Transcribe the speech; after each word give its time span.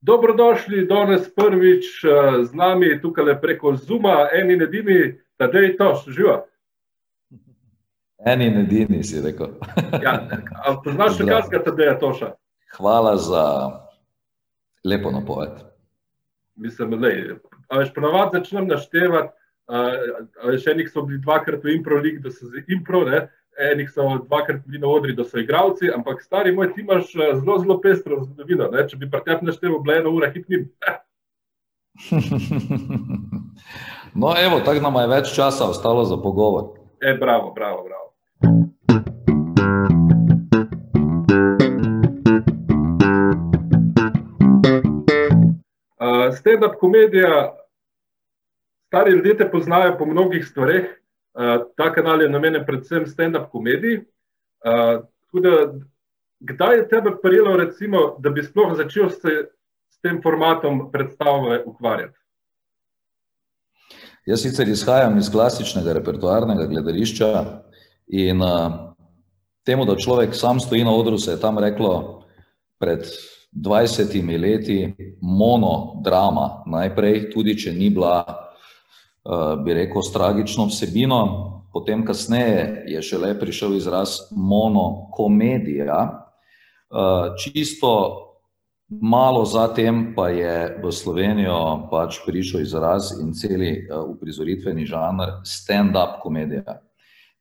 Dobrodošli 0.00 0.86
danes 0.86 1.34
prvič 1.34 2.04
uh, 2.04 2.44
z 2.44 2.54
nami 2.54 3.00
tukaj 3.02 3.40
preko 3.40 3.76
Zuma, 3.76 4.28
eni 4.32 4.54
in 4.54 4.62
edini, 4.62 5.00
da 5.38 5.44
je 5.44 5.76
to 5.76 5.90
živa. 6.08 6.44
Eni 8.26 8.46
in 8.46 8.56
edini 8.56 9.04
si 9.04 9.20
rekel. 9.20 9.52
ja, 10.04 10.14
poznaš 10.84 11.18
še 11.18 11.26
kaj, 11.28 11.60
da 11.76 11.84
je 11.84 11.98
to 12.00 12.12
še? 12.16 12.30
Hvala 12.78 13.16
za 13.16 13.44
lepo 14.84 15.12
napoved. 15.12 15.60
Mislim, 16.56 16.96
da 17.00 17.08
je. 17.08 17.36
Ponavadi 17.94 18.40
začnem 18.40 18.72
naštevati, 18.72 19.32
uh, 19.68 20.56
še 20.56 20.72
enih 20.72 20.88
so 20.88 21.04
bili 21.04 21.20
dvakrat 21.20 21.64
v 21.64 21.76
improvi, 21.76 22.16
da 22.24 22.32
so 22.32 22.48
z 22.48 22.64
impro, 22.72 23.04
ne? 23.04 23.26
Enih 23.58 23.90
so 23.90 24.18
dvakrat 24.26 24.66
bili 24.66 24.78
na 24.78 24.88
odri, 24.88 25.14
da 25.14 25.24
so 25.24 25.38
igravci, 25.38 25.90
ampak 25.94 26.22
stari 26.22 26.52
moj, 26.52 26.74
ti 26.74 26.80
imaš 26.80 27.14
eh, 27.14 27.34
zelo, 27.34 27.58
zelo 27.58 27.80
pestro 27.80 28.24
zgodovino. 28.24 28.68
Ne? 28.72 28.88
Če 28.88 28.96
bi 28.96 29.10
pri 29.10 29.20
tebi 29.26 29.46
naštel, 29.46 29.78
bila 29.82 29.94
je 29.94 30.00
ena 30.00 30.10
ura 30.10 30.30
hitnim. 30.32 30.70
no, 34.20 34.34
evo, 34.44 34.60
tako 34.64 34.80
nam 34.80 35.00
je 35.02 35.08
več 35.08 35.34
časa 35.34 35.68
ostalo 35.68 36.04
za 36.04 36.16
pogovor. 36.16 36.64
E, 37.00 37.14
bravo, 37.20 37.52
bravo, 37.52 37.84
bravo. 37.84 38.06
Uh, 46.00 46.32
Stand-up 46.36 46.78
komedija, 46.80 47.56
stari 48.86 49.12
ljudje 49.12 49.36
te 49.36 49.50
poznajo 49.50 49.98
po 49.98 50.06
mnogih 50.06 50.46
stvareh, 50.46 50.99
uh, 51.40 51.62
ta 51.76 51.88
kanal 51.94 52.22
je 52.22 52.28
namenjen 52.28 52.66
predvsem 52.66 53.06
stand-up 53.06 53.48
komediji. 53.50 54.02
Uh, 54.60 55.00
da, 55.42 55.72
kdaj 56.40 56.76
je 56.76 56.88
tebe 56.88 57.10
prijelo, 57.22 57.56
recimo, 57.56 58.16
da 58.18 58.30
bi 58.30 58.44
sploh 58.44 58.76
začel 58.76 59.10
se 59.10 59.48
s 59.90 60.00
tem 60.00 60.20
formatom 60.22 60.90
predstave 60.92 61.62
ukvarjati? 61.66 62.18
Jaz 64.26 64.42
sicer 64.42 64.68
izhajam 64.68 65.16
iz 65.18 65.30
klasičnega 65.32 65.92
repertoarnega 65.96 66.66
gledališča 66.66 67.30
in 68.06 68.42
uh, 68.42 68.92
temu, 69.64 69.84
da 69.84 69.96
človek 69.96 70.34
sam 70.34 70.60
stoji 70.60 70.84
na 70.84 70.94
odru, 70.94 71.18
se 71.18 71.30
je 71.30 71.40
tam 71.40 71.58
reklo 71.58 72.22
pred 72.78 73.06
20 73.52 74.40
leti 74.40 74.94
monodrama. 75.20 76.62
Najprej, 76.66 77.30
tudi 77.32 77.56
če 77.58 77.72
ni 77.72 77.90
bila, 77.90 78.24
bi 79.64 79.74
rekel, 79.74 80.02
s 80.02 80.12
tragično 80.12 80.66
vsebino, 80.70 81.20
potem 81.72 82.04
kasneje 82.06 82.84
je 82.88 83.02
šele 83.02 83.34
prišel 83.40 83.76
izraz 83.76 84.16
monokomedija. 84.30 86.00
Uh, 86.90 87.36
čisto 87.38 88.26
Malo 88.90 89.44
zatem 89.46 90.18
pa 90.18 90.34
je 90.34 90.82
v 90.82 90.90
Slovenijo 90.90 91.86
pač 91.86 92.18
prišel 92.26 92.66
izraz 92.66 93.14
in 93.22 93.30
celi 93.30 93.86
uprizoritveni 93.86 94.82
žanr 94.82 95.46
stand-up 95.46 96.18
komedija. 96.18 96.82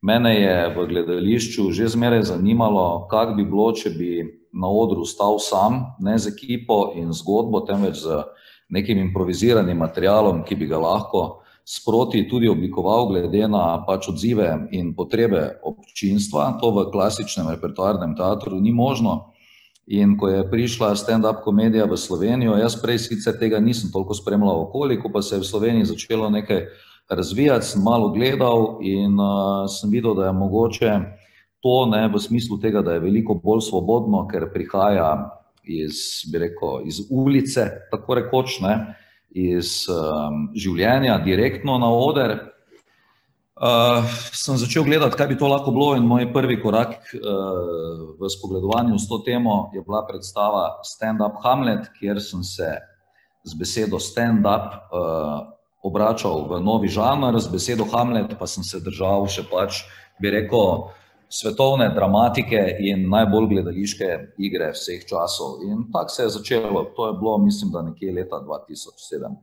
Mene 0.06 0.36
je 0.38 0.58
v 0.78 0.86
gledališču 0.94 1.72
že 1.74 1.90
zmeraj 1.90 2.30
zanimalo, 2.30 3.10
kako 3.10 3.34
bi 3.34 3.50
bilo, 3.50 3.74
če 3.74 3.90
bi 3.90 4.12
na 4.54 4.70
odru 4.70 5.02
stal 5.10 5.42
sam, 5.42 5.98
ne 5.98 6.22
z 6.22 6.30
ekipo 6.30 6.94
in 6.94 7.10
zgodbo, 7.10 7.66
temveč 7.66 8.06
z 8.06 8.22
nekim 8.70 9.02
improviziranim 9.02 9.78
materialom, 9.78 10.46
ki 10.46 10.54
bi 10.54 10.70
ga 10.70 10.78
lahko 10.78 11.42
sproti 11.70 12.24
tudi 12.30 12.50
oblikoval, 12.50 13.12
glede 13.14 13.46
na 13.48 13.84
pač 13.86 14.10
odzive 14.10 14.50
in 14.74 14.96
potrebe 14.98 15.62
občinstva. 15.62 16.58
To 16.58 16.74
v 16.74 16.90
klasičnem 16.90 17.54
repertoarnem 17.54 18.18
teatru 18.18 18.58
ni 18.58 18.74
možno. 18.74 19.30
In 19.90 20.18
ko 20.18 20.30
je 20.30 20.46
prišla 20.50 20.94
stand-up 20.98 21.42
komedija 21.46 21.86
v 21.90 21.98
Slovenijo, 21.98 22.58
jaz 22.58 22.78
prej 22.78 23.02
sicer 23.06 23.38
tega 23.38 23.58
nisem 23.62 23.90
toliko 23.94 24.14
spremljal 24.14 24.70
okoli, 24.70 25.00
ko 25.02 25.10
pa 25.10 25.22
se 25.22 25.38
je 25.38 25.42
v 25.42 25.50
Sloveniji 25.50 25.90
začelo 25.90 26.30
nekaj 26.30 26.66
razvijati, 27.10 27.66
sem 27.66 27.82
malo 27.82 28.12
gledal 28.14 28.78
in 28.86 29.18
uh, 29.18 29.66
sem 29.66 29.90
videl, 29.90 30.14
da 30.14 30.30
je 30.30 30.38
mogoče 30.38 30.92
to 31.60 31.86
ne 31.86 32.08
v 32.08 32.20
smislu 32.22 32.58
tega, 32.62 32.82
da 32.82 32.94
je 32.94 33.04
veliko 33.04 33.34
bolj 33.34 33.66
svobodno, 33.68 34.28
ker 34.32 34.48
prihaja 34.54 35.10
iz, 35.64 36.24
bi 36.32 36.46
rekel, 36.46 36.86
iz 36.88 37.02
ulice, 37.10 37.66
tako 37.92 38.16
rekoč, 38.22 38.60
ne, 38.64 38.96
iz 39.32 39.84
um, 39.92 40.50
življenja, 40.58 41.20
direktno 41.26 41.78
na 41.82 41.90
oder. 41.94 42.38
Uh, 43.60 44.08
sem 44.32 44.56
začel 44.56 44.86
gledati, 44.88 45.18
kaj 45.20 45.28
bi 45.28 45.36
to 45.38 45.50
lahko 45.52 45.74
bilo, 45.76 45.92
in 46.00 46.06
moj 46.08 46.30
prvi 46.32 46.56
korak 46.62 47.12
uh, 47.12 48.16
v 48.16 48.30
spogledovanju 48.32 48.96
s 48.96 49.10
to 49.10 49.20
temo 49.26 49.68
je 49.76 49.84
bila 49.84 50.06
predstava 50.08 50.80
Stand-up 50.88 51.42
Hamlet, 51.44 51.90
kjer 52.00 52.22
sem 52.24 52.44
se 52.44 52.72
z 53.44 53.58
besedo 53.60 54.00
stand-up 54.00 54.80
uh, 54.96 55.44
obračal 55.84 56.48
v 56.48 56.60
novi 56.64 56.88
žanr, 56.88 57.36
z 57.40 57.52
besedo 57.52 57.88
Hamlet 57.92 58.32
pa 58.40 58.48
sem 58.48 58.64
se 58.64 58.80
držal 58.80 59.28
še 59.28 59.44
pač, 59.52 59.84
bi 60.24 60.32
rekel, 60.32 60.92
svetovne 61.30 61.90
dramatike 61.96 62.76
in 62.80 63.10
najbolj 63.10 63.48
gledališke 63.48 64.08
igre 64.38 64.72
vseh 64.74 65.06
časov. 65.06 65.62
In 65.64 65.86
tako 65.94 66.10
se 66.10 66.24
je 66.24 66.30
začelo, 66.30 66.84
to 66.96 67.08
je 67.08 67.14
bilo, 67.20 67.38
mislim, 67.38 67.72
da 67.72 67.82
nekje 67.82 68.14
leta 68.14 68.42
2007. 68.48 69.36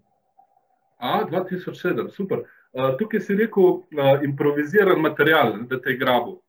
A, 0.99 1.25
2007, 1.31 2.11
super. 2.11 2.43
Tukaj 2.99 3.21
si 3.21 3.35
rekel, 3.35 3.81
improviziran 4.25 5.01
material, 5.01 5.53
da 5.71 5.81
te 5.81 5.95
grabu. 5.97 6.41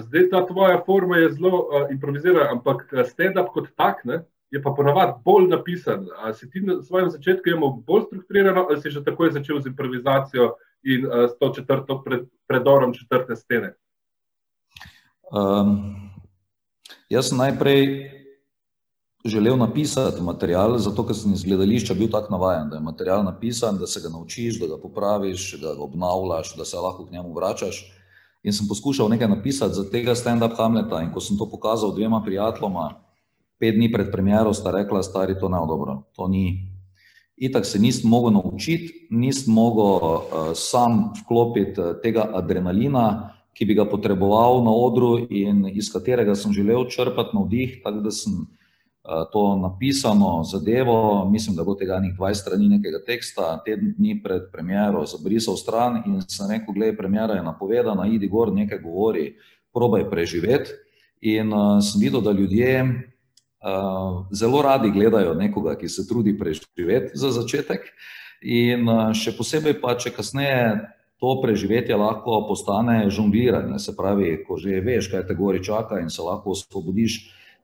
Zdaj 0.00 0.28
ta 0.30 0.46
tvoja 0.46 0.82
forma 0.86 1.16
je 1.16 1.32
zelo 1.32 1.66
improvizirana, 1.90 2.50
ampak 2.52 2.88
stand-up 3.08 3.52
kot 3.54 3.68
tak 3.76 4.04
ne, 4.04 4.22
je 4.50 4.62
pa 4.62 4.70
ponavadi 4.76 5.12
bolj 5.24 5.46
napisan. 5.48 6.08
A 6.18 6.32
si 6.34 6.50
ti 6.50 6.60
na 6.60 6.82
svojem 6.82 7.10
začetku 7.10 7.48
imel 7.50 7.78
bolj 7.86 8.02
strukturirano, 8.06 8.66
ali 8.70 8.80
si 8.80 8.90
že 8.90 9.04
takoj 9.04 9.32
začel 9.32 9.60
z 9.60 9.70
improvizacijo 9.72 10.54
in 10.84 11.06
s 11.06 11.38
to 11.38 11.52
četrto 11.56 12.02
pred, 12.04 12.26
predorom 12.46 12.92
četrte 12.94 13.36
stene? 13.36 13.74
Um, 15.32 15.94
jaz 17.08 17.28
sem 17.28 17.38
najprej 17.38 18.10
želel 19.24 19.56
napisati 19.56 20.20
material, 20.20 20.76
zato 20.78 21.06
ker 21.06 21.16
sem 21.16 21.32
iz 21.32 21.44
gledališča 21.44 21.94
bil 21.94 22.10
tako 22.10 22.34
navaden, 22.34 22.68
da 22.68 22.76
je 22.76 22.82
material 22.82 23.24
napisan, 23.24 23.78
da 23.78 23.86
se 23.86 24.00
ga 24.00 24.10
naučiš, 24.12 24.60
da 24.60 24.66
ga 24.66 24.76
popraviš, 24.82 25.54
da 25.62 25.74
ga 25.74 25.82
obnavljaš, 25.82 26.56
da 26.56 26.64
se 26.64 26.76
lahko 26.76 27.06
k 27.06 27.12
njemu 27.12 27.32
vračaš. 27.34 27.80
In 28.42 28.52
sem 28.52 28.68
poskušal 28.68 29.08
nekaj 29.08 29.28
napisati 29.28 29.74
za 29.74 29.90
tega 29.90 30.14
stand-up 30.14 30.56
Hamleta. 30.56 31.00
In 31.02 31.12
ko 31.12 31.20
sem 31.20 31.38
to 31.38 31.48
pokazal 31.50 31.94
dvema 31.94 32.22
prijateljoma, 32.24 32.90
pet 33.58 33.74
dni 33.74 33.92
pred 33.92 34.12
premjero, 34.12 34.52
sta 34.52 34.70
rekla, 34.70 35.02
stari, 35.02 35.38
to 35.40 35.48
ne 35.48 35.58
je 35.62 35.66
dobro, 35.68 36.02
to 36.16 36.28
ni. 36.28 36.68
Itak 37.36 37.66
se 37.66 37.78
nisem 37.78 38.10
mogel 38.10 38.32
naučiti, 38.32 39.06
nisem 39.10 39.54
mogel 39.54 39.84
uh, 39.84 40.22
sam 40.54 41.12
vklopiti 41.22 41.80
tega 42.02 42.28
adrenalina, 42.34 43.32
ki 43.52 43.66
bi 43.68 43.76
ga 43.76 43.84
potreboval 43.84 44.62
na 44.64 44.72
odru 44.72 45.18
in 45.30 45.66
iz 45.68 45.92
katerega 45.92 46.34
sem 46.34 46.52
želel 46.52 46.88
črpati 46.90 47.36
navdih, 47.36 47.80
tako 47.84 48.00
da 48.00 48.10
sem 48.10 48.46
to 49.32 49.56
napisano 49.56 50.44
zadevo, 50.44 51.28
mislim, 51.30 51.56
da 51.56 51.64
bo 51.64 51.74
tega 51.74 51.98
nekaj 51.98 52.16
20 52.18 52.34
strani 52.34 52.68
nekega 52.68 53.00
teksta, 53.06 53.62
teden 53.64 53.94
dni 53.98 54.20
pred 54.22 54.42
premjero 54.52 55.02
zabrisal 55.06 55.56
stran 55.56 56.02
in 56.06 56.20
sem 56.28 56.50
rekel, 56.50 56.74
gledaj, 56.74 56.96
premjera 56.96 57.34
je 57.34 57.42
napovedana, 57.42 58.06
idi 58.06 58.28
gor, 58.28 58.52
nekaj 58.54 58.78
govori, 58.78 59.32
probaj 59.74 60.10
preživeti. 60.10 60.70
In 61.22 61.52
uh, 61.52 61.78
sem 61.82 62.00
videl, 62.00 62.20
da 62.20 62.32
ljudje 62.32 62.82
uh, 62.82 64.26
zelo 64.30 64.62
radi 64.62 64.90
gledajo 64.90 65.34
nekoga, 65.34 65.74
ki 65.78 65.88
se 65.88 66.06
trudi 66.08 66.38
preživeti 66.38 67.14
za 67.14 67.30
začetek. 67.30 67.90
In 68.42 68.88
uh, 68.88 69.10
še 69.14 69.34
posebej 69.36 69.80
pa, 69.82 69.96
če 69.98 70.10
kasneje 70.14 70.80
to 71.22 71.36
preživetje 71.42 71.94
lahko 71.96 72.40
postane 72.48 73.10
žongliranje, 73.10 73.78
se 73.78 73.92
pravi, 73.96 74.40
ko 74.42 74.56
že 74.58 74.80
veš, 74.82 75.06
kaj 75.12 75.22
te 75.28 75.34
gori 75.38 75.60
čaka 75.62 76.00
in 76.02 76.10
se 76.10 76.22
lahko 76.22 76.50
osvobodiš 76.50 77.18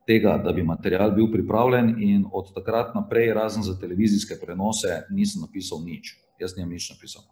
tega, 0.07 0.37
da 0.39 0.53
bi 0.55 0.63
material 0.63 1.11
bil 1.11 1.27
pripravljen, 1.31 1.89
in 1.99 2.23
od 2.31 2.53
takrat 2.55 2.95
naprej, 2.95 3.33
razen 3.35 3.63
za 3.63 3.75
televizijske 3.81 4.37
prenose, 4.39 5.01
nisem 5.11 5.43
napisal 5.43 5.83
nič. 5.83 6.15
Jaz 6.39 6.55
nisem 6.55 6.69
nič 6.71 6.87
napisal. 6.93 7.25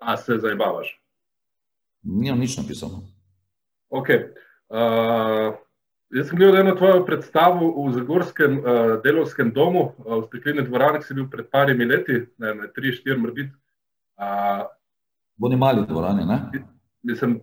A 0.00 0.16
se 0.16 0.40
zabavaš? 0.42 0.90
Nimam 2.02 2.42
nič 2.42 2.58
napisal. 2.58 2.98
Ok. 3.86 4.10
Uh, 4.10 5.54
jaz 6.10 6.26
sem 6.26 6.42
gledal 6.42 6.64
eno 6.64 6.74
tvojo 6.74 7.06
predstavo 7.06 7.70
v 7.86 7.94
Zagorskem 7.94 8.58
uh, 8.58 8.98
delovskem 9.06 9.54
domu, 9.54 9.92
uh, 10.02 10.18
v 10.18 10.26
stekleni 10.26 10.66
dvorani, 10.66 10.98
ki 10.98 11.06
si 11.06 11.18
bil 11.22 11.30
pred 11.30 11.46
parimi 11.54 11.86
leti, 11.86 12.18
ne, 12.42 12.54
ne, 12.64 12.70
tri, 12.74 12.90
štiri, 12.98 13.14
morbit. 13.14 13.54
Uh, 14.18 14.66
Boni 15.40 15.56
mali 15.56 15.86
dvorani, 15.88 16.26
ne? 16.28 16.38
Mislim, 17.02 17.38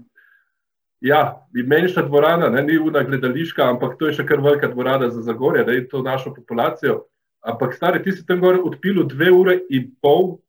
Ja, 1.02 1.48
menjša 1.54 2.02
dvorana, 2.02 2.50
ne, 2.50 2.64
ni 2.64 2.78
ura 2.78 3.04
gledališka, 3.04 3.70
ampak 3.70 4.00
to 4.00 4.08
je 4.08 4.18
še 4.18 4.26
kar 4.26 4.42
velika 4.42 4.68
dvorana 4.72 5.12
za 5.14 5.22
Zagorje, 5.22 5.64
da 5.64 5.72
je 5.72 5.86
to 5.90 6.02
našo 6.02 6.34
populacijo. 6.34 7.04
Ampak, 7.46 7.76
stari, 7.78 8.02
ti 8.04 8.12
si 8.12 8.26
tam 8.26 8.42
gor 8.42 8.58
odpil 8.66 9.04
dve 9.06 9.30
ure 9.32 9.60
in 9.70 9.92
pol 10.02 10.40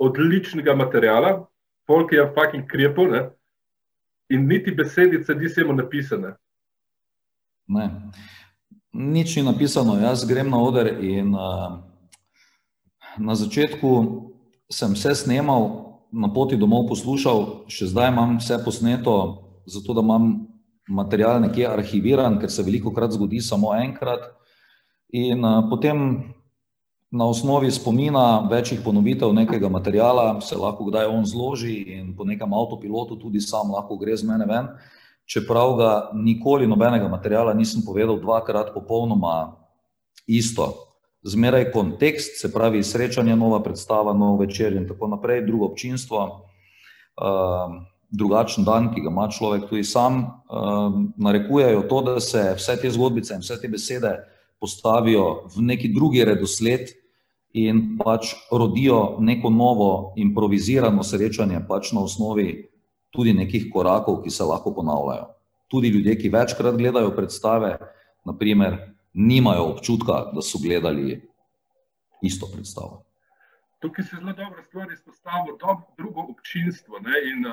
odličnega 0.00 0.74
materijala, 0.76 1.46
folk 1.88 2.12
je 2.12 2.28
fucking 2.36 2.68
krepo, 2.68 3.06
ne, 3.08 3.30
in 4.28 4.46
niti 4.48 4.74
besedice 4.76 5.34
nisi 5.34 5.64
imel 5.64 5.80
napisane. 5.80 6.34
Ne. 7.68 7.88
Nič 8.92 9.36
ni 9.36 9.46
napisano, 9.46 9.96
jaz 10.02 10.26
grem 10.28 10.50
na 10.50 10.60
oder 10.60 10.92
in 11.00 11.32
uh, 11.34 11.80
na 13.16 13.34
začetku 13.34 13.90
sem 14.70 14.92
vse 14.92 15.14
snemal, 15.24 15.89
na 16.12 16.28
poti 16.32 16.58
domov 16.58 16.88
poslušal, 16.90 17.70
še 17.70 17.90
zdaj 17.90 18.10
imam 18.10 18.38
vse 18.38 18.58
posneto, 18.64 19.14
zato 19.66 19.94
da 19.94 20.02
imam 20.02 20.46
material 20.90 21.40
nekje 21.40 21.68
arhiviran, 21.70 22.40
ker 22.40 22.50
se 22.50 22.66
veliko 22.66 22.90
krat 22.94 23.14
zgodi 23.14 23.40
samo 23.40 23.74
enkrat. 23.78 24.26
In 25.14 25.44
uh, 25.44 25.66
potem 25.70 26.30
na 27.10 27.26
osnovi 27.26 27.70
spomina 27.70 28.46
večjih 28.50 28.80
ponovitev 28.84 29.32
nekega 29.34 29.68
materijala 29.68 30.40
se 30.40 30.56
lahko 30.56 30.84
kdaj 30.86 31.06
on 31.06 31.26
zloži 31.26 31.74
in 31.98 32.14
po 32.16 32.24
nekem 32.24 32.54
avtopilotu 32.54 33.18
tudi 33.18 33.40
sam 33.40 33.70
lahko 33.74 33.96
gre 33.98 34.16
z 34.16 34.26
mene 34.26 34.46
ven. 34.46 34.68
Čeprav 35.26 35.74
ga 35.78 35.90
nikoli 36.14 36.66
nobenega 36.66 37.08
materijala 37.08 37.54
nisem 37.54 37.82
povedal 37.86 38.18
dvakrat 38.18 38.74
popolnoma 38.74 39.56
isto. 40.26 40.89
Zmeraj 41.22 41.70
kontekst, 41.72 42.40
se 42.40 42.52
pravi 42.52 42.82
srečanje, 42.82 43.36
nova 43.36 43.60
predstava, 43.62 44.14
nov 44.16 44.38
večer 44.40 44.72
in 44.72 44.86
tako 44.88 45.08
naprej, 45.08 45.42
drugo 45.46 45.66
občinstvo, 45.66 46.20
uh, 46.24 47.74
drugačen 48.10 48.64
dan, 48.64 48.88
ki 48.94 49.04
ga 49.04 49.12
ima 49.12 49.28
človek 49.28 49.68
tudi 49.68 49.84
sam, 49.84 50.22
uh, 50.24 50.94
narekujejo 51.16 51.82
to, 51.88 52.02
da 52.02 52.20
se 52.20 52.54
vse 52.56 52.76
te 52.80 52.90
zgodbice 52.90 53.36
in 53.36 53.44
vse 53.44 53.60
te 53.60 53.68
besede 53.68 54.16
postavijo 54.60 55.46
v 55.56 55.62
neki 55.72 55.92
drugi 55.92 56.24
redosled 56.24 56.88
in 57.52 57.98
pač 57.98 58.34
rodijo 58.52 59.16
neko 59.20 59.50
novo 59.50 60.12
improvizirano 60.16 61.02
srečanje 61.02 61.62
pač 61.68 61.92
na 61.92 62.04
osnovi 62.04 62.70
tudi 63.10 63.32
nekih 63.34 63.70
korakov, 63.72 64.22
ki 64.22 64.30
se 64.30 64.44
lahko 64.44 64.74
ponavljajo. 64.74 65.26
Tudi 65.70 65.88
ljudje, 65.88 66.16
ki 66.18 66.28
večkrat 66.28 66.76
gledajo 66.76 67.10
predstave, 67.14 67.76
naprimer, 68.24 68.76
nimajo 69.12 69.64
občutka, 69.64 70.12
da 70.34 70.42
so 70.42 70.58
gledali 70.62 71.20
isto 72.22 72.46
predstavo. 72.52 73.04
Tukaj 73.80 74.04
se 74.04 74.16
zelo 74.16 74.32
dobro 74.32 74.62
stvari 74.62 74.94
izpostavlja, 74.94 75.52
drugo 75.98 76.20
občinstvo. 76.20 76.98
Ne? 76.98 77.16
In 77.30 77.44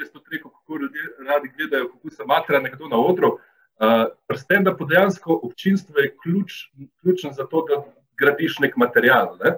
res 0.00 0.10
to 0.12 0.18
treko, 0.18 0.50
kako 0.50 0.78
ljudje 0.82 1.02
radi 1.28 1.50
gledajo, 1.56 1.88
kako 1.92 2.10
se 2.10 2.24
matra 2.26 2.60
nekdo 2.60 2.88
na 2.88 2.98
odru. 2.98 3.38
Uh, 3.76 4.08
Prsten, 4.26 4.64
da 4.64 4.72
dejansko 4.88 5.40
občinstvo 5.42 5.98
je 5.98 6.14
ključ, 6.22 6.52
ključno 7.00 7.32
za 7.32 7.46
to, 7.46 7.64
da 7.68 7.82
gradiš 8.18 8.58
nek 8.58 8.76
material. 8.76 9.36
Ne? 9.44 9.50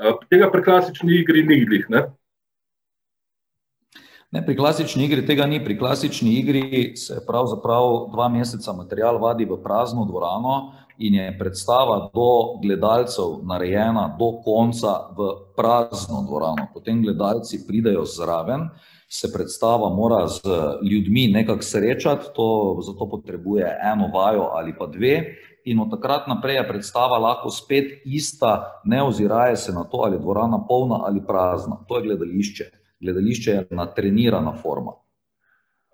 Uh, 0.00 0.18
tega 0.30 0.50
pri 0.50 0.64
klasični 0.64 1.20
igri 1.20 1.46
ni 1.46 1.64
glih. 1.64 1.86
Ne, 4.30 4.42
pri 4.46 4.56
klasični 4.56 5.04
igri 5.04 5.26
tega 5.26 5.46
ni. 5.46 5.62
Pri 5.64 5.78
klasični 5.78 6.34
igri 6.40 6.96
se 6.96 7.20
pravzaprav 7.26 8.08
dva 8.12 8.28
meseca 8.28 8.72
material 8.72 9.20
vadi 9.22 9.44
v 9.44 9.60
prazno 9.62 10.04
dvorano 10.04 10.72
in 10.98 11.14
je 11.14 11.38
predstava 11.38 12.10
do 12.14 12.58
gledalcev 12.62 13.40
narejena 13.42 14.16
do 14.18 14.30
konca 14.44 15.10
v 15.16 15.30
prazno 15.56 16.22
dvorano. 16.28 16.68
Potem 16.74 17.02
gledalci 17.02 17.66
pridejo 17.66 18.04
zraven, 18.04 18.68
se 19.08 19.32
predstava 19.32 19.88
mora 19.88 20.26
z 20.26 20.40
ljudmi 20.82 21.28
nekako 21.28 21.62
srečati, 21.62 22.32
to, 22.34 22.78
zato 22.86 23.08
potrebuje 23.10 23.78
eno 23.92 24.08
vajo 24.14 24.50
ali 24.52 24.74
pa 24.78 24.86
dve. 24.86 25.20
In 25.64 25.80
od 25.80 25.90
takrat 25.90 26.26
naprej 26.26 26.56
je 26.56 26.68
predstava 26.68 27.18
lahko 27.18 27.50
spet 27.50 28.02
ista, 28.04 28.80
ne 28.84 29.02
oziraje 29.02 29.56
se 29.56 29.72
na 29.72 29.84
to, 29.84 30.02
ali 30.04 30.16
je 30.16 30.20
dvorana 30.20 30.64
polna 30.68 31.04
ali 31.06 31.22
prazna. 31.26 31.84
To 31.88 31.96
je 31.96 32.02
gledališče 32.02 32.70
gledališče 33.00 33.50
je 33.50 33.66
natrenirana 33.70 34.52
forma. 34.62 34.92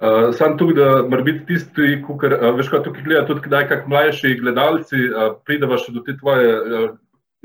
Uh, 0.03 0.33
sam 0.35 0.57
tukaj, 0.59 0.75
da 0.75 0.87
mora 1.07 1.23
biti 1.23 1.45
tisti, 1.47 1.93
ki 2.03 2.15
uh, 2.27 2.33
veš, 2.57 2.73
kaj 2.73 2.81
tukaj 2.83 3.05
gleda, 3.07 3.23
tudi 3.27 3.45
kdaj, 3.45 3.69
kak 3.71 3.85
mlajši 3.87 4.33
gledalci, 4.41 4.99
uh, 5.13 5.37
prideva 5.47 5.77
še 5.79 5.93
do 5.95 6.01
te 6.03 6.17
tvoje 6.19 6.57
uh, 6.59 6.89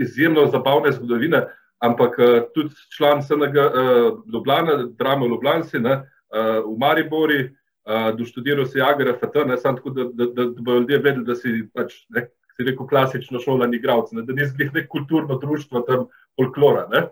izjemno 0.02 0.48
zabavne 0.50 0.90
zgodovine, 0.96 1.44
ampak 1.86 2.18
uh, 2.18 2.40
tudi 2.56 2.74
član 2.96 3.22
SNG 3.22 3.62
uh, 3.62 4.08
Ljubljana, 4.34 4.80
drama 4.98 5.28
v 5.28 5.36
Ljubljanci, 5.36 5.84
ne, 5.86 6.00
uh, 6.34 6.50
v 6.66 6.74
Maribori, 6.82 7.44
uh, 7.46 8.08
doštudiral 8.18 8.66
si 8.66 8.82
Agra 8.82 9.14
FT, 9.20 9.46
ne, 9.52 9.60
sam 9.62 9.78
tako, 9.78 9.94
da, 9.94 10.08
da, 10.10 10.30
da, 10.32 10.48
da 10.56 10.66
bojo 10.66 10.82
ljudje 10.82 11.02
vedeli, 11.06 11.28
da 11.30 11.38
si 11.38 11.54
pač, 11.78 11.94
ne, 12.18 12.26
si 12.58 12.66
rekel, 12.66 12.90
klasično 12.90 13.44
šolani 13.44 13.78
igravc, 13.78 14.16
ne, 14.18 14.26
da 14.26 14.34
nisi 14.34 14.58
bil 14.58 14.74
nek 14.74 14.90
kulturno 14.90 15.38
društvo 15.38 15.86
tam 15.86 16.10
folklora, 16.34 16.88
ne 16.90 17.06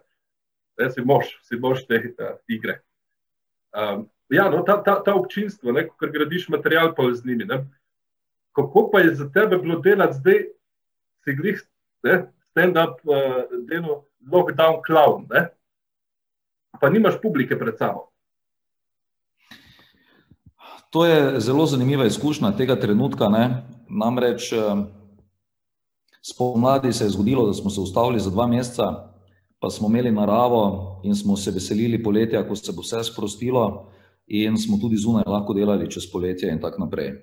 da 0.82 0.90
si 0.90 1.06
mož, 1.06 1.38
si 1.46 1.62
mož 1.62 1.86
te 1.86 2.02
uh, 2.02 2.34
igre. 2.50 2.80
Um, 3.78 4.08
ja, 4.30 4.50
no, 4.50 4.63
ta, 4.63 4.83
ta, 4.83 5.04
ta 5.04 5.16
občinstvo, 5.16 5.74
ko 5.98 6.07
gradiš 6.13 6.50
material 6.50 6.94
pa 6.95 7.04
z 7.13 7.25
njimi. 7.25 7.45
Ne? 7.45 7.66
Kako 8.56 8.89
pa 8.94 9.00
je 9.00 9.16
za 9.16 9.30
tebe 9.30 9.57
bilo 9.57 9.80
delati 9.80 10.18
zdaj, 10.18 10.44
si 11.24 11.36
grih 11.36 11.62
stand-up 12.51 13.01
uh, 13.04 13.45
delo, 13.69 14.06
lockdown 14.31 14.81
clown, 14.88 15.25
ne? 15.30 15.48
pa 16.81 16.89
nimaš 16.89 17.22
publike 17.22 17.60
pred 17.60 17.77
sabo. 17.77 18.10
To 20.89 21.06
je 21.06 21.39
zelo 21.39 21.66
zanimiva 21.66 22.06
izkušnja 22.06 22.51
tega 22.57 22.75
trenutka. 22.80 23.27
Ne? 23.30 23.63
Namreč 23.89 24.54
spomladi 26.22 26.94
se 26.94 27.06
je 27.06 27.10
zgodilo, 27.10 27.48
da 27.48 27.54
smo 27.54 27.69
se 27.69 27.81
ustavili 27.81 28.19
za 28.19 28.30
dva 28.30 28.48
meseca, 28.48 29.12
pa 29.60 29.69
smo 29.69 29.88
imeli 29.88 30.12
naravo 30.12 31.01
in 31.04 31.16
smo 31.16 31.38
se 31.38 31.51
veselili 31.51 32.04
poletja, 32.04 32.48
ko 32.48 32.56
se 32.56 32.72
bo 32.72 32.81
vse 32.81 33.04
sprostilo, 33.04 33.92
in 34.27 34.57
smo 34.57 34.77
tudi 34.81 34.98
zunaj 34.98 35.24
lahko 35.27 35.54
delali 35.54 35.92
čez 35.92 36.07
poletje 36.12 36.51
in 36.51 36.62
tako 36.62 36.86
naprej. 36.86 37.13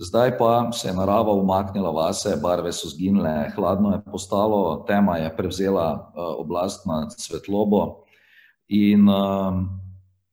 Zdaj 0.00 0.38
pa 0.38 0.72
se 0.72 0.88
je 0.88 0.94
narava 0.94 1.32
umaknila 1.32 1.90
vase, 1.90 2.36
barve 2.42 2.72
so 2.72 2.88
zginile, 2.88 3.50
hladno 3.54 3.92
je 3.92 4.00
postalo, 4.12 4.84
tema 4.88 5.16
je 5.16 5.36
prevzela 5.36 5.92
uh, 5.92 6.40
oblast 6.40 6.86
nad 6.86 7.12
svetlobo. 7.18 8.04
In 8.68 9.08
uh, 9.08 9.60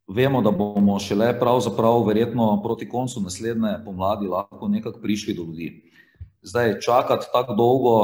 vemo, 0.08 0.42
da 0.42 0.52
bomo 0.52 1.00
šele 1.00 1.40
pravzaprav, 1.40 2.06
verjetno 2.08 2.62
proti 2.64 2.90
koncu 2.90 3.22
naslednje 3.22 3.78
pomladi, 3.86 4.28
lahko 4.28 4.68
nekako 4.68 5.02
prišli 5.02 5.34
do 5.34 5.44
ljudi. 5.44 5.92
Zdaj 6.42 6.80
čakati 6.80 7.26
tako 7.34 7.54
dolgo, 7.54 7.96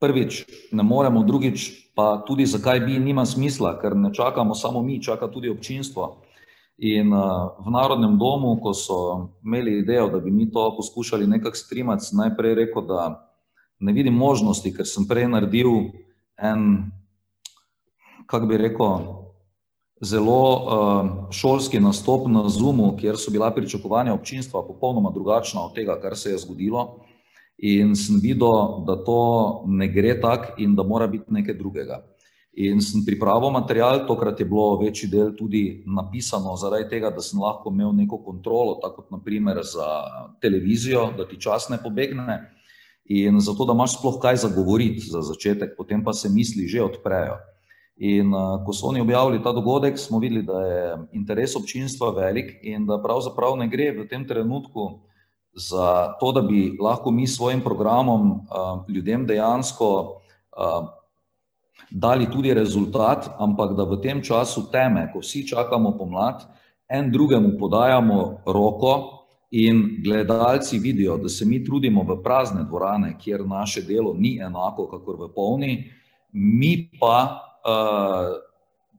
prvič 0.00 0.44
ne 0.72 0.82
moremo, 0.82 1.22
drugič 1.22 1.70
pa 1.94 2.24
tudi 2.26 2.46
zakaj 2.46 2.80
bi 2.80 2.98
nima 2.98 3.26
smisla, 3.26 3.78
ker 3.80 3.96
ne 3.96 4.10
čakamo 4.14 4.54
samo 4.54 4.82
mi, 4.82 5.02
čaka 5.02 5.30
tudi 5.30 5.48
občinstvo. 5.48 6.23
In 6.78 7.12
uh, 7.12 7.54
v 7.62 7.70
Narodnem 7.70 8.18
domu, 8.18 8.58
ko 8.58 8.74
so 8.74 9.30
imeli 9.46 9.78
idejo, 9.78 10.08
da 10.10 10.18
bi 10.18 10.30
mi 10.30 10.50
to 10.50 10.74
poskušali 10.76 11.26
nekako 11.26 11.56
streamati, 11.56 12.16
najprej 12.16 12.54
rekel, 12.54 12.82
da 12.86 13.30
ne 13.78 13.92
vidim 13.92 14.14
možnosti, 14.14 14.72
ker 14.74 14.86
sem 14.86 15.06
prej 15.06 15.28
naredil 15.30 15.94
en, 16.34 16.90
kako 18.26 18.46
bi 18.50 18.58
rekel, 18.58 19.06
zelo 20.02 20.40
uh, 20.42 21.30
šolski 21.30 21.80
nastop 21.80 22.26
na 22.26 22.48
Zoomu, 22.48 22.96
kjer 22.98 23.16
so 23.16 23.30
bila 23.30 23.52
pričakovanja 23.54 24.14
občinstva 24.14 24.66
popolnoma 24.66 25.10
drugačna 25.14 25.62
od 25.64 25.74
tega, 25.74 25.94
kar 26.02 26.16
se 26.18 26.34
je 26.34 26.42
zgodilo. 26.42 27.04
In 27.58 27.94
sem 27.94 28.18
videl, 28.18 28.82
da 28.86 28.98
to 29.04 29.62
ne 29.70 29.86
gre 29.88 30.18
tako 30.20 30.58
in 30.58 30.74
da 30.74 30.82
mora 30.82 31.06
biti 31.06 31.30
nekaj 31.30 31.54
drugega. 31.54 32.02
In 32.56 32.78
sem 32.78 33.02
pripravil 33.02 33.50
material, 33.50 34.04
tokrat 34.06 34.38
je 34.38 34.46
bilo 34.46 34.76
večji 34.78 35.08
del 35.10 35.32
tudi 35.34 35.82
napisano, 35.90 36.54
zaradi 36.56 36.86
tega, 36.92 37.10
da 37.10 37.22
sem 37.22 37.40
lahko 37.42 37.72
imel 37.74 37.90
neko 37.92 38.20
kontrolo, 38.22 38.76
tako 38.82 39.02
kot 39.02 39.10
naprimer 39.10 39.58
za 39.66 39.88
televizijo, 40.40 41.08
da 41.18 41.26
ti 41.26 41.40
čas 41.40 41.66
ne 41.68 41.80
pobegne. 41.82 42.38
In 43.10 43.40
zato, 43.40 43.66
da 43.66 43.74
imaš 43.74 43.98
sploh 43.98 44.20
kaj 44.22 44.38
zagovoriti 44.46 45.02
za 45.10 45.20
začetek, 45.26 45.74
potem 45.76 46.04
pa 46.04 46.14
se 46.14 46.30
misli 46.30 46.68
že 46.70 46.84
odprejo. 46.84 47.40
In 47.96 48.30
ko 48.66 48.72
so 48.72 48.86
oni 48.86 49.00
objavili 49.00 49.42
ta 49.42 49.52
dogodek, 49.52 49.98
smo 49.98 50.18
videli, 50.18 50.42
da 50.42 50.60
je 50.62 50.86
interes 51.12 51.56
občinstva 51.56 52.10
velik 52.10 52.54
in 52.62 52.86
da 52.86 53.02
pravzaprav 53.02 53.58
ne 53.58 53.68
gre 53.68 53.92
v 53.98 54.06
tem 54.08 54.26
trenutku 54.26 55.02
za 55.54 56.14
to, 56.20 56.32
da 56.32 56.42
bi 56.42 56.74
lahko 56.80 57.10
mi 57.10 57.26
s 57.26 57.36
svojim 57.36 57.62
programom 57.62 58.30
uh, 58.30 58.82
ljudem 58.88 59.26
dejansko 59.26 59.90
uh, 60.58 60.88
dali 61.94 62.26
tudi 62.26 62.54
rezultat, 62.54 63.30
ampak 63.38 63.76
da 63.78 63.86
v 63.86 64.00
tem 64.02 64.18
času 64.22 64.66
teme, 64.72 65.06
ko 65.12 65.22
vsi 65.22 65.46
čakamo 65.46 65.94
pomlad, 65.94 66.42
en 66.90 67.10
drugemu 67.10 67.54
podajamo 67.58 68.42
roko 68.46 69.22
in 69.54 70.02
gledalci 70.02 70.78
vidijo, 70.78 71.16
da 71.16 71.28
se 71.28 71.46
mi 71.46 71.62
trudimo 71.64 72.02
v 72.02 72.18
prazne 72.22 72.64
dvorane, 72.66 73.14
kjer 73.18 73.46
naše 73.46 73.82
delo 73.86 74.14
ni 74.18 74.40
enako, 74.42 74.88
kakor 74.90 75.16
v 75.20 75.28
polni, 75.34 75.74
mi 76.32 76.90
pa 76.98 77.18
uh, 77.62 78.34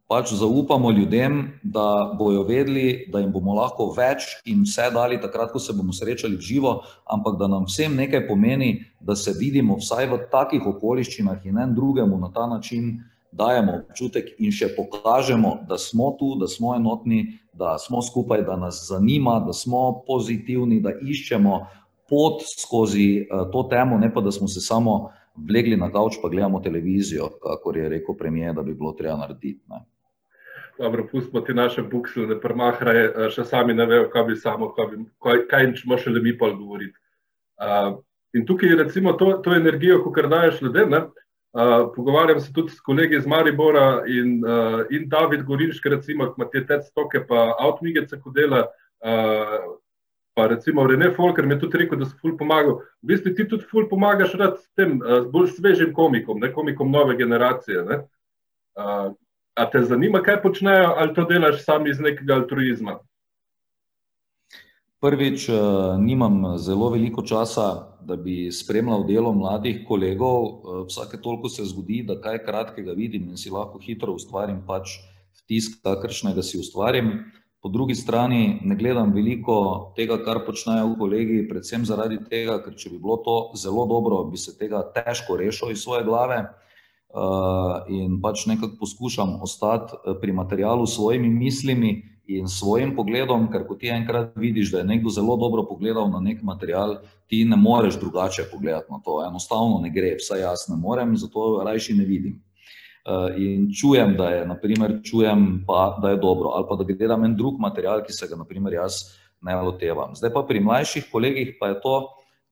pač 0.07 0.33
zaupamo 0.37 0.91
ljudem, 0.91 1.59
da 1.63 2.13
bojo 2.17 2.43
vedeli, 2.43 3.07
da 3.11 3.19
jim 3.19 3.31
bomo 3.33 3.55
lahko 3.57 3.89
več 3.97 4.27
in 4.45 4.61
vse 4.65 4.91
dali 4.93 5.17
takrat, 5.21 5.51
ko 5.51 5.59
se 5.59 5.73
bomo 5.73 5.93
srečali 5.93 6.37
v 6.37 6.45
živo, 6.45 6.75
ampak 7.09 7.39
da 7.39 7.49
nam 7.49 7.65
vsem 7.65 7.95
nekaj 7.97 8.27
pomeni, 8.27 8.85
da 8.99 9.15
se 9.15 9.33
vidimo 9.39 9.79
vsaj 9.81 10.09
v 10.11 10.19
takih 10.31 10.67
okoliščinah 10.75 11.45
in 11.45 11.57
en 11.57 11.73
drugemu 11.75 12.19
na 12.21 12.29
ta 12.33 12.45
način 12.47 12.99
dajemo 13.35 13.81
občutek 13.81 14.35
in 14.39 14.53
še 14.53 14.69
pokažemo, 14.75 15.65
da 15.67 15.77
smo 15.81 16.13
tu, 16.19 16.35
da 16.39 16.47
smo 16.47 16.75
enotni, 16.75 17.39
da 17.53 17.75
smo 17.81 18.01
skupaj, 18.05 18.45
da 18.47 18.55
nas 18.55 18.85
zanima, 18.87 19.39
da 19.43 19.53
smo 19.53 20.03
pozitivni, 20.07 20.79
da 20.85 20.93
iščemo 21.01 21.59
pot 22.09 22.45
skozi 22.45 23.25
to 23.51 23.65
temo, 23.71 23.97
ne 23.97 24.11
pa 24.13 24.21
da 24.21 24.31
smo 24.31 24.47
se 24.47 24.61
samo 24.61 25.09
vlegli 25.35 25.75
na 25.77 25.89
kavč, 25.91 26.21
pa 26.21 26.29
gledamo 26.29 26.61
televizijo, 26.63 27.33
kakor 27.43 27.77
je 27.77 27.89
rekel 27.89 28.15
premijer, 28.15 28.53
da 28.55 28.63
bi 28.63 28.77
bilo 28.77 28.93
treba 28.93 29.17
narediti. 29.17 29.59
Ne. 29.67 29.81
Dobro, 30.77 31.07
pustimo 31.11 31.41
ti 31.41 31.53
naše 31.53 31.81
buksle, 31.81 32.27
ne 32.27 32.35
premahraje, 32.41 33.29
še 33.31 33.45
sami 33.47 33.73
ne 33.73 33.85
vejo, 33.87 34.09
kaj 34.11 34.25
bi 34.27 34.35
samo, 34.35 34.73
kaj, 34.75 34.89
bi, 34.91 35.05
kaj, 35.23 35.45
kaj 35.51 35.69
ćemo 35.79 35.97
še 35.97 36.11
le 36.11 36.23
mi 36.23 36.33
pa 36.37 36.49
govoriti. 36.51 36.97
Uh, 37.55 38.01
in 38.35 38.43
tukaj 38.45 38.75
recimo 38.81 39.13
to, 39.15 39.37
to 39.43 39.55
energijo, 39.55 40.01
ko 40.03 40.11
kar 40.11 40.27
daješ 40.27 40.59
ljudem, 40.65 40.91
ne, 40.91 41.01
uh, 41.55 41.87
pogovarjam 41.95 42.43
se 42.43 42.51
tudi 42.53 42.75
s 42.75 42.83
kolegi 42.83 43.15
iz 43.15 43.27
Maribora 43.27 44.03
in, 44.11 44.35
uh, 44.43 44.83
in 44.91 45.07
David 45.09 45.47
Gorinški, 45.47 45.95
recimo, 45.95 46.27
ki 46.33 46.41
ima 46.41 46.51
te 46.51 46.65
tec 46.67 46.83
stoke 46.91 47.23
pa 47.29 47.47
avtomigece, 47.55 48.19
ko 48.19 48.35
dela, 48.35 48.65
uh, 48.99 49.57
pa 50.35 50.51
recimo 50.51 50.83
René 50.83 51.13
Folker 51.15 51.47
mi 51.47 51.55
je 51.55 51.63
tudi 51.63 51.85
rekel, 51.85 52.03
da 52.03 52.09
se 52.11 52.19
ful 52.19 52.35
pomaga. 52.35 52.75
V 52.99 53.13
bistvu 53.13 53.31
ti 53.31 53.47
tudi 53.47 53.63
ful 53.71 53.87
pomagaš 53.87 54.35
rad 54.35 54.59
s 54.59 54.67
tem, 54.75 54.99
uh, 54.99 55.21
s 55.23 55.31
bolj 55.31 55.53
svežim 55.55 55.95
komikom, 55.95 56.43
ne, 56.43 56.51
komikom 56.51 56.91
nove 56.91 57.15
generacije, 57.15 57.87
ne. 57.87 58.03
Uh, 58.75 59.13
A 59.55 59.69
te 59.71 59.81
zanima, 59.87 60.19
kaj 60.19 60.41
počnejo, 60.43 60.93
ali 60.97 61.13
to 61.15 61.23
delaš 61.29 61.61
sam 61.63 61.87
iz 61.87 61.99
nekega 61.99 62.35
altruizma? 62.41 62.97
Prvič, 64.99 65.49
eh, 65.49 65.55
nimam 65.99 66.57
zelo 66.57 66.89
veliko 66.89 67.21
časa, 67.21 67.95
da 68.01 68.15
bi 68.15 68.51
spremljal 68.51 69.05
delo 69.07 69.31
mladih 69.33 69.85
kolegov. 69.87 70.43
Eh, 70.43 70.83
vsake 70.87 71.21
toliko 71.21 71.49
se 71.49 71.63
zgodi, 71.65 72.03
da 72.03 72.19
kaj 72.21 72.43
kratkega 72.45 72.91
vidim 72.91 73.29
in 73.29 73.37
si 73.37 73.49
lahko 73.49 73.79
hitro 73.79 74.13
ustvarim 74.13 74.59
pač 74.67 74.97
vtis, 75.43 75.69
kakršnega 75.83 76.43
si 76.43 76.59
ustvarim. 76.59 77.31
Po 77.61 77.69
drugi 77.69 77.95
strani 77.95 78.59
ne 78.61 78.75
gledam 78.75 79.13
veliko 79.13 79.93
tega, 79.95 80.17
kar 80.25 80.43
počnejo 80.45 80.95
kolegi, 80.99 81.47
predvsem 81.49 81.85
zaradi 81.85 82.19
tega, 82.29 82.59
ker 82.65 82.75
če 82.75 82.89
bi 82.89 82.99
bilo 82.99 83.17
to 83.17 83.51
zelo 83.55 83.85
dobro, 83.85 84.23
bi 84.23 84.37
se 84.37 84.57
tega 84.57 84.83
težko 84.93 85.37
rešil 85.37 85.71
iz 85.71 85.81
svoje 85.81 86.03
glave. 86.03 86.43
Eh, 87.15 87.93
in 87.95 88.17
pač 88.19 88.43
nekako 88.43 88.75
poskušam 88.79 89.37
ostati 89.41 89.95
eh, 89.95 90.17
pri 90.21 90.33
materialu 90.35 90.83
s 90.85 90.95
svojimi 90.95 91.29
mislimi 91.29 92.03
in 92.27 92.47
svojim 92.47 92.91
pogledom, 92.95 93.47
ker 93.51 93.63
ko 93.67 93.77
ti 93.79 93.87
enkrat 93.87 94.33
vidiš, 94.35 94.71
da 94.71 94.81
je 94.81 94.89
nekdo 94.89 95.09
zelo 95.09 95.37
dobro 95.37 95.63
pogledal 95.63 96.09
na 96.11 96.19
nek 96.19 96.41
material, 96.43 96.97
ti 97.27 97.45
ne 97.45 97.55
moreš 97.55 97.99
drugače 98.01 98.49
pogledati 98.51 98.91
na 98.91 98.99
to. 99.05 99.21
Enostavno 99.29 99.79
ne 99.79 99.93
gre, 99.95 100.17
vsaj 100.19 100.41
jaz 100.41 100.67
ne 100.69 100.75
morem, 100.75 101.15
zato 101.17 101.63
rajši 101.63 101.95
ne 101.95 102.05
vidim. 102.05 102.35
Eh, 103.05 103.39
in 103.39 103.71
čujem, 103.71 104.17
da 104.17 104.29
je, 104.29 104.45
naprimer, 104.51 104.99
čujem 105.03 105.63
pa, 105.67 105.97
da 106.01 106.09
je 106.09 106.17
dobro, 106.17 106.49
ali 106.49 106.65
pa 106.69 106.75
da 106.75 106.83
gledam 106.83 107.23
en 107.23 107.37
drug 107.37 107.59
material, 107.59 108.03
ki 108.03 108.11
se 108.13 108.27
ga, 108.27 108.35
naprimer, 108.35 108.73
jaz 108.73 109.05
ne 109.41 109.55
lotevam. 109.55 110.17
Zdaj 110.19 110.33
pa 110.33 110.43
pri 110.43 110.59
mlajših 110.59 111.07
kolegih 111.11 111.55
pa 111.59 111.71
je 111.71 111.81
to 111.81 111.99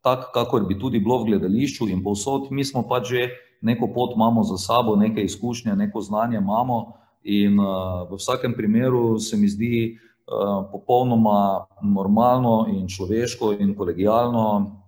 tako, 0.03 0.31
kakor 0.33 0.67
bi 0.67 0.79
tudi 0.79 0.99
bilo 0.99 1.19
v 1.19 1.33
gledališču 1.33 1.89
in 1.89 2.03
povsod, 2.03 2.47
mi 2.51 2.63
smo 2.63 2.87
pač 2.87 3.11
že 3.11 3.31
neko 3.63 3.87
pot 3.95 4.15
imamo 4.15 4.43
za 4.43 4.57
sabo, 4.57 4.95
neke 4.95 5.23
izkušnje, 5.23 5.75
neko 5.75 6.01
znanje 6.01 6.37
imamo, 6.37 6.93
in 7.23 7.59
uh, 7.59 8.03
v 8.11 8.19
vsakem 8.19 8.53
primeru 8.53 9.19
se 9.19 9.37
mi 9.37 9.47
zdi 9.47 9.95
uh, 9.95 10.65
popolnoma 10.71 11.65
normalno 11.81 12.65
in 12.69 12.87
človeško 12.87 13.53
in 13.59 13.75
kolegijalno 13.75 14.79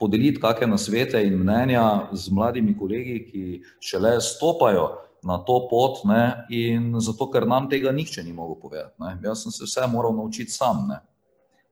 podeliti 0.00 0.40
kakšne 0.40 0.66
nasvete 0.66 1.22
in 1.26 1.38
mnenja 1.38 2.08
z 2.12 2.32
mladimi 2.32 2.74
kolegi, 2.78 3.20
ki 3.30 3.62
šele 3.80 4.16
stopajo 4.20 4.88
na 5.22 5.36
to 5.44 5.66
pot, 5.70 6.00
ne, 6.08 6.46
in 6.48 6.94
zato, 7.00 7.28
ker 7.30 7.46
nam 7.46 7.68
tega 7.68 7.92
nihče 7.92 8.24
ni 8.24 8.32
mogel 8.32 8.56
povedati. 8.62 8.96
Ne. 9.04 9.18
Jaz 9.24 9.44
sem 9.44 9.52
se 9.52 9.68
vse 9.68 9.86
moral 9.92 10.16
naučiti 10.16 10.50
sam. 10.50 10.86
Ne. 10.88 11.02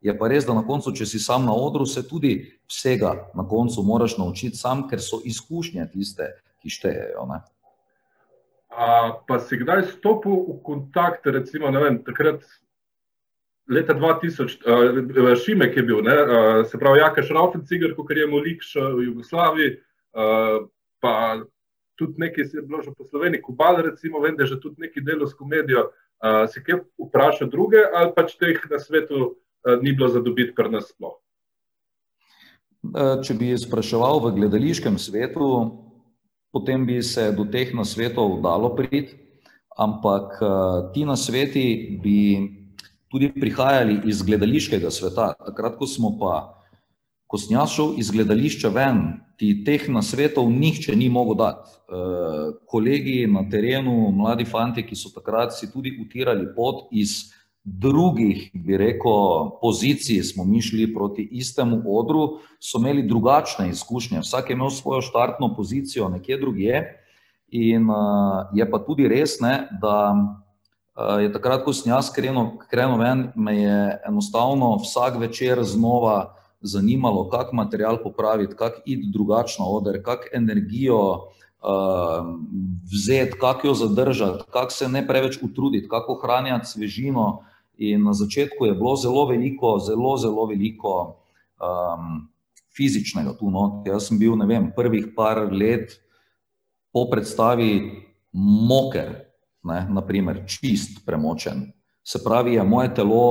Je 0.01 0.15
pa 0.19 0.29
res, 0.31 0.47
da 0.47 0.55
na 0.55 0.63
koncu, 0.67 0.93
če 0.95 1.07
si 1.11 1.19
sam 1.19 1.47
na 1.49 1.55
odru, 1.59 1.87
se 1.87 2.05
tudi 2.07 2.37
vsega 2.71 3.15
na 3.35 3.45
koncu 3.49 3.83
moraš 3.83 4.15
naučiti 4.19 4.59
sam, 4.59 4.87
ker 4.91 5.03
so 5.03 5.19
izkušnje 5.27 5.89
tiste, 5.91 6.31
ki 6.63 6.71
štejejo. 6.71 7.27
Ne? 7.33 7.41
A, 8.71 8.87
pa 9.27 9.41
si 9.43 9.59
kdaj 9.59 9.89
stopil 9.97 10.39
v 10.47 10.57
kontakt, 10.67 11.27
recimo, 11.27 11.73
vem, 11.75 12.03
takrat. 12.07 12.47
Leta 13.69 13.93
2000, 13.93 14.63
uh, 14.65 15.35
Šimek 15.37 15.75
je 15.77 15.83
bil, 15.85 15.99
ne, 16.01 16.15
uh, 16.17 16.61
se 16.65 16.79
pravi, 16.81 17.03
Jakaš 17.03 17.35
Raufenciger, 17.37 17.93
ko 17.93 18.07
je 18.09 18.25
molik 18.25 18.63
še 18.65 18.81
v 18.81 19.11
Jugoslaviji, 19.11 19.75
uh, 20.17 20.63
pa 21.05 21.13
tudi 22.01 22.23
nekaj 22.23 22.47
se 22.49 22.57
je 22.57 22.63
bilo 22.65 22.81
že 22.81 22.95
po 22.97 23.05
Sloveniji, 23.05 23.43
Kubal, 23.45 23.83
recimo, 23.85 24.23
vem, 24.25 24.39
da 24.39 24.47
je 24.47 24.55
že 24.55 24.61
tudi 24.63 24.87
nekaj 24.87 25.05
delo 25.05 25.29
s 25.29 25.37
komedijo. 25.37 25.91
Uh, 26.17 26.49
si 26.49 26.65
kaj 26.65 26.81
vprašal 26.97 27.53
druge, 27.53 27.83
ali 27.93 28.15
pač 28.17 28.39
teh 28.41 28.57
na 28.71 28.81
svetu 28.81 29.37
ni 29.83 29.93
bilo 29.93 30.09
za 30.09 30.21
dobiti 30.21 30.55
pri 30.55 30.71
nas 30.71 30.91
sploh. 30.93 31.19
Eh, 32.79 33.17
če 33.27 33.35
bi 33.35 33.51
spraševal 33.59 34.21
v 34.23 34.35
gledališkem 34.39 34.99
svetu, 35.03 35.47
potem 36.55 36.87
bi 36.87 37.03
se 37.03 37.33
do 37.35 37.43
teh 37.45 37.75
nasvetov 37.75 38.39
dalo 38.45 38.71
priti, 38.79 39.19
ampak 39.75 40.39
eh, 40.39 40.49
ti 40.95 41.03
nasveti 41.05 41.99
bi 41.99 42.21
tudi 43.11 43.33
prihajali 43.35 44.07
iz 44.07 44.23
gledališkega 44.23 44.93
sveta. 44.95 45.33
Takrat, 45.51 45.75
ko 45.75 45.91
smo 45.91 46.15
pa, 46.21 46.55
ko 47.27 47.41
sem 47.41 47.57
jaz 47.59 47.75
šel 47.75 47.99
iz 47.99 48.13
gledališča 48.15 48.71
ven, 48.71 49.19
ti 49.37 49.51
teh 49.67 49.89
nasvetov 49.91 50.47
nihče 50.47 50.95
ni 50.97 51.09
mogel 51.11 51.39
dati. 51.39 51.75
Kolegi 52.69 53.23
na 53.31 53.47
terenu, 53.49 54.11
mladi 54.13 54.45
fanti, 54.45 54.83
ki 54.85 54.97
so 54.97 55.09
takrat 55.15 55.55
si 55.57 55.71
tudi 55.73 55.95
utirali 56.03 56.45
pot 56.53 56.91
iz 56.93 57.33
drugih, 57.79 58.51
bi 58.55 58.77
rekel, 58.77 59.51
pozicij, 59.61 60.23
smo 60.23 60.45
mi 60.45 60.63
šli 60.63 60.95
proti 60.95 61.23
istemu 61.23 61.83
odru, 61.87 62.39
so 62.61 62.79
imeli 62.79 63.03
drugačne 63.09 63.69
izkušnje. 63.69 64.21
Vsak 64.21 64.51
je 64.51 64.55
imel 64.55 64.71
svojo 64.71 65.03
štartno 65.03 65.55
pozicijo 65.57 66.09
nekje 66.09 66.39
drugje. 66.39 66.83
In 67.49 67.91
uh, 67.91 67.97
je 68.55 68.71
pa 68.71 68.79
tudi 68.79 69.09
res, 69.09 69.39
ne, 69.41 69.69
da 69.81 70.13
uh, 70.13 71.23
je 71.23 71.33
takrat, 71.33 71.65
ko 71.65 71.73
sem 71.73 71.93
jaz 71.93 72.11
krenil 72.13 72.99
ven, 73.01 73.31
me 73.37 73.57
je 73.57 73.79
enostavno 74.09 74.77
vsak 74.83 75.17
večer 75.21 75.65
znova 75.65 76.35
zanimalo, 76.61 77.29
kak 77.29 77.53
material 77.53 78.03
popraviti, 78.03 78.57
kak 78.57 78.83
iti 78.85 79.09
drugačno 79.13 79.65
oder, 79.65 80.03
kak 80.03 80.29
energijo 80.35 81.01
uh, 81.63 82.27
vzeti, 82.93 83.39
kak 83.41 83.65
jo 83.65 83.75
zadržati, 83.75 84.45
kak 84.53 84.73
se 84.73 84.89
ne 84.89 85.07
preveč 85.07 85.39
utruditi, 85.43 85.89
kako 85.89 86.19
ohranjati 86.19 86.67
svežino. 86.67 87.48
In 87.79 88.03
na 88.03 88.13
začetku 88.13 88.67
je 88.67 88.75
bilo 88.75 88.97
zelo 88.97 89.27
veliko, 89.31 89.79
zelo, 89.79 90.17
zelo 90.19 90.47
veliko 90.51 91.23
um, 91.63 92.27
fizičnega 92.75 93.37
tu. 93.39 93.51
No. 93.51 93.85
Jaz 93.87 94.11
sem 94.11 94.19
bil, 94.19 94.35
ne 94.39 94.47
vem, 94.51 94.73
prvih 94.75 95.13
par 95.17 95.47
let 95.53 95.95
po 96.93 97.07
predstavi 97.11 98.03
moker, 98.69 99.15
ne, 99.63 99.85
naprimer, 99.95 100.43
čist, 100.51 101.05
premočen. 101.07 101.69
Se 102.03 102.19
pravi, 102.25 102.57
je 102.57 102.65
moje 102.65 102.95
telo 102.97 103.27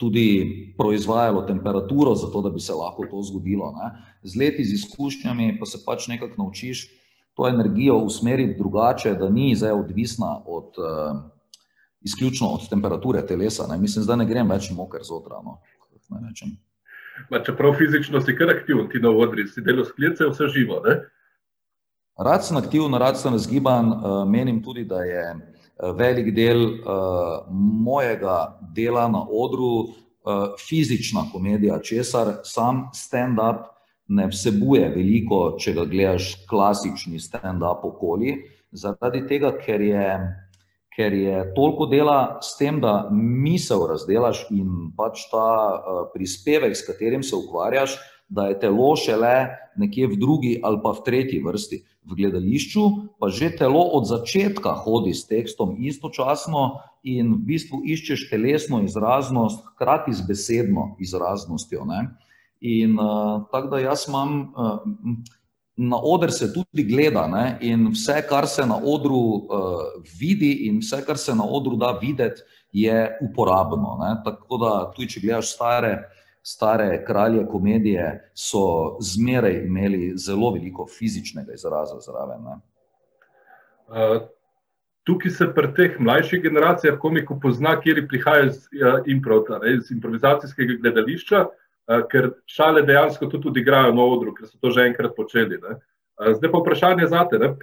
tudi 0.00 0.74
proizvajalo 0.78 1.44
temperaturo, 1.46 2.14
zato 2.18 2.40
da 2.42 2.50
bi 2.50 2.60
se 2.60 2.74
lahko 2.74 3.06
to 3.10 3.22
zgodilo. 3.22 3.70
Ne. 3.76 3.92
Z 4.22 4.40
leti, 4.40 4.64
z 4.64 4.80
izkušnjami, 4.80 5.58
pa 5.60 5.68
se 5.68 5.78
pač 5.86 6.08
nekako 6.08 6.42
naučiš 6.42 6.88
to 7.34 7.46
energijo 7.48 8.00
usmeriti 8.02 8.58
drugače, 8.58 9.14
da 9.14 9.30
ni 9.30 9.54
zdaj 9.54 9.78
odvisna 9.78 10.40
od. 10.46 10.74
Uh, 10.80 11.22
izključno 12.04 12.48
od 12.48 12.68
temperature 12.68 13.26
telesa. 13.26 13.66
Ne. 13.70 13.78
Mislim, 13.78 14.06
da 14.06 14.16
ne 14.16 14.26
grem 14.26 14.50
več 14.50 14.70
moker 14.70 15.00
zotra. 15.04 15.40
No. 15.44 15.58
Čeprav 17.46 17.74
fizično 17.78 18.20
si 18.20 18.36
kar 18.36 18.50
aktiven, 18.50 18.88
ti 18.92 19.00
na 19.00 19.10
odri, 19.10 19.46
si 19.48 19.62
delo 19.62 19.84
sklice, 19.84 20.28
vse 20.30 20.48
živo. 20.54 20.80
Ne? 20.86 20.98
Rad 22.18 22.44
sem 22.44 22.56
aktiven, 22.56 22.94
rad 23.00 23.18
sem 23.20 23.32
razgiban. 23.32 23.92
Uh, 23.92 24.28
menim 24.28 24.62
tudi, 24.62 24.84
da 24.84 25.02
je 25.04 25.24
uh, 25.34 25.96
velik 25.96 26.34
del 26.34 26.64
uh, 26.64 27.46
mojega 27.84 28.58
dela 28.76 29.08
na 29.08 29.26
odru 29.28 29.98
fizična 30.68 31.24
komedija, 31.32 31.80
česar 31.82 32.28
sam 32.46 32.84
stand-up 32.94 33.64
ne 34.08 34.28
vsebuje 34.30 34.88
veliko, 34.94 35.56
če 35.58 35.72
ga 35.74 35.84
gledaš 35.90 36.28
klasični 36.46 37.18
stand-up 37.18 37.82
okoli. 37.88 38.36
Zaradi 38.70 39.24
tega, 39.26 39.50
ker 39.58 39.82
je 39.82 40.04
ker 40.96 41.12
je 41.12 41.54
toliko 41.56 41.86
dela 41.86 42.38
s 42.42 42.56
tem, 42.58 42.80
da 42.80 43.08
misel 43.12 43.86
razdelaš 43.88 44.46
in 44.52 44.92
pač 44.96 45.24
ta 45.32 45.48
uh, 45.48 46.02
prispevek, 46.12 46.76
s 46.76 46.86
katerim 46.86 47.22
se 47.24 47.36
ukvarjaš, 47.36 47.96
da 48.32 48.48
je 48.48 48.58
telo 48.60 48.92
šele 48.96 49.52
nekje 49.76 50.06
v 50.08 50.16
drugi 50.20 50.52
ali 50.64 50.80
pa 50.82 50.92
v 50.96 51.04
tretji 51.04 51.42
vrsti. 51.44 51.82
V 52.02 52.16
gledališču 52.18 52.82
pa 53.20 53.28
že 53.30 53.52
telo 53.54 53.82
od 53.94 54.08
začetka 54.08 54.72
hodi 54.82 55.14
s 55.14 55.28
tekstom 55.30 55.76
istočasno 55.78 56.82
in 57.06 57.36
v 57.36 57.44
bistvu 57.52 57.82
iščeš 57.86 58.26
telesno 58.30 58.80
izraznost, 58.82 59.62
hkrati 59.74 60.10
z 60.10 60.26
besedno 60.26 60.96
izraznostjo. 60.98 61.86
Ne? 61.86 62.08
In 62.60 62.98
uh, 62.98 63.46
tako 63.52 63.76
da 63.76 63.84
jaz 63.86 64.08
imam. 64.08 64.50
Uh, 64.56 65.40
na 65.76 65.96
oder 65.96 66.32
se 66.32 66.52
tudi 66.52 66.84
gleda 66.84 67.26
ne? 67.26 67.58
in 67.60 67.88
vse, 67.92 68.22
kar 68.28 68.46
se 68.46 68.66
na 68.66 68.76
odru 68.76 69.18
uh, 69.18 69.84
vidi, 70.20 70.66
in 70.68 70.80
vse, 70.80 71.00
kar 71.06 71.18
se 71.18 71.34
na 71.34 71.44
odru 71.44 71.76
da 71.76 71.98
videti, 72.00 72.42
je 72.72 73.18
uporabno. 73.20 73.96
Ne? 74.00 74.16
Tako 74.24 74.58
da, 74.60 74.72
tudi 74.96 75.08
če 75.14 75.20
gledaš 75.24 75.54
stare 75.54 75.94
stare 76.42 77.04
kralje 77.06 77.46
komedije 77.46 78.30
so 78.34 78.96
zmeraj 79.00 79.62
imeli 79.64 80.12
zelo 80.18 80.50
veliko 80.50 80.86
fizičnega 80.98 81.52
izraza 81.52 82.00
zraven. 82.00 82.46
Uh, 82.46 84.22
tukaj 85.06 85.30
se 85.30 85.46
pri 85.54 85.70
teh 85.76 86.00
mlajših 86.00 86.42
generacijah 86.42 86.98
komiko 86.98 87.38
pozna, 87.42 87.76
kjer 87.80 88.06
prihajajo 88.08 88.46
iz, 88.50 88.58
uh, 88.82 88.98
improv, 89.06 89.44
iz 89.70 89.90
improvizacijskega 89.94 90.80
gledališča, 90.82 91.44
uh, 91.46 91.61
ker 92.10 92.30
šale 92.46 92.82
dejansko 92.86 93.26
tudi 93.26 93.50
odigrajo 93.50 93.94
na 93.94 94.04
odru, 94.04 94.34
ker 94.36 94.46
so 94.46 94.58
to 94.60 94.70
že 94.70 94.86
enkrat 94.86 95.16
počeli. 95.16 95.58
Uh, 95.58 95.80
zdaj 96.38 96.52
pa 96.52 96.62
vprašanje 96.62 97.08
za 97.10 97.24
te. 97.30 97.54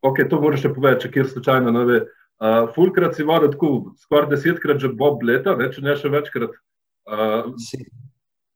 Ok, 0.00 0.24
to 0.30 0.40
moraš 0.40 0.64
še 0.64 0.74
povedati, 0.74 1.06
če 1.06 1.12
kjer 1.14 1.28
slučajno 1.28 1.72
ne 1.76 1.84
ve. 1.84 2.00
Uh, 2.40 2.70
fulkrat 2.72 3.16
si 3.16 3.26
vodil 3.28 3.52
tako, 3.52 3.92
skoraj 4.00 4.30
desetkrat 4.32 4.80
že 4.80 4.88
Bob 4.96 5.20
leta, 5.22 5.52
ne, 5.56 5.68
če 5.68 5.84
ne 5.84 5.96
še 5.96 6.08
večkrat. 6.08 6.54
Uh, 7.04 7.52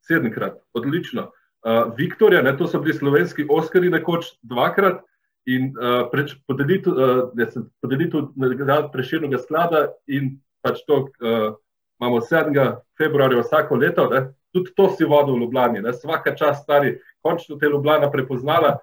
sedemkrat, 0.09 0.57
odlično. 0.73 1.31
Uh, 1.65 1.93
Viktorja, 1.97 2.43
ne, 2.45 2.53
to 2.57 2.69
so 2.69 2.81
bili 2.81 2.97
slovenski 2.97 3.45
Oskari 3.49 3.91
nekoč 3.93 4.35
dvakrat 4.45 5.03
in 5.49 5.73
uh, 5.77 6.07
preč, 6.13 6.33
podelitev 6.49 6.97
uh, 6.97 7.61
podelitev 7.85 8.33
nagrad 8.41 8.91
preširnega 8.93 9.41
sklada 9.41 9.87
in 10.09 10.39
pač 10.65 10.81
to 10.89 11.07
uh, 11.21 11.53
imamo 12.01 12.21
7. 12.21 12.57
februarja 13.01 13.45
vsako 13.45 13.81
leto, 13.81 14.09
ne, 14.13 14.27
tudi 14.55 14.71
to 14.77 14.89
si 14.95 15.05
vodil 15.05 15.35
v 15.35 15.43
Ljubljani, 15.43 15.83
ne, 15.83 15.93
vsaka 15.93 16.37
čas 16.39 16.63
stari, 16.63 16.99
končno 17.27 17.59
te 17.59 17.67
Ljubljana 17.67 18.11
prepoznala, 18.11 18.77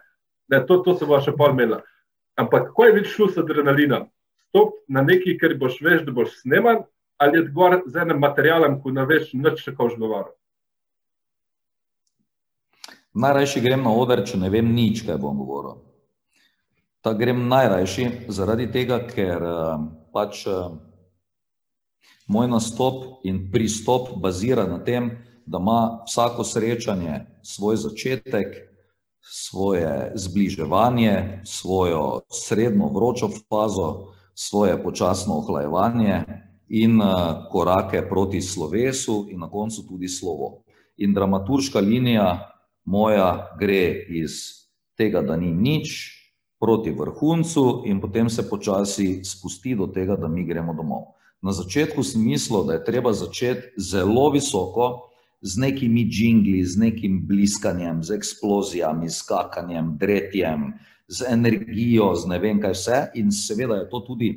ne, 0.51 0.59
to, 0.67 0.81
to 0.83 0.97
se 0.99 1.07
bo 1.07 1.19
še 1.23 1.31
pol 1.37 1.55
imela. 1.55 1.79
Ampak 2.39 2.73
ko 2.75 2.89
je 2.89 3.05
šlo 3.07 3.29
s 3.31 3.39
adrenalinom, 3.39 4.09
stop 4.51 4.81
na 4.91 5.03
nekaj, 5.07 5.37
ker 5.39 5.55
boš 5.59 5.79
veš, 5.79 6.03
da 6.07 6.11
boš 6.15 6.35
sneman, 6.41 6.83
ali 7.21 7.39
je 7.39 7.47
gor 7.55 7.79
z 7.87 8.03
enim 8.03 8.19
materialom, 8.19 8.81
ko 8.83 8.91
ne 8.91 9.05
veš, 9.07 9.31
nič 9.37 9.63
tako 9.63 9.87
žlovar. 9.95 10.31
Najrajši 13.13 13.63
grem 13.63 13.83
na 13.83 13.95
oder, 13.95 14.23
če 14.27 14.39
ne 14.39 14.51
vem 14.51 14.67
nič, 14.75 15.05
kaj 15.07 15.19
bom 15.19 15.39
govoril. 15.39 15.79
Ta 17.03 17.15
grem 17.17 17.47
najrajši 17.49 18.31
zaradi 18.31 18.67
tega, 18.71 19.01
ker 19.07 19.43
uh, 19.43 19.83
pač 20.15 20.45
uh, 20.47 20.71
moj 22.31 22.47
nastop 22.51 23.25
in 23.27 23.49
pristop 23.51 24.13
bazira 24.21 24.67
na 24.67 24.79
tem, 24.83 25.11
da 25.45 25.57
ima 25.57 26.03
vsako 26.07 26.43
srečanje 26.43 27.25
svoj 27.41 27.75
začetek, 27.75 28.47
svoje 29.21 30.11
zbliževanje, 30.15 31.41
svojo 31.45 32.21
srednjo 32.29 32.87
vročo 32.87 33.29
fazo, 33.49 34.13
svoje 34.33 34.83
počasno 34.83 35.37
ohlajevanje 35.37 36.23
in 36.69 37.01
uh, 37.01 37.07
korake 37.51 38.01
proti 38.09 38.41
slovesu 38.41 39.27
in 39.29 39.39
na 39.39 39.49
koncu 39.49 39.87
tudi 39.87 40.07
slovo. 40.07 40.63
In 40.97 41.13
dramaturška 41.13 41.79
linija 41.79 42.51
moja 42.85 43.55
gre 43.59 44.05
iz 44.09 44.31
tega, 44.97 45.21
da 45.21 45.35
ni 45.35 45.51
nič, 45.51 46.17
proti 46.61 46.91
vrhuncu, 46.91 47.81
in 47.85 48.01
potem 48.01 48.29
se 48.29 48.49
počasi 48.49 49.23
spusti 49.25 49.75
do 49.75 49.87
tega, 49.87 50.15
da 50.15 50.27
mi 50.27 50.45
gremo 50.45 50.73
domov. 50.73 51.17
Na 51.41 51.51
začetku 51.51 52.03
sem 52.05 52.21
mislil, 52.21 52.63
da 52.69 52.77
je 52.77 52.85
treba 52.85 53.13
začeti 53.13 53.81
zelo 53.81 54.29
visoko, 54.29 55.10
z 55.41 55.57
nekimi 55.57 56.05
džingli, 56.09 56.63
z 56.65 56.77
nekim 56.77 57.21
bliskanjem, 57.27 58.03
z 58.03 58.15
eksplozijami, 58.15 59.09
skakanjem, 59.09 59.97
dretjem, 59.97 60.73
z 61.07 61.25
energijo, 61.29 62.15
z 62.15 62.27
ne 62.29 62.39
vem 62.39 62.61
kaj 62.61 62.77
vse, 62.77 62.99
in 63.15 63.31
seveda 63.31 63.81
je 63.81 63.89
to 63.89 63.99
tudi 64.05 64.31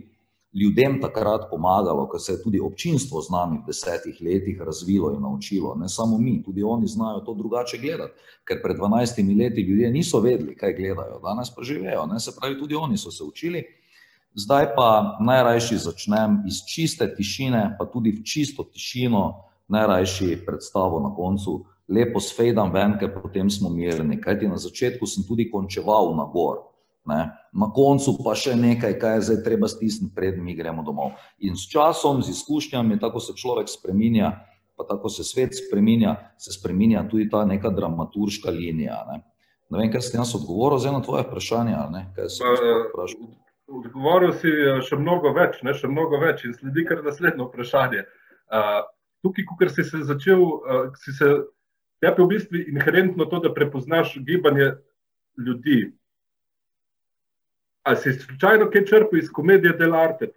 ljudem 0.54 1.00
takrat 1.02 1.50
pomagalo, 1.50 2.06
ker 2.08 2.20
se 2.20 2.32
je 2.32 2.42
tudi 2.42 2.60
občinstvo 2.60 3.20
z 3.20 3.30
nami 3.30 3.58
v 3.58 3.66
desetih 3.66 4.18
letih 4.22 4.60
razvilo 4.60 5.10
in 5.14 5.22
naučilo. 5.22 5.74
Ne 5.74 5.88
samo 5.88 6.18
mi, 6.18 6.42
tudi 6.42 6.62
oni 6.62 6.86
znajo 6.86 7.20
to 7.20 7.34
drugače 7.34 7.78
gledati, 7.78 8.12
ker 8.44 8.62
pred 8.62 8.76
12 8.76 9.38
leti 9.38 9.62
ljudje 9.62 9.90
niso 9.90 10.20
vedeli, 10.20 10.56
kaj 10.56 10.74
gledajo, 10.74 11.18
danes 11.22 11.50
pa 11.50 11.62
živejo. 11.62 12.06
Ne? 12.06 12.20
Se 12.20 12.32
pravi, 12.40 12.58
tudi 12.58 12.74
oni 12.74 12.98
so 12.98 13.10
se 13.10 13.24
učili. 13.24 13.64
Zdaj 14.34 14.74
pa 14.76 15.18
najrajši 15.20 15.76
začnem 15.78 16.42
iz 16.46 16.64
čiste 16.66 17.06
tišine, 17.16 17.76
pa 17.78 17.86
tudi 17.86 18.10
v 18.10 18.22
čisto 18.24 18.64
tišino, 18.64 19.53
najrajši 19.68 20.44
predstavo 20.46 21.00
na 21.00 21.14
koncu, 21.14 21.64
lepo 21.88 22.20
sfejdam 22.20 22.72
ven, 22.72 22.96
ker 23.00 23.12
potem 23.14 23.50
smo 23.50 23.70
mirni. 23.70 24.20
Kajti 24.20 24.48
na 24.48 24.56
začetku 24.56 25.06
sem 25.06 25.24
tudi 25.28 25.50
končeval 25.50 26.14
na 26.16 26.24
gor. 26.24 26.62
Ne. 27.04 27.20
Na 27.52 27.68
koncu 27.68 28.16
pa 28.24 28.32
še 28.38 28.54
nekaj, 28.56 28.96
kaj 29.00 29.18
je 29.18 29.24
zdaj 29.28 29.42
treba 29.44 29.68
stisniti, 29.68 30.14
preden 30.16 30.44
mi 30.44 30.56
gremo 30.56 30.82
domov. 30.82 31.12
In 31.44 31.56
s 31.56 31.68
časom, 31.68 32.22
z 32.24 32.32
izkušnjami, 32.32 32.96
tako 33.00 33.20
se 33.20 33.36
človek 33.36 33.68
spremenja, 33.68 34.32
pa 34.76 34.86
tako 34.88 35.12
se 35.12 35.24
svet 35.24 35.52
spremenja, 35.52 36.16
se 36.40 36.52
spremenja 36.56 37.04
tudi 37.10 37.28
ta 37.30 37.44
neka 37.44 37.70
dramaturška 37.70 38.50
linija. 38.50 39.04
Ne. 39.10 39.20
ne 39.70 39.82
vem, 39.82 39.92
kaj 39.92 40.00
ste 40.08 40.18
jaz 40.18 40.32
odgovoril 40.40 40.80
za 40.80 40.88
eno 40.88 41.04
tvoje 41.04 41.28
vprašanje. 41.28 41.76
Odgovoril 43.68 44.32
si 44.40 44.48
eh, 44.48 44.80
še 44.88 44.96
mnogo 44.96 45.36
več, 45.36 45.60
ne, 45.62 45.76
še 45.76 45.92
mnogo 45.92 46.20
več 46.24 46.48
in 46.48 46.56
sledi 46.56 46.88
kar 46.88 47.04
naslednje 47.04 47.50
vprašanje. 47.50 48.04
Uh, 48.44 48.80
tukaj, 49.24 49.48
ko 49.48 49.56
si 49.72 49.88
se 49.88 50.04
začel, 50.04 50.44
uh, 50.44 50.92
si 51.00 51.16
se, 51.16 51.32
je 52.04 52.14
v 52.18 52.28
bistvu 52.28 52.60
inherentno 52.68 53.24
to, 53.24 53.40
da 53.40 53.54
prepoznaš 53.54 54.18
gibanje 54.20 54.74
ljudi, 55.40 55.94
Ali 57.84 57.96
si 57.96 58.12
slučajno 58.12 58.70
kaj 58.72 58.84
črpal 58.88 59.18
iz 59.18 59.28
komedije 59.32 59.72
Delarte? 59.76 60.24
Eh, 60.24 60.30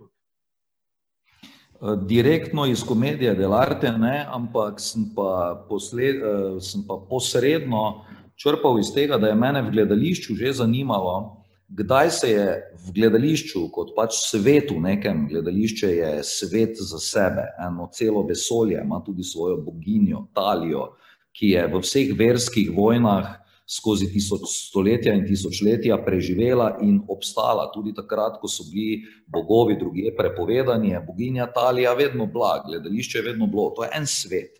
direktno 2.01 2.65
iz 2.65 2.83
komedije 2.83 3.35
Delarte, 3.35 3.91
ne, 3.91 4.25
ampak 4.29 4.79
sem 4.79 5.05
pa, 5.15 5.65
posled, 5.69 6.15
eh, 6.15 6.61
sem 6.61 6.83
pa 6.87 6.99
posredno 7.09 8.05
črpal 8.35 8.79
iz 8.79 8.93
tega, 8.93 9.17
da 9.17 9.27
je 9.27 9.35
mene 9.35 9.61
v 9.61 9.71
gledališču 9.71 10.35
že 10.35 10.53
zanimalo, 10.53 11.37
kdaj 11.67 12.11
se 12.11 12.29
je 12.31 12.45
v 12.85 12.93
gledališču, 12.95 13.67
kot 13.75 13.91
pač 13.95 14.15
svetu, 14.21 14.79
nekem 14.79 15.27
gledališče 15.27 15.89
je 15.95 16.11
svet 16.23 16.79
za 16.79 16.99
sebe, 16.99 17.43
eno 17.67 17.89
celo 17.93 18.23
vesolje, 18.27 18.79
ima 18.83 19.01
tudi 19.05 19.23
svojo 19.23 19.57
boginjo, 19.61 20.27
Talijo, 20.33 20.93
ki 21.35 21.53
je 21.53 21.67
v 21.67 21.83
vseh 21.83 22.15
verskih 22.17 22.71
vojnah 22.73 23.35
skozi 23.67 24.07
tisoč 24.07 24.47
stoletja 24.47 25.11
in 25.13 25.25
tisočletja 25.27 25.97
preživela 26.05 26.77
in 26.81 27.01
obstala, 27.11 27.67
tudi 27.73 27.91
takrat, 27.93 28.39
ko 28.39 28.47
so 28.47 28.63
bili 28.71 29.03
bogovi 29.27 29.75
druge 29.75 30.13
prepovedani, 30.15 30.95
je 30.95 31.03
boginja 31.03 31.49
Talija 31.51 31.93
vedno 31.93 32.25
bila, 32.25 32.63
gledališče 32.65 33.19
je 33.19 33.25
vedno 33.27 33.47
bilo. 33.47 33.73
To 33.75 33.83
je 33.83 33.91
en 33.93 34.07
svet. 34.07 34.55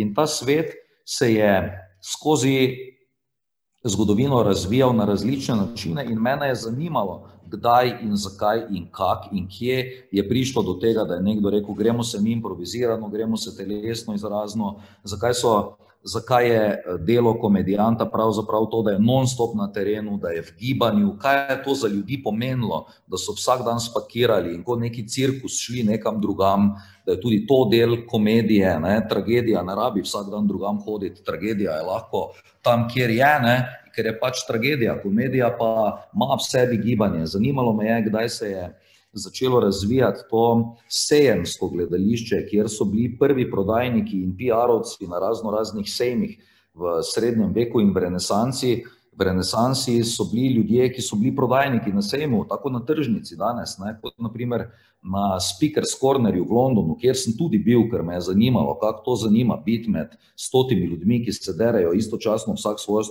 In 0.00 0.14
ta 0.14 0.26
svet 0.26 0.72
se 1.04 1.32
je 1.34 1.52
skozi 2.00 2.96
zgodovino 3.84 4.42
razvijal 4.42 4.96
na 4.96 5.04
različne 5.04 5.56
načine, 5.56 6.04
in 6.04 6.18
mene 6.18 6.48
je 6.48 6.54
zanimalo, 6.54 7.28
kdaj 7.46 7.98
in 8.02 8.16
zakaj 8.16 8.66
in 8.70 8.88
kak 8.90 9.32
in 9.32 9.48
kje 9.48 10.08
je 10.12 10.28
prišlo 10.28 10.62
do 10.62 10.74
tega, 10.74 11.04
da 11.04 11.14
je 11.14 11.22
nekdo 11.22 11.50
rekel: 11.50 11.74
Gremo 11.74 12.04
se 12.04 12.20
mi 12.20 12.32
improvizirano, 12.32 13.08
gremo 13.08 13.36
se 13.36 13.56
telesno 13.56 14.14
izrazno, 14.14 14.80
zakaj 15.04 15.34
so 15.34 15.76
zakaj 16.02 16.48
je 16.48 16.62
eh, 16.72 16.98
delo 16.98 17.34
komedijanta 17.40 18.06
pravzaprav 18.06 18.66
to, 18.70 18.82
da 18.82 18.90
je 18.90 18.98
non-stop 18.98 19.54
na 19.54 19.72
terenu, 19.72 20.18
da 20.18 20.28
je 20.28 20.42
v 20.42 20.52
gibanju, 20.58 21.16
kaj 21.18 21.50
je 21.50 21.62
to 21.64 21.74
za 21.74 21.88
ljudi 21.88 22.20
pomenilo, 22.24 22.86
da 23.06 23.16
so 23.18 23.32
vsak 23.32 23.64
dan 23.64 23.80
spakirali 23.80 24.54
in 24.54 24.62
kot 24.64 24.80
neki 24.80 25.08
cirkus 25.08 25.58
šli 25.60 25.82
nekam 25.82 26.20
drugam, 26.20 26.74
da 27.06 27.12
je 27.12 27.20
tudi 27.20 27.46
to 27.46 27.64
del 27.70 27.96
komedije, 28.06 28.78
ne? 28.80 29.00
tragedija 29.08 29.62
ne 29.62 29.74
rabi 29.74 30.02
vsak 30.02 30.30
dan 30.30 30.46
drugam 30.46 30.78
hoditi, 30.84 31.24
tragedija 31.24 31.72
je 31.72 31.82
lahko 31.82 32.30
tam, 32.62 32.88
kjer 32.88 33.10
je, 33.10 33.34
ne? 33.42 33.56
ker 33.94 34.06
je 34.06 34.18
pač 34.20 34.44
tragedija, 34.46 35.00
komedija 35.02 35.50
pa 35.58 35.70
ima 36.14 36.36
v 36.36 36.44
sebi 36.44 36.76
gibanje. 36.78 37.26
Zanimalo 37.26 37.72
me 37.72 37.86
je, 37.86 38.02
kdaj 38.10 38.28
se 38.28 38.50
je 38.50 38.66
začelo 39.12 39.60
razvijati 39.60 40.20
to 40.30 40.76
sejemsko 40.88 41.68
gledališče, 41.68 42.46
kjer 42.50 42.68
so 42.68 42.84
bili 42.84 43.18
prvi 43.18 43.50
prodajniki 43.50 44.22
in 44.22 44.36
PR-ovci 44.36 45.08
na 45.08 45.18
razno 45.18 45.50
raznih 45.50 45.90
sejmih 45.90 46.38
v 46.74 47.02
srednjem 47.02 47.52
veku 47.52 47.80
in 47.80 47.92
v 47.94 48.06
renesansi. 48.06 48.84
V 49.18 49.24
renesansi 49.24 50.04
so 50.04 50.28
bili 50.32 50.54
ljudje, 50.54 50.92
ki 50.94 51.02
so 51.02 51.16
bili 51.16 51.34
prodajniki 51.36 51.92
na 51.92 52.02
sejmu, 52.02 52.44
tako 52.48 52.70
na 52.70 52.84
tržnici 52.86 53.36
danes, 53.36 53.78
ne, 53.78 53.96
kot 54.02 54.14
naprimer 54.18 54.68
na 55.02 55.40
Speaker's 55.42 55.96
Cornerju 56.00 56.44
v 56.44 56.54
Londonu, 56.54 56.94
kjer 56.98 57.16
sem 57.18 57.34
tudi 57.38 57.58
bil, 57.58 57.88
ker 57.90 58.02
me 58.06 58.14
je 58.14 58.28
zanimalo, 58.30 58.76
kako 58.78 59.02
to 59.04 59.16
zanima 59.24 59.56
biti 59.56 59.90
med 59.90 60.14
stotimi 60.36 60.86
ljudmi, 60.86 61.24
ki 61.24 61.32
se 61.32 61.54
derajo 61.58 61.92
istočasno 61.98 62.54
vsak 62.54 62.78
svojo 62.78 63.04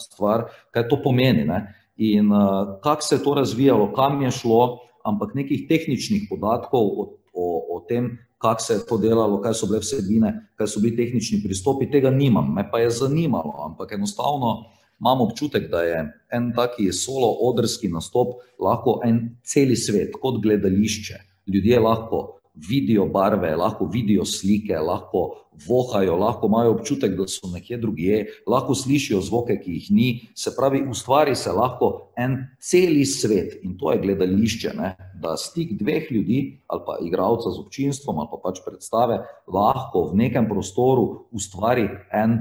stvar, 0.00 0.48
kaj 0.70 0.88
to 0.88 0.98
pomeni 1.02 1.44
ne. 1.44 1.76
in 2.00 2.32
uh, 2.32 2.80
kako 2.82 3.02
se 3.02 3.14
je 3.14 3.22
to 3.22 3.34
razvijalo, 3.34 3.92
kam 3.92 4.22
je 4.22 4.30
šlo, 4.30 4.78
ampak 5.04 5.34
nekih 5.34 5.68
tehničnih 5.68 6.26
podatkov 6.30 6.80
o, 6.80 7.06
o, 7.32 7.46
o 7.76 7.80
tem, 7.88 8.18
kako 8.40 8.62
se 8.62 8.74
je 8.74 8.86
to 8.88 8.98
delalo, 8.98 9.40
kaj 9.40 9.54
so 9.54 9.68
bile 9.68 9.80
vsebine, 9.84 10.32
kaj 10.56 10.68
so 10.72 10.80
bili 10.80 10.96
tehnični 10.96 11.42
pristopi, 11.44 11.90
tega 11.90 12.10
nimam. 12.10 12.54
Me 12.54 12.64
pa 12.70 12.80
je 12.80 12.90
zanimalo, 12.90 13.52
ampak 13.66 13.92
enostavno 13.92 14.64
imam 15.00 15.20
občutek, 15.20 15.68
da 15.70 15.82
je 15.82 16.00
en 16.32 16.52
taki 16.56 16.92
solo-odrski 16.92 17.88
nastop 17.92 18.40
lahko 18.60 19.00
en 19.04 19.36
celi 19.44 19.76
svet, 19.76 20.16
kot 20.20 20.40
gledališče. 20.42 21.20
Ljudje 21.52 21.80
lahko 21.80 22.39
vidijo 22.54 23.06
barve, 23.06 23.56
lahko 23.56 23.86
vidijo 23.86 24.24
slike, 24.24 24.78
lahko 24.78 25.30
vohajo, 25.66 26.16
lahko 26.16 26.46
imajo 26.46 26.72
občutek, 26.72 27.16
da 27.16 27.26
so 27.28 27.50
nekje 27.52 27.78
drugje, 27.78 28.26
lahko 28.46 28.74
slišijo 28.74 29.20
zvoke, 29.20 29.56
ki 29.60 29.72
jih 29.72 29.90
ni. 29.90 30.08
Se 30.34 30.52
pravi, 30.56 30.82
ustvari 30.90 31.34
se 31.36 31.52
lahko 31.52 32.12
en 32.16 32.38
celi 32.60 33.04
svet 33.06 33.60
in 33.62 33.76
to 33.78 33.92
je 33.92 34.00
gledališče, 34.02 34.72
ne? 34.78 34.96
da 35.20 35.36
stik 35.36 35.74
dveh 35.78 36.06
ljudi 36.10 36.60
ali 36.66 36.80
pa 36.86 36.96
igralca 37.04 37.50
z 37.50 37.60
občinstvom 37.60 38.18
ali 38.18 38.28
pa 38.30 38.38
pač 38.40 38.62
predstave 38.64 39.18
lahko 39.52 40.06
v 40.08 40.16
nekem 40.16 40.48
prostoru 40.48 41.26
ustvari 41.32 41.84
en 42.12 42.38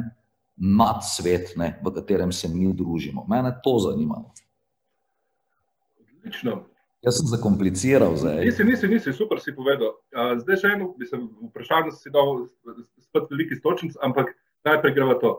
nad 0.56 1.04
svet, 1.04 1.54
ne? 1.58 1.74
v 1.84 1.94
katerem 1.96 2.32
se 2.32 2.48
mi 2.48 2.74
družimo. 2.74 3.26
Mene 3.30 3.52
to 3.64 3.78
zanima. 3.80 4.24
Odlično. 6.00 6.64
Jaz 7.06 7.20
sem 7.20 7.28
zakompliciral 7.32 8.16
zdaj. 8.20 8.42
Nisi, 8.46 8.64
nisi, 8.64 8.88
nisi, 8.88 9.14
super 9.16 9.40
si 9.40 9.54
povedal. 9.56 9.94
Zdaj 10.42 10.58
še 10.60 10.72
eno, 10.76 10.90
bi 11.00 11.08
se 11.08 11.16
vprašal, 11.20 11.88
da 11.88 11.96
si 11.96 12.12
dal 12.12 12.44
spet 13.00 13.30
veliki 13.32 13.56
stočnic, 13.56 13.96
ampak 14.04 14.34
najprej 14.68 14.96
greva 14.98 15.16
to. 15.22 15.32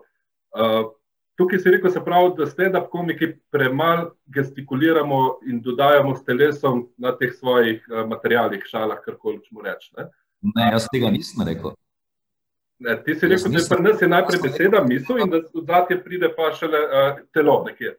Tukaj 1.36 1.60
si 1.60 1.72
rekel, 1.72 1.92
se 1.92 2.00
pravi, 2.04 2.32
da 2.38 2.48
stand-up 2.48 2.88
komiki 2.92 3.34
premalo 3.52 4.14
gestikuliramo 4.32 5.20
in 5.48 5.60
dodajamo 5.64 6.14
s 6.16 6.24
telesom 6.24 6.86
na 7.00 7.12
teh 7.16 7.32
svojih 7.36 7.84
materijalih, 8.08 8.64
šalah, 8.68 9.00
karkoli 9.04 9.40
čemu 9.44 9.64
reči. 9.64 9.92
Ne? 9.98 10.08
ne, 10.40 10.70
jaz 10.72 10.88
tega 10.92 11.10
nisem 11.12 11.44
rekel. 11.46 11.74
Ne, 12.80 12.96
ti 13.04 13.14
si 13.14 13.28
rekel, 13.28 13.52
da 13.52 13.64
pri 13.68 13.84
nas 13.84 14.00
je 14.00 14.08
najprej 14.08 14.40
beseda, 14.42 14.80
misel 14.84 15.20
in 15.20 15.32
da 15.32 15.42
zadnje 15.52 15.98
pride 16.04 16.30
pa 16.36 16.48
šele 16.56 16.80
uh, 16.86 17.20
telo 17.36 17.58
nekje. 17.66 17.98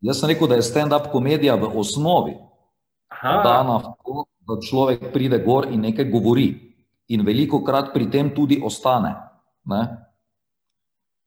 Jaz 0.00 0.20
sem 0.20 0.32
rekel, 0.32 0.48
da 0.48 0.56
je 0.56 0.64
stand-up 0.66 1.10
komedija 1.12 1.54
v 1.60 1.68
osnovi 1.78 2.32
dana 3.22 3.78
v 3.78 3.94
to, 4.04 4.24
da 4.48 4.60
človek 4.60 5.12
pride 5.12 5.38
gor 5.38 5.66
in 5.70 5.80
nekaj 5.80 6.10
govori. 6.10 6.50
In 7.08 7.26
veliko 7.26 7.62
krat 7.64 7.92
pri 7.94 8.10
tem 8.10 8.34
tudi 8.34 8.60
ostane. 8.64 9.14
Ne, 9.64 9.82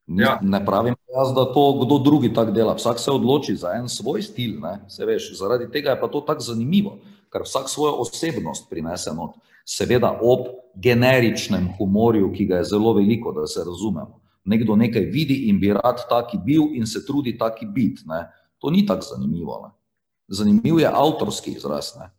Ja. 0.07 0.39
ne 0.41 0.65
pravim 0.65 0.95
jaz, 1.15 1.33
da 1.33 1.45
to 1.53 1.81
kdo 1.81 1.97
drugi 1.97 2.33
tako 2.33 2.51
dela. 2.51 2.75
Vsak 2.75 2.99
se 2.99 3.11
odloči 3.11 3.55
za 3.55 3.71
en 3.73 3.89
svoj 3.89 4.21
stil. 4.21 4.61
Veš, 5.07 5.37
zaradi 5.37 5.71
tega 5.71 5.89
je 5.89 5.99
pa 5.99 6.07
to 6.07 6.21
tako 6.21 6.41
zanimivo, 6.41 6.97
ker 7.33 7.41
vsak 7.41 7.69
svojo 7.69 7.93
osebnost 8.05 8.69
prinese 8.69 9.13
not. 9.13 9.33
Seveda 9.65 10.19
ob 10.21 10.47
generičnem 10.75 11.73
humorju, 11.77 12.29
ki 12.33 12.45
ga 12.45 12.57
je 12.57 12.63
zelo 12.63 12.93
veliko, 12.93 13.31
da 13.31 13.47
se 13.47 13.63
razumemo. 13.65 14.21
Nekdo 14.45 14.75
nekaj 14.75 15.01
vidi 15.01 15.49
in 15.49 15.59
bi 15.59 15.73
rad 15.73 16.05
taki 16.09 16.37
bil 16.37 16.75
in 16.77 16.85
se 16.85 17.05
trudi 17.05 17.37
taki 17.37 17.65
biti. 17.65 18.03
Ne. 18.05 18.27
To 18.61 18.69
ni 18.69 18.85
tako 18.85 19.01
zanimivo. 19.01 19.61
Ne. 19.63 19.84
Zanimiv 20.27 20.79
je 20.79 20.89
avtorski 20.93 21.51
izraz. 21.51 21.93
Ne. 21.99 22.09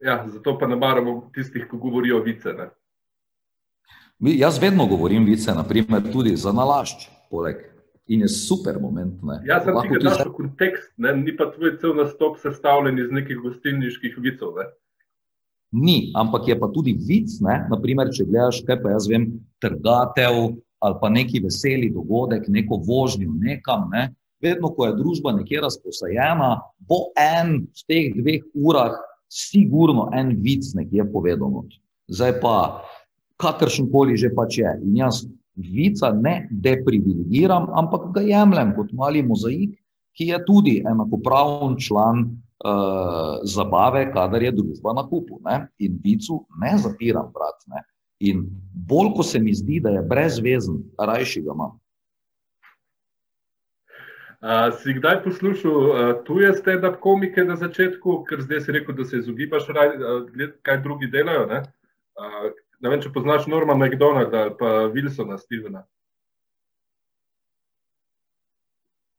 Ja, 0.00 0.24
zato 0.28 0.58
pa 0.58 0.66
ne 0.66 0.76
maramo 0.76 1.30
tistih, 1.34 1.66
ki 1.70 1.76
govorijo 1.76 2.22
vice. 2.22 2.52
Ne? 2.52 2.70
Mi- 4.18 4.38
Jaz 4.38 4.58
vedno 4.58 4.86
govorim 4.86 5.24
vice, 5.24 5.52
naprimer 5.54 6.12
tudi 6.12 6.36
za 6.36 6.52
nalašč, 6.52 7.08
poleg. 7.30 7.56
In 8.06 8.20
je 8.20 8.28
super 8.28 8.78
moment. 8.80 9.22
Ne. 9.22 9.40
Jaz 9.46 9.64
sem 9.64 9.74
ti 9.82 9.88
tudi 9.88 10.04
daš 10.04 10.24
v 10.26 10.32
kontekst, 10.34 10.92
ne? 10.96 11.12
ni 11.16 11.36
pa 11.36 11.46
tvoj 11.46 11.76
cel 11.78 11.94
nastop 11.94 12.38
sestavljen 12.38 12.98
iz 12.98 13.10
nekih 13.10 13.38
gostilniških 13.38 14.16
vicev. 14.18 14.56
Ne? 14.56 14.66
Ni, 15.72 16.12
ampak 16.14 16.48
je 16.48 16.56
pa 16.58 16.66
tudi 16.74 16.96
vic, 16.98 17.30
ne? 17.40 17.66
naprimer, 17.70 18.10
če 18.10 18.26
gledaš, 18.26 18.64
kaj 18.66 18.80
pa 18.82 18.96
jaz 18.96 19.06
vem, 19.08 19.28
trgatev 19.62 20.56
ali 20.80 20.96
pa 21.00 21.08
neki 21.12 21.42
veseli 21.44 21.90
dogodek, 21.92 22.48
neko 22.48 22.80
vožnjo 22.80 23.30
nekam. 23.36 23.90
Ne? 23.92 24.08
Vedno, 24.40 24.70
ko 24.72 24.88
je 24.88 24.96
družba 24.96 25.34
nekje 25.36 25.60
razposajena, 25.60 26.50
bo 26.88 27.10
en 27.20 27.66
v 27.68 27.86
teh 27.88 28.14
dveh 28.16 28.46
urah 28.56 28.96
sigurno 29.30 30.08
en 30.16 30.34
vic 30.42 30.72
nekje 30.74 31.04
povedal. 31.12 31.66
Zdaj 32.10 32.40
pa, 32.40 32.82
kakršen 33.40 33.90
koli 33.92 34.16
že 34.16 34.32
pač 34.34 34.58
je. 34.58 34.72
In 34.84 34.96
jaz 34.96 35.24
vica 35.56 36.12
ne 36.12 36.48
deprivilegiram, 36.50 37.68
ampak 37.76 38.10
ga 38.14 38.24
jemljem 38.24 38.74
kot 38.76 38.92
mali 38.96 39.22
mozaik, 39.22 39.76
ki 40.16 40.32
je 40.32 40.38
tudi 40.46 40.74
enakopraven 40.82 41.76
član 41.78 42.24
uh, 42.64 43.38
zabave, 43.44 44.08
kadar 44.12 44.42
je 44.42 44.52
družba 44.56 44.94
na 44.96 45.04
kupu. 45.06 45.38
Ne? 45.44 45.68
In 45.78 46.00
vicu 46.02 46.42
ne 46.60 46.74
zapiram, 46.78 47.30
brat. 47.34 47.60
Ne? 47.70 47.84
In 48.20 48.44
bolj, 48.72 49.14
ko 49.16 49.24
se 49.24 49.40
mi 49.40 49.54
zdi, 49.54 49.80
da 49.80 49.94
je 49.94 50.02
brezvezen, 50.02 50.82
rajši 50.98 51.44
ga 51.46 51.54
imam. 51.54 51.78
A, 54.40 54.72
si 54.72 54.94
kdaj 54.96 55.20
poslušal 55.24 55.76
uh, 55.76 56.24
tuje 56.24 56.48
stand-up 56.56 56.96
komike 57.04 57.44
na 57.44 57.58
začetku, 57.60 58.22
ker 58.24 58.40
zdaj 58.40 58.64
si 58.64 58.72
rekel, 58.72 58.96
da 58.96 59.04
se 59.04 59.20
izogibaš, 59.20 59.68
raj, 59.68 59.92
uh, 60.00 60.22
gled, 60.32 60.54
kaj 60.64 60.80
drugi 60.80 61.10
delajo? 61.12 61.44
Ne? 61.50 61.60
Uh, 62.16 62.48
ne 62.80 62.92
vem, 62.92 63.02
če 63.04 63.12
poznaš 63.12 63.50
Norma 63.52 63.76
McDonalda 63.76 64.46
ali 64.46 64.54
pa 64.56 64.70
Wilsona 64.94 65.36
Stevena. 65.36 65.84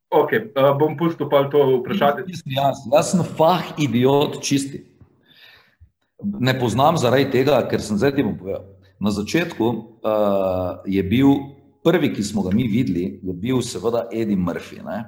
Ok, 0.10 0.34
uh, 0.58 0.74
bom 0.82 0.98
pustil 0.98 1.30
pa 1.30 1.46
to 1.54 1.62
vprašanje. 1.78 2.26
Čisti 2.34 2.58
Jaz, 2.58 2.82
jaz 2.90 3.14
sem 3.14 3.22
fah 3.38 3.70
idiot, 3.78 4.42
čisti. 4.42 4.82
Ne 6.20 6.58
poznam 6.58 6.98
zaradi 6.98 7.30
tega, 7.30 7.62
ker 7.70 7.80
sem 7.86 8.02
zdaj 8.02 8.18
ti 8.18 8.26
bom 8.26 8.34
povedal. 8.42 8.66
Na 9.02 9.14
začetku 9.14 9.66
uh, 9.70 10.82
je 10.90 11.06
bil 11.06 11.61
prvi, 11.84 12.14
ki 12.14 12.24
smo 12.24 12.44
ga 12.46 12.54
mi 12.54 12.68
videli, 12.68 13.20
je 13.24 13.34
bil 13.34 13.62
seveda 13.66 14.08
Eddie 14.12 14.38
Murphy, 14.38 14.82
ne? 14.86 15.04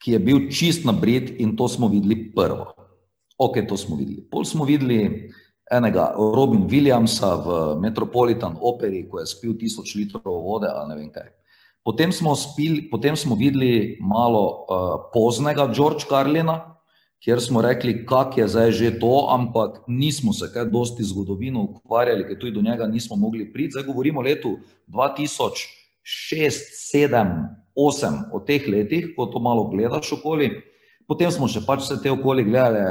ki 0.00 0.14
je 0.16 0.18
bil 0.24 0.46
čist 0.48 0.86
na 0.88 0.94
brit 0.96 1.28
in 1.44 1.52
to 1.56 1.68
smo 1.68 1.88
videli 1.92 2.32
prvo. 2.32 2.72
Ok, 3.36 3.60
to 3.68 3.76
smo 3.76 3.96
videli. 4.00 4.24
Pol 4.30 4.44
smo 4.48 4.64
videli 4.64 5.28
enega 5.70 6.14
Robin 6.16 6.64
Williamsa 6.68 7.36
v 7.44 7.58
Metropolitan 7.80 8.56
operi, 8.56 9.04
ko 9.08 9.20
je 9.20 9.28
spil 9.28 9.54
tisoč 9.60 9.94
litrov 10.00 10.24
vode 10.24 10.72
ali 10.72 10.88
ne 10.88 10.96
vem 10.96 11.12
kaj. 11.12 11.28
Potem 11.84 12.12
smo, 12.12 12.32
spili, 12.36 12.88
potem 12.92 13.16
smo 13.16 13.36
videli 13.36 13.96
malo 14.00 14.44
uh, 14.44 14.56
poznega 15.12 15.68
George 15.72 16.04
Carlina, 16.08 16.79
kjer 17.24 17.40
smo 17.40 17.62
rekli, 17.62 18.06
kak 18.06 18.38
je 18.38 18.48
zdaj 18.48 18.72
že 18.72 18.98
to, 19.00 19.28
ampak 19.30 19.84
nismo 19.88 20.32
se 20.32 20.48
kaj 20.52 20.70
dosti 20.72 21.04
zgodovino 21.04 21.62
ukvarjali, 21.62 22.24
ker 22.28 22.38
tudi 22.38 22.56
do 22.56 22.62
njega 22.62 22.86
nismo 22.86 23.16
mogli 23.16 23.52
priti. 23.52 23.76
Zdaj 23.76 23.86
govorimo 23.86 24.20
o 24.20 24.22
letu 24.22 24.56
2006, 24.88 25.80
2007, 26.04 27.60
2008, 27.76 28.32
o 28.32 28.40
teh 28.40 28.66
letih, 28.68 29.14
ko 29.16 29.26
to 29.26 29.38
malo 29.38 29.68
gledaš 29.70 30.12
okoli. 30.18 30.50
Potem 31.08 31.30
smo 31.30 31.48
še 31.48 31.62
pač 31.66 31.84
vse 31.84 32.00
te 32.02 32.10
okoli 32.10 32.44
gledali, 32.44 32.82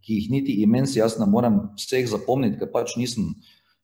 ki 0.00 0.16
jih 0.16 0.28
niti 0.32 0.52
imen 0.64 0.86
si 0.88 0.98
jaz 0.98 1.18
ne 1.20 1.26
morem 1.28 1.60
vseh 1.78 2.06
zapomniti, 2.08 2.58
ker 2.60 2.70
pač 2.72 2.96
nisem. 2.96 3.34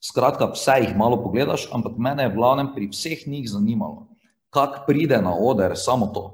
Skratka, 0.00 0.50
vse 0.52 0.80
jih 0.84 0.94
malo 0.96 1.18
pogledaš, 1.22 1.68
ampak 1.72 1.98
mene 1.98 2.26
je 2.26 2.32
v 2.32 2.38
glavnem 2.38 2.72
pri 2.74 2.88
vseh 2.92 3.26
njih 3.26 3.48
zanimalo, 3.50 4.08
kako 4.54 4.84
pride 4.86 5.20
na 5.22 5.34
oder 5.34 5.76
samo 5.76 6.12
to. 6.14 6.24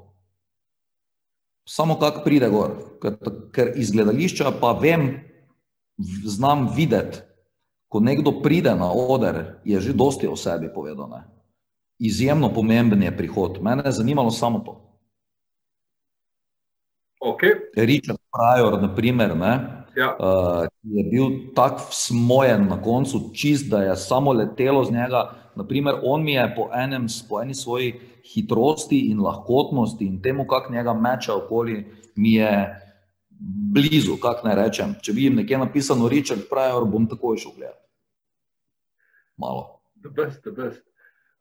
Samo 1.65 1.95
kako 1.99 2.21
pride 2.23 2.49
gor, 2.49 2.71
ker, 3.01 3.15
ker 3.55 3.71
iz 3.75 3.91
gledališča 3.91 4.51
pa 4.61 4.73
vem, 4.81 5.21
znam 6.25 6.67
videti, 6.75 7.21
ko 7.87 7.99
nekdo 7.99 8.41
pride 8.41 8.75
na 8.75 8.91
oder, 8.91 9.61
je 9.65 9.79
že 9.79 9.93
dosti 9.93 10.27
o 10.27 10.35
sebi 10.35 10.67
povedano. 10.73 11.21
Izjemno 11.99 12.49
pomemben 12.53 13.03
je 13.03 13.17
prihod. 13.17 13.61
Mene 13.61 13.83
je 13.85 13.91
zanimalo 13.91 14.31
samo 14.31 14.59
to. 14.59 14.79
Okay. 17.21 17.51
Richard 17.77 18.19
Pryor, 18.33 18.81
na 18.81 18.95
primer, 18.95 19.37
ne, 19.37 19.83
Ja. 19.95 20.17
uh, 20.19 20.65
je 20.83 21.03
bil 21.03 21.53
tako 21.55 21.81
smojen 21.91 22.67
na 22.67 22.81
koncu, 22.81 23.29
čist, 23.33 23.69
da 23.69 23.83
je 23.83 23.95
samo 23.95 24.33
letelo 24.33 24.83
z 24.83 24.91
njega. 24.91 25.29
Naprimer, 25.55 25.95
on 26.03 26.23
mi 26.23 26.33
je 26.33 26.53
po, 26.55 26.69
enem, 26.73 27.07
po 27.29 27.41
eni 27.41 27.53
svoji 27.53 27.93
hitrosti 28.23 29.11
in 29.11 29.19
lahkotnosti 29.19 30.05
in 30.05 30.21
temu, 30.21 30.47
kako 30.47 30.73
njega 30.73 30.93
meče 30.93 31.31
okoli, 31.31 31.85
mi 32.15 32.33
je 32.33 32.79
blizu, 33.73 34.17
kako 34.21 34.47
naj 34.47 34.55
rečem. 34.55 34.95
Če 35.01 35.11
vidim 35.11 35.35
nekje 35.41 35.57
napisano 35.57 36.07
Richard 36.09 36.47
Pryor, 36.51 36.85
bom 36.89 37.07
takoj 37.09 37.37
šel 37.37 37.55
gledati. 37.57 37.87
Malo. 39.37 39.81
The 40.03 40.09
best, 40.09 40.41
the 40.43 40.51
best. 40.51 40.83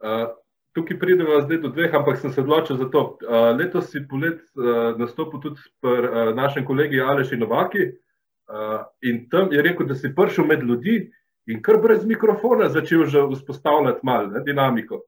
Uh, 0.03 0.33
tukaj 0.75 0.99
pridemo 0.99 1.41
zdaj 1.45 1.61
do 1.63 1.69
dveh, 1.69 1.95
ampak 1.95 2.19
sem 2.19 2.33
se 2.33 2.41
odločil 2.41 2.77
za 2.81 2.89
to. 2.91 3.03
Uh, 3.23 3.53
letos 3.59 3.91
si 3.93 4.03
polet 4.09 4.41
uh, 4.57 4.99
nastopil 4.99 5.41
tudi 5.41 5.61
pri 5.81 6.09
uh, 6.09 6.35
našem 6.35 6.67
kolegi 6.67 7.01
Aleši 7.01 7.37
Novaki 7.37 7.87
uh, 7.93 8.81
in 9.03 9.29
tam 9.31 9.53
je 9.53 9.63
rekel, 9.63 9.87
da 9.87 9.95
si 9.95 10.15
prišel 10.15 10.49
med 10.49 10.65
ljudi 10.67 11.05
in 11.47 11.63
kar 11.63 11.79
brez 11.83 12.05
mikrofona 12.07 12.69
začel 12.71 13.07
že 13.07 13.23
vzpostavljati 13.35 14.01
malo 14.03 14.27
ne, 14.27 14.43
dinamiko. 14.47 15.03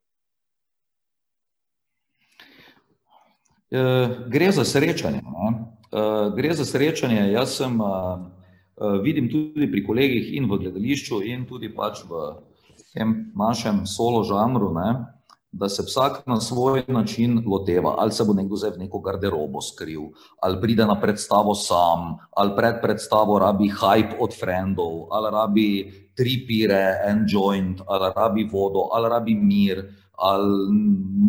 Gre 4.28 4.52
za 4.52 4.64
srečanje. 4.64 5.22
Ne? 5.22 5.50
Uh, 5.94 6.34
gre 6.36 6.54
za 6.54 6.64
srečanje. 6.64 7.32
Jaz 7.32 7.56
sem, 7.58 7.80
uh, 7.80 8.20
vidim 9.02 9.30
tudi 9.30 9.70
pri 9.70 9.84
kolegih 9.86 10.34
in 10.34 10.50
v 10.50 10.58
gledališču, 10.64 11.22
in 11.22 11.46
tudi 11.46 11.70
pač 11.74 12.02
v 12.06 12.34
tem 12.94 13.32
našem 13.34 13.86
solo 13.86 14.22
žanru, 14.22 14.72
ne? 14.74 15.14
da 15.54 15.68
se 15.68 15.82
vsak 15.86 16.26
na 16.26 16.40
svoj 16.40 16.82
način 16.88 17.42
loteva, 17.46 17.94
ali 17.98 18.12
se 18.12 18.24
bo 18.26 18.32
nekdo 18.34 18.56
zdaj 18.56 18.70
v 18.74 18.78
neko 18.78 18.98
garderobo 18.98 19.60
skril, 19.62 20.08
ali 20.42 20.58
pride 20.60 20.86
na 20.86 20.98
predstavo 21.00 21.54
sam, 21.54 22.16
ali 22.36 22.56
pred 22.56 22.80
predstavo 22.82 23.38
rabi 23.38 23.70
hype 23.70 24.18
od 24.18 24.34
frendov, 24.34 25.06
ali 25.14 25.30
rabi 25.30 25.68
tri 26.16 26.42
pire, 26.46 26.98
en 27.06 27.22
joint, 27.30 27.80
ali 27.86 28.10
rabi 28.16 28.48
vodo, 28.50 28.88
ali 28.92 29.08
rabi 29.08 29.34
mir, 29.34 29.84
ali 30.16 30.70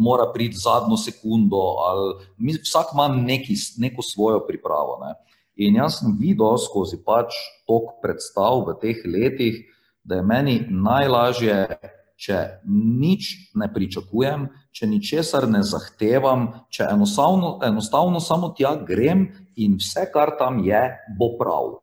mora 0.01 0.29
priti 0.33 0.57
zadnjo 0.57 0.97
sekundo, 0.97 1.61
ali 1.87 2.57
vsak 2.61 2.93
ima 2.93 3.07
neki, 3.07 3.55
neko 3.77 4.01
svojo 4.01 4.43
pripravo. 4.47 4.99
Ne. 5.01 5.13
In 5.55 5.75
jaz 5.75 5.99
sem 5.99 6.17
videl 6.19 6.57
skozi 6.61 7.01
pač 7.05 7.33
tok 7.67 7.97
predstav 8.03 8.65
v 8.67 8.77
teh 8.81 9.03
letih, 9.05 9.63
da 10.03 10.19
je 10.19 10.25
meni 10.27 10.59
najlažje 10.69 11.65
če 12.15 12.37
nič 12.65 13.51
ne 13.59 13.67
pričakujem, 13.71 14.47
če 14.75 14.87
ničesar 14.87 15.47
ne 15.51 15.61
zahtevam, 15.67 16.47
če 16.71 16.87
enostavno, 16.93 17.57
enostavno 17.63 18.21
samo 18.23 18.53
tja 18.57 18.75
grem 18.87 19.27
in 19.59 19.77
vse, 19.81 20.07
kar 20.13 20.35
tam 20.39 20.61
je, 20.63 20.81
bo 21.19 21.33
prav. 21.39 21.79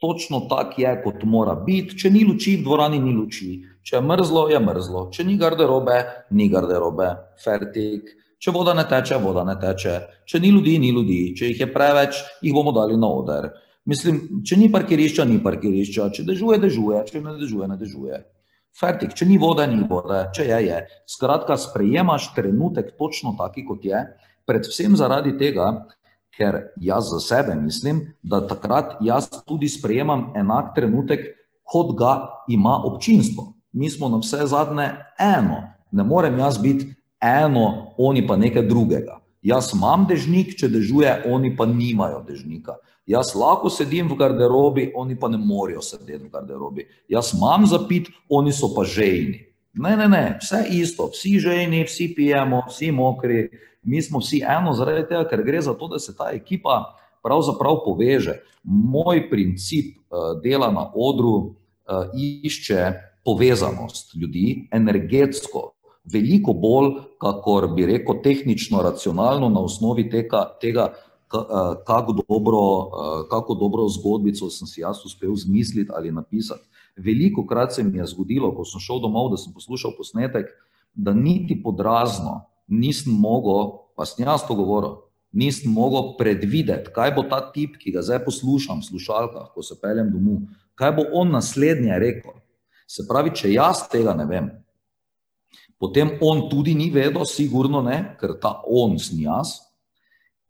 Točno 0.00 0.40
tako 0.48 0.80
je, 0.80 0.94
kot 1.04 1.24
mora 1.28 1.54
biti. 1.54 1.98
Če 2.00 2.10
ni 2.10 2.24
luči, 2.24 2.56
v 2.56 2.64
dvorani 2.64 3.00
ni 3.02 3.12
luči. 3.12 3.58
Če 3.84 3.98
je 3.98 4.02
mrzlo, 4.02 4.46
je 4.48 4.60
mrzlo. 4.64 5.02
Če 5.12 5.26
ni 5.28 5.36
garderobe, 5.40 5.98
ni 6.36 6.48
garderobe. 6.48 7.10
Fertik. 7.44 8.08
Če 8.40 8.54
voda 8.56 8.72
ne 8.72 8.86
teče, 8.88 9.18
voda 9.20 9.44
ne 9.44 9.58
teče. 9.60 9.98
Če 10.24 10.40
ni 10.40 10.54
ljudi, 10.54 10.78
ni 10.80 10.94
ljudi. 10.96 11.20
Če 11.36 11.52
jih 11.52 11.60
je 11.66 11.68
preveč, 11.72 12.22
jih 12.40 12.56
bomo 12.56 12.72
dali 12.72 12.96
na 12.96 13.12
oder. 13.12 13.50
Mislim, 13.90 14.22
če 14.46 14.56
ni 14.56 14.70
parkirišča, 14.72 15.28
ni 15.28 15.36
parkirišča. 15.44 16.08
Če 16.16 16.24
dežuje, 16.28 16.60
dežuje. 16.64 17.04
Če 17.10 17.20
ne 17.20 17.36
dežuje, 17.36 17.68
ne 17.68 17.76
dežuje. 17.80 18.22
Fertik, 18.80 19.12
če 19.18 19.26
ni 19.28 19.36
vode, 19.40 19.66
ni 19.68 19.82
vode, 19.88 20.22
če 20.36 20.46
je, 20.46 20.58
je. 20.68 20.80
Skratka, 21.10 21.56
sprejemaš 21.58 22.30
trenutek 22.36 22.94
točno 22.96 23.34
taki, 23.38 23.64
kot 23.66 23.84
je, 23.84 24.04
predvsem 24.48 24.94
zaradi 24.96 25.34
tega, 25.40 25.72
ker 26.40 26.72
jaz 26.80 27.10
za 27.12 27.20
sebe 27.20 27.54
mislim, 27.54 28.00
da 28.22 28.40
takrat 28.46 28.96
jaz 29.00 29.28
tudi 29.44 29.68
sprejemam 29.68 30.32
enak 30.36 30.72
trenutek, 30.74 31.26
kot 31.62 31.92
ga 31.98 32.14
ima 32.48 32.80
občinstvo. 32.84 33.52
Mi 33.72 33.90
smo 33.90 34.08
na 34.08 34.18
vse 34.18 34.46
zadnje 34.46 34.88
eno, 35.18 35.62
ne 35.92 36.04
morem 36.04 36.38
jaz 36.38 36.58
biti 36.58 36.94
eno, 37.20 37.92
oni 37.98 38.26
pa 38.26 38.36
nekaj 38.36 38.66
drugega. 38.66 39.20
Jaz 39.42 39.70
imam 39.74 40.06
dežnik, 40.08 40.56
če 40.58 40.68
dežuje, 40.68 41.12
oni 41.28 41.54
pa 41.56 41.66
nimajo 41.66 42.24
dežnika. 42.28 42.76
Jaz 43.08 43.34
lahko 43.34 43.70
sedim 43.72 44.08
v 44.08 44.16
garderobi, 44.16 44.90
oni 44.96 45.16
pa 45.18 45.28
ne 45.28 45.38
morejo 45.38 45.82
sedeti 45.82 46.24
v 46.24 46.32
garderobi. 46.32 46.84
Jaz 47.08 47.32
imam 47.36 47.66
zapit, 47.66 48.10
oni 48.28 48.52
so 48.52 48.72
pa 48.74 48.84
žejni. 48.84 49.46
Ne, 49.80 49.94
ne, 49.96 50.08
ne, 50.08 50.24
vse 50.42 50.64
isto, 50.74 51.06
vsi 51.12 51.38
žejni, 51.40 51.84
vsi 51.86 52.10
pijemo, 52.16 52.64
vsi 52.68 52.90
mokri, 52.92 53.48
mi 53.82 54.02
smo 54.02 54.18
vsi 54.18 54.42
eno, 54.44 54.72
zaradi 54.72 55.06
tega, 55.08 55.24
ker 55.28 55.42
gre 55.44 55.60
za 55.60 55.74
to, 55.74 55.88
da 55.88 55.98
se 55.98 56.16
ta 56.16 56.30
ekipa 56.32 56.96
pravzaprav 57.22 57.82
poveže. 57.84 58.40
Moj 58.64 59.28
princip 59.30 59.96
uh, 59.98 60.40
dela 60.42 60.70
na 60.72 60.90
odru 60.94 61.34
uh, 61.36 61.54
išče 62.16 62.92
povezanost 63.24 64.14
ljudi, 64.16 64.68
energetsko, 64.72 65.70
veliko 66.12 66.52
bolj, 66.52 66.92
kakor 67.20 67.68
bi 67.74 67.86
rekel, 67.86 68.22
tehnično, 68.24 68.82
racionalno, 68.82 69.48
na 69.48 69.60
osnovi 69.60 70.08
tega, 70.10 70.44
tega 70.60 70.92
kako 71.86 72.12
dobro, 72.12 72.60
kako 73.30 73.54
dobro 73.54 73.88
zgodbico 73.88 74.50
sem 74.50 74.66
si 74.66 74.80
jaz 74.80 75.04
uspel 75.06 75.34
zmisliti 75.36 75.90
ali 75.94 76.12
napisati. 76.12 76.66
Veliko 76.96 77.46
krat 77.46 77.74
se 77.74 77.84
mi 77.84 77.98
je 77.98 78.06
zgodilo, 78.06 78.50
ko 78.54 78.64
sem 78.64 78.80
šel 78.80 78.98
domov, 79.00 79.30
da 79.30 79.36
sem 79.36 79.52
poslušal 79.54 79.94
posnetek, 79.96 80.46
da 80.94 81.14
niti 81.14 81.62
podrazno 81.62 82.49
nisem 82.70 83.12
mogel, 83.12 83.90
pa 83.96 84.06
sem 84.06 84.24
jaz 84.24 84.46
to 84.46 84.54
govoril, 84.54 85.00
nisem 85.32 85.72
mogel 85.74 86.14
predvideti, 86.18 86.92
kaj 86.94 87.14
bo 87.14 87.26
ta 87.28 87.42
tip, 87.52 87.76
ki 87.78 87.92
ga 87.94 88.02
zdaj 88.06 88.24
poslušam 88.24 88.80
v 88.80 88.88
slušalkah, 88.88 89.50
ko 89.54 89.62
se 89.62 89.78
peljem 89.80 90.10
domov, 90.14 90.46
kaj 90.78 90.94
bo 90.96 91.06
on 91.20 91.34
naslednje 91.34 91.98
rekel. 91.98 92.38
Se 92.90 93.06
pravi, 93.06 93.34
če 93.34 93.52
jaz 93.52 93.84
tega 93.90 94.14
ne 94.18 94.26
vem, 94.26 94.48
potem 95.78 96.16
on 96.22 96.48
tudi 96.50 96.74
ni 96.74 96.90
vedel, 96.90 97.22
sigurno 97.26 97.82
ne, 97.86 98.16
ker 98.20 98.34
ta 98.42 98.60
on 98.66 98.98
sem 98.98 99.22
jaz. 99.26 99.58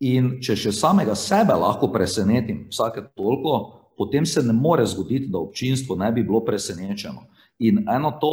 In 0.00 0.38
če 0.40 0.56
še 0.56 0.72
samega 0.72 1.12
sebe 1.12 1.52
lahko 1.52 1.90
presenetim 1.92 2.64
vsake 2.70 3.04
toliko, 3.12 3.80
potem 4.00 4.24
se 4.24 4.40
ne 4.40 4.54
more 4.56 4.86
zgoditi, 4.88 5.28
da 5.28 5.42
občinstvo 5.42 5.98
ne 6.00 6.08
bi 6.12 6.24
bilo 6.24 6.40
presenečeno. 6.40 7.26
In 7.60 7.84
eno 7.84 8.14
to 8.16 8.30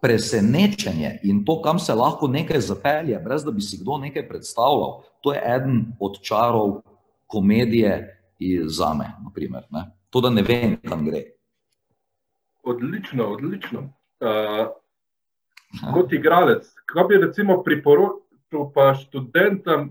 presenečenje 0.00 1.18
in 1.22 1.44
to, 1.44 1.62
kam 1.62 1.78
se 1.78 1.94
lahko 1.94 2.28
nekaj 2.28 2.60
zapelje, 2.60 3.18
brez 3.24 3.44
da 3.44 3.50
bi 3.50 3.60
si 3.60 3.80
kdo 3.80 3.98
nekaj 3.98 4.28
predstavljal, 4.28 5.02
to 5.20 5.32
je 5.32 5.42
eden 5.44 5.84
od 6.00 6.20
čarov 6.22 6.80
komedije 7.26 8.18
za 8.66 8.94
me. 8.94 9.10
Naprimer, 9.24 9.62
ne? 9.70 9.84
To, 10.10 10.20
da 10.20 10.30
ne 10.30 10.42
vem, 10.42 10.76
kam 10.88 11.04
gre. 11.04 11.22
Odlično, 12.62 13.26
odlično. 13.32 13.80
Uh, 14.20 14.68
kot 15.94 16.12
igralec, 16.12 16.68
kaj 16.86 17.04
bi 17.08 17.18
recimo 17.22 17.62
priporočil 17.62 18.70
pa 18.74 18.94
študentom, 18.94 19.90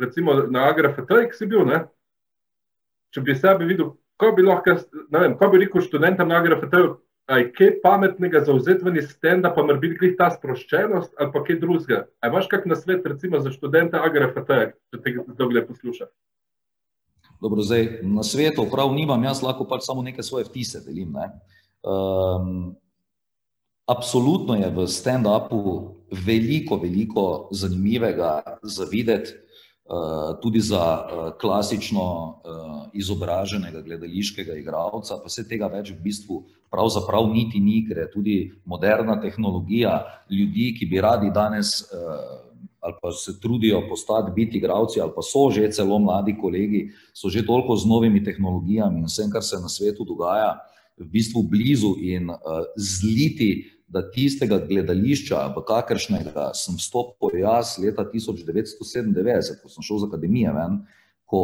recimo 0.00 0.34
na 0.50 0.68
AGRFT, 0.70 1.10
ki 1.30 1.38
si 1.38 1.46
bil, 1.46 1.66
ne? 1.66 1.84
če 3.14 3.22
bi 3.22 3.34
sebe 3.38 3.66
videl, 3.68 3.92
kaj 4.18 4.32
bi 4.34 4.42
lahko, 4.42 4.78
ne 5.12 5.20
vem, 5.22 5.36
kaj 5.38 5.50
bi 5.52 5.60
rekel 5.62 5.84
študentom 5.84 6.28
na 6.28 6.40
AGRFT, 6.40 6.74
aj 7.30 7.46
kaj 7.56 7.70
pametnega 7.82 8.44
zauzetveni 8.44 9.02
stenda, 9.02 9.50
pa 9.54 9.64
mora 9.64 9.80
biti 9.80 10.12
ta 10.18 10.28
sproščenost 10.34 11.14
ali 11.18 11.32
pa 11.32 11.42
kaj 11.46 11.58
drugega. 11.62 12.04
Aj 12.20 12.32
imaš 12.32 12.48
kak 12.52 12.68
na 12.68 12.76
svet 12.76 13.06
recimo 13.06 13.40
za 13.40 13.52
študenta 13.54 14.02
AGRFT, 14.04 14.52
če 14.92 15.02
te 15.02 15.16
dogle 15.38 15.64
posluša? 15.66 16.10
Dobro, 17.40 17.64
zdaj, 17.64 18.00
na 18.06 18.22
svetu 18.24 18.64
prav 18.70 18.92
nimam, 18.94 19.24
jaz 19.24 19.42
lahko 19.44 19.66
pač 19.68 19.84
samo 19.84 20.02
neke 20.02 20.22
svoje 20.22 20.48
vtise 20.48 20.80
delim. 20.84 21.12
Ne? 21.12 21.28
Um, 21.84 22.74
Absolutno 23.84 24.56
je 24.56 24.70
v 24.72 24.86
stand-upu 24.88 25.60
veliko, 26.08 26.78
veliko 26.80 27.24
zanimivega 27.52 28.56
za 28.62 28.86
videti, 28.88 29.36
tudi 30.42 30.60
za 30.60 31.06
eh, 31.06 31.30
klasično 31.40 32.04
eh, 32.44 32.88
izobraženega 32.92 33.80
gledališkega 33.80 34.54
igralca, 34.54 35.18
pa 35.22 35.28
se 35.28 35.48
tega 35.48 35.66
več 35.68 35.90
v 35.92 36.00
bistvu 36.00 36.44
pravzaprav 36.72 37.28
niti 37.28 37.60
ni, 37.60 37.82
ker 37.88 37.98
je 37.98 38.10
tudi 38.10 38.36
moderna 38.64 39.20
tehnologija 39.20 39.98
ljudi, 40.30 40.72
ki 40.78 40.86
bi 40.86 41.00
radi 41.00 41.30
danes 41.30 41.84
ali 42.84 42.94
pa 43.02 43.12
se 43.12 43.32
trudijo 43.40 43.78
postati 43.88 44.32
biti 44.34 44.58
igralci 44.58 45.00
ali 45.00 45.12
pa 45.14 45.22
so 45.22 45.50
že 45.50 45.70
celo 45.72 45.98
mladi 45.98 46.34
kolegi, 46.40 46.90
so 47.12 47.28
že 47.28 47.46
toliko 47.46 47.76
z 47.76 47.86
novimi 47.88 48.24
tehnologijami 48.24 48.98
in 48.98 49.06
vsem, 49.06 49.30
kar 49.30 49.42
se 49.42 49.56
na 49.56 49.68
svetu 49.68 50.04
dogaja, 50.04 50.58
v 50.98 51.06
bistvu 51.06 51.42
blizu 51.42 51.94
in 52.00 52.28
zliti 52.76 53.64
da 53.86 54.02
tistega 54.10 54.58
gledališča, 54.58 55.46
v 55.56 55.62
kakršnega 55.68 56.50
sem 56.56 56.76
vstopil 56.80 57.38
jaz 57.42 57.76
leta 57.78 58.04
1997, 58.08 59.60
ko 59.62 59.72
sem 59.72 59.86
šel 59.86 60.02
z 60.02 60.08
akademije 60.08 60.52
ven, 60.56 60.78
ko 61.24 61.42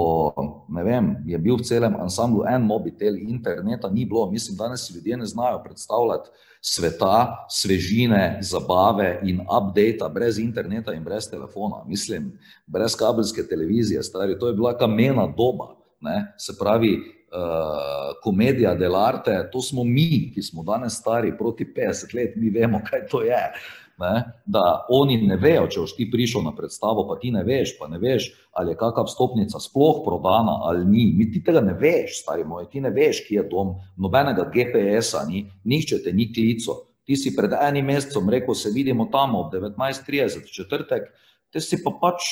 vem, 0.85 1.15
je 1.27 1.39
bil 1.41 1.57
v 1.59 1.67
celem 1.67 1.97
ansamblu 1.99 2.45
en 2.49 2.63
mobitel, 2.69 3.17
interneta 3.17 3.91
ni 3.91 4.05
bilo, 4.05 4.29
mislim, 4.31 4.57
danes 4.57 4.87
si 4.87 4.95
ljudje 4.95 5.17
ne 5.17 5.27
znajo 5.27 5.63
predstavljati 5.65 6.31
sveta, 6.61 7.47
svežine, 7.49 8.39
zabave 8.43 9.21
in 9.25 9.41
update 9.41 10.09
brez 10.15 10.39
interneta 10.39 10.93
in 10.95 11.05
brez 11.05 11.31
telefona, 11.31 11.85
mislim, 11.89 12.33
brez 12.67 12.97
kabelske 12.97 13.47
televizije, 13.49 14.03
stari, 14.03 14.39
to 14.39 14.49
je 14.49 14.55
bila 14.55 14.77
kamena 14.79 15.27
doba, 15.27 15.75
ne? 16.01 16.35
se 16.39 16.53
pravi, 16.59 16.99
komedija 18.23 18.75
delarte, 18.75 19.51
to 19.53 19.63
smo 19.63 19.85
mi, 19.85 20.33
ki 20.35 20.43
smo 20.43 20.63
danes 20.63 20.99
stari 20.99 21.33
proti 21.39 21.67
50 21.77 22.15
let, 22.15 22.37
mi 22.37 22.51
vemo, 22.51 22.81
kaj 22.91 23.07
to 23.11 23.23
je. 23.23 23.45
Ne? 24.01 24.25
Da 24.47 24.87
oni 24.89 25.19
ne 25.29 25.37
vejo, 25.37 25.67
če 25.69 25.83
boš 25.83 25.93
ti 25.99 26.07
prišel 26.11 26.43
na 26.47 26.55
predstavo, 26.57 27.05
pa 27.09 27.19
ti 27.21 27.31
ne 27.31 27.43
veš, 27.45 27.75
pa 27.79 27.89
ne 27.89 27.99
veš, 28.01 28.31
ali 28.57 28.73
je 28.73 28.79
kakšna 28.81 29.13
stopnica 29.13 29.61
sploh 29.61 30.01
prodana 30.07 30.57
ali 30.71 30.87
ni. 30.89 31.11
Mi 31.17 31.29
ti 31.33 31.43
tega 31.45 31.61
ne 31.61 31.75
veš, 31.77 32.23
stari 32.23 32.47
moj, 32.49 32.71
ti 32.73 32.81
ne 32.81 32.91
veš, 32.97 33.27
kje 33.27 33.43
je 33.43 33.49
dom, 33.51 33.75
nobenega 34.01 34.49
GPS-a 34.55 35.27
ni, 35.29 35.45
nihče 35.65 36.01
te 36.05 36.17
ni 36.17 36.31
klico. 36.33 36.79
Ti 37.05 37.17
si 37.17 37.35
pred 37.37 37.53
enim 37.61 37.91
mesecem 37.93 38.29
rekel, 38.33 38.57
se 38.57 38.73
vidimo 38.73 39.11
tam 39.13 39.35
ob 39.37 39.53
19:30 39.53 40.49
četrtek, 40.49 41.11
te 41.53 41.61
si 41.61 41.83
pa 41.85 41.93
pač 42.01 42.25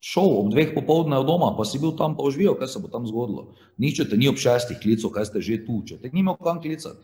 šel 0.00 0.30
ob 0.40 0.50
dveh 0.52 0.74
popoldne 0.74 1.18
od 1.18 1.26
doma, 1.26 1.54
pa 1.56 1.64
si 1.64 1.78
bil 1.82 1.96
tam, 1.96 2.16
pa 2.16 2.22
užvijo, 2.22 2.54
kaj 2.58 2.68
se 2.68 2.80
bo 2.82 2.88
tam 2.92 3.06
zgodilo. 3.06 3.52
Nihče 3.78 4.08
te 4.10 4.16
ni 4.16 4.28
ob 4.28 4.38
šestih 4.40 4.78
klical, 4.82 5.10
kaj 5.10 5.30
ste 5.30 5.40
že 5.40 5.60
tu, 5.66 5.82
če 5.86 6.00
te 6.02 6.10
ni 6.12 6.20
imel 6.20 6.38
kam 6.42 6.60
klicati. 6.62 7.02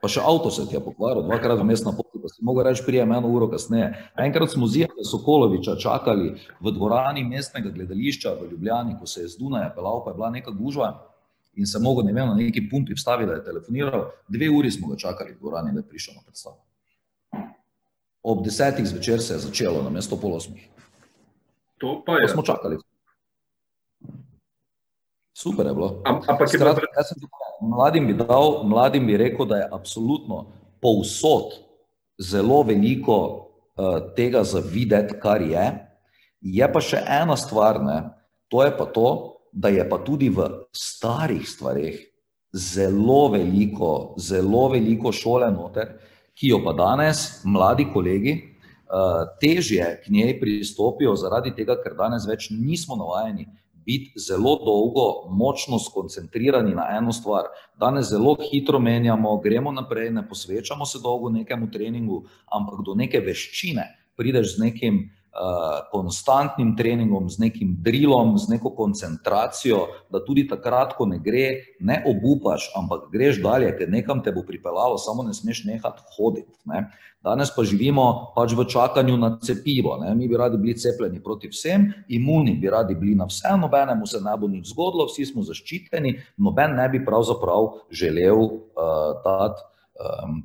Pa 0.00 0.08
še 0.08 0.22
avto 0.24 0.48
se 0.48 0.64
ti 0.68 0.78
je 0.78 0.80
pokvaril, 0.80 1.26
dvakrat 1.26 1.60
v 1.60 1.66
mestna 1.68 1.92
poti, 1.92 2.16
pa 2.22 2.30
si 2.32 2.40
mogel 2.44 2.64
reči, 2.70 2.84
prijem 2.86 3.12
eno 3.12 3.28
uro 3.28 3.50
kasneje. 3.52 3.90
Enkrat 4.16 4.54
smo 4.54 4.64
Zijaka 4.64 5.04
Sokoloviča 5.04 5.76
čakali 5.76 6.32
v 6.40 6.72
dvorani 6.72 7.26
mestnega 7.28 7.68
gledališča 7.74 8.32
v 8.40 8.48
Ljubljani, 8.54 8.96
ko 8.96 9.04
se 9.06 9.26
je 9.26 9.28
z 9.28 9.36
Dunaja 9.36 9.68
pelal, 9.76 10.00
pa 10.04 10.14
je 10.14 10.16
bila 10.16 10.30
neka 10.32 10.56
gužva 10.56 10.94
in 11.60 11.66
se 11.66 11.78
mogel, 11.78 12.06
ne 12.06 12.12
vem, 12.12 12.28
na 12.28 12.34
neki 12.34 12.68
pumpi 12.70 12.94
vstaviti, 12.96 13.28
da 13.28 13.36
je 13.36 13.44
telefoniral. 13.44 14.06
Dve 14.28 14.48
uri 14.50 14.70
smo 14.70 14.88
ga 14.88 14.96
čakali 14.96 15.34
v 15.34 15.38
dvorani, 15.42 15.74
da 15.76 15.82
je 15.82 15.88
prišel 15.88 16.14
na 16.16 16.22
predstavo. 16.24 16.62
Ob 18.22 18.44
desetih 18.44 18.86
zvečer 18.86 19.20
se 19.22 19.34
je 19.34 19.44
začelo, 19.44 19.82
na 19.82 19.90
mesto 19.90 20.16
pol 20.16 20.38
osmih. 20.38 20.68
To 21.80 22.02
pa 22.06 22.20
je. 22.20 22.28
Pa 22.28 22.32
smo 22.32 22.42
čakali. 22.42 22.78
Super 25.32 25.66
je 25.66 25.74
bilo. 25.74 26.02
Ampak 26.04 26.48
Skrat, 26.48 26.78
mladim, 27.60 28.06
bi 28.06 28.14
dal, 28.14 28.60
mladim 28.64 29.06
bi 29.06 29.16
rekel, 29.16 29.46
da 29.48 29.56
je 29.56 29.68
absolutno 29.72 30.52
povsod 30.80 31.56
zelo 32.20 32.62
veliko 32.62 33.16
uh, 33.16 34.12
tega 34.16 34.44
za 34.44 34.60
videti, 34.60 35.16
kar 35.20 35.40
je. 35.40 35.64
Je 36.40 36.72
pa 36.72 36.80
še 36.80 37.00
ena 37.08 37.36
stvar, 37.36 37.80
ne? 37.84 38.02
to 38.50 38.64
je 38.64 38.76
pa 38.76 38.84
to, 38.84 39.08
da 39.52 39.70
je 39.70 39.84
pa 39.88 39.98
tudi 40.04 40.28
v 40.28 40.46
starih 40.76 41.48
stvarih 41.48 41.96
zelo 42.52 43.28
veliko, 43.30 44.14
zelo 44.18 44.68
veliko 44.68 45.12
šole 45.12 45.50
noter, 45.54 45.94
ki 46.34 46.50
jo 46.50 46.60
pa 46.64 46.74
danes 46.74 47.42
mladi 47.44 47.86
kolegi 47.92 48.34
težje 49.40 50.00
k 50.04 50.10
njej 50.10 50.40
pristopijo, 50.40 51.14
zaradi 51.16 51.54
tega, 51.54 51.76
ker 51.82 51.94
danes 51.98 52.26
več 52.26 52.50
nismo 52.50 52.96
navajeni 52.98 53.46
biti 53.86 54.20
zelo 54.20 54.56
dolgo, 54.64 55.06
močno 55.30 55.78
skoncentrirani 55.78 56.74
na 56.74 56.88
eno 56.98 57.12
stvar. 57.12 57.48
Danes 57.80 58.10
zelo 58.10 58.36
hitro 58.50 58.78
menjamo, 58.78 59.38
gremo 59.40 59.72
naprej, 59.72 60.10
ne 60.10 60.26
posvečamo 60.28 60.86
se 60.86 60.98
dolgo 61.02 61.30
nekemu 61.30 61.70
treningu, 61.70 62.24
ampak 62.46 62.84
do 62.86 62.94
neke 62.94 63.22
veščine 63.24 63.86
prideš 64.16 64.56
z 64.56 64.66
nekim 64.66 65.00
konstantnim 65.92 66.76
treningom, 66.76 67.28
z 67.30 67.38
nekim 67.38 67.76
drilom, 67.78 68.38
z 68.38 68.48
neko 68.48 68.72
koncentracijo, 68.74 69.86
da 70.10 70.24
tudi 70.24 70.46
takrat, 70.48 70.96
ko 70.98 71.06
ne 71.06 71.20
gre, 71.22 71.76
ne 71.80 72.00
obupaš, 72.06 72.70
ampak 72.76 73.06
greš 73.12 73.38
dalje, 73.42 73.70
ker 73.78 73.90
nekam 73.90 74.22
te 74.22 74.32
bo 74.32 74.42
pripeljalo, 74.46 74.98
samo 74.98 75.22
ne 75.22 75.34
smeš 75.34 75.64
nehati 75.64 76.02
hoditi. 76.16 76.52
Ne. 76.64 76.88
Danes 77.22 77.52
pa 77.54 77.62
živimo 77.64 78.32
pač 78.34 78.54
v 78.56 78.64
čakanju 78.64 79.16
na 79.20 79.34
cepivo. 79.44 79.96
Ne. 80.00 80.14
Mi 80.16 80.28
bi 80.28 80.36
radi 80.40 80.58
bili 80.58 80.74
cepljeni 80.78 81.22
proti 81.22 81.48
vsem, 81.52 81.90
imuni 82.08 82.56
bi 82.58 82.70
radi 82.70 82.94
bili 82.94 83.14
na 83.14 83.28
vse, 83.28 83.54
nobenemu 83.60 84.06
se 84.06 84.20
ne 84.24 84.36
bo 84.36 84.48
nič 84.48 84.72
zgodilo, 84.72 85.06
vsi 85.06 85.28
smo 85.28 85.44
zaščiteni, 85.46 86.16
noben 86.38 86.74
ne 86.80 86.88
bi 86.88 87.04
pravzaprav 87.04 87.74
želel 87.90 88.40
uh, 88.40 88.56
dati. 89.24 89.68
Um, 90.00 90.42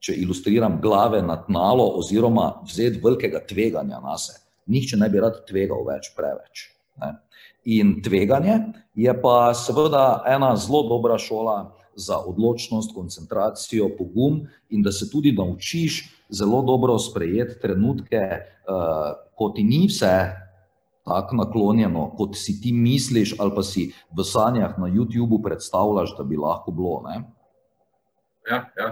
če 0.00 0.14
ilustriram, 0.22 0.80
glave 0.82 1.22
na 1.22 1.38
tnalo, 1.44 1.86
oziroma 2.00 2.62
vzeti 2.66 3.00
velikega 3.04 3.42
tveganja 3.48 4.00
na 4.02 4.16
sebe. 4.20 4.42
Nihče 4.66 4.98
ne 4.98 5.08
bi 5.10 5.22
rad 5.22 5.44
tvegal 5.46 5.84
več, 5.86 6.10
preveč. 6.16 6.68
Ne. 7.02 7.12
In 7.76 7.96
tveganje 8.02 8.58
je 8.94 9.12
pa 9.22 9.52
seveda 9.54 10.22
ena 10.30 10.54
zelo 10.58 10.84
dobra 10.88 11.18
šola 11.18 11.72
za 11.96 12.18
odločnost, 12.28 12.94
koncentracijo, 12.94 13.88
pogum 13.98 14.42
in 14.70 14.82
da 14.82 14.92
se 14.92 15.08
tudi 15.10 15.32
naučiš 15.32 16.02
zelo 16.28 16.62
dobro 16.62 16.98
sprejeti 16.98 17.60
trenutke, 17.62 18.22
uh, 18.66 19.14
ko 19.38 19.50
ti 19.54 19.64
ni 19.64 19.86
vse 19.86 20.16
tako 21.06 21.36
naklonjeno, 21.36 22.08
kot 22.18 22.34
si 22.34 22.56
ti 22.60 22.72
misliš, 22.72 23.36
ali 23.38 23.54
pa 23.54 23.62
si 23.62 23.92
v 24.10 24.24
sanjah 24.26 24.74
na 24.78 24.90
YouTubu 24.90 25.38
predstavljaš, 25.42 26.16
da 26.18 26.24
bi 26.24 26.36
lahko 26.36 26.74
bilo. 26.74 27.02
Ne. 27.06 27.22
Ja, 28.50 28.64
ja. 28.78 28.88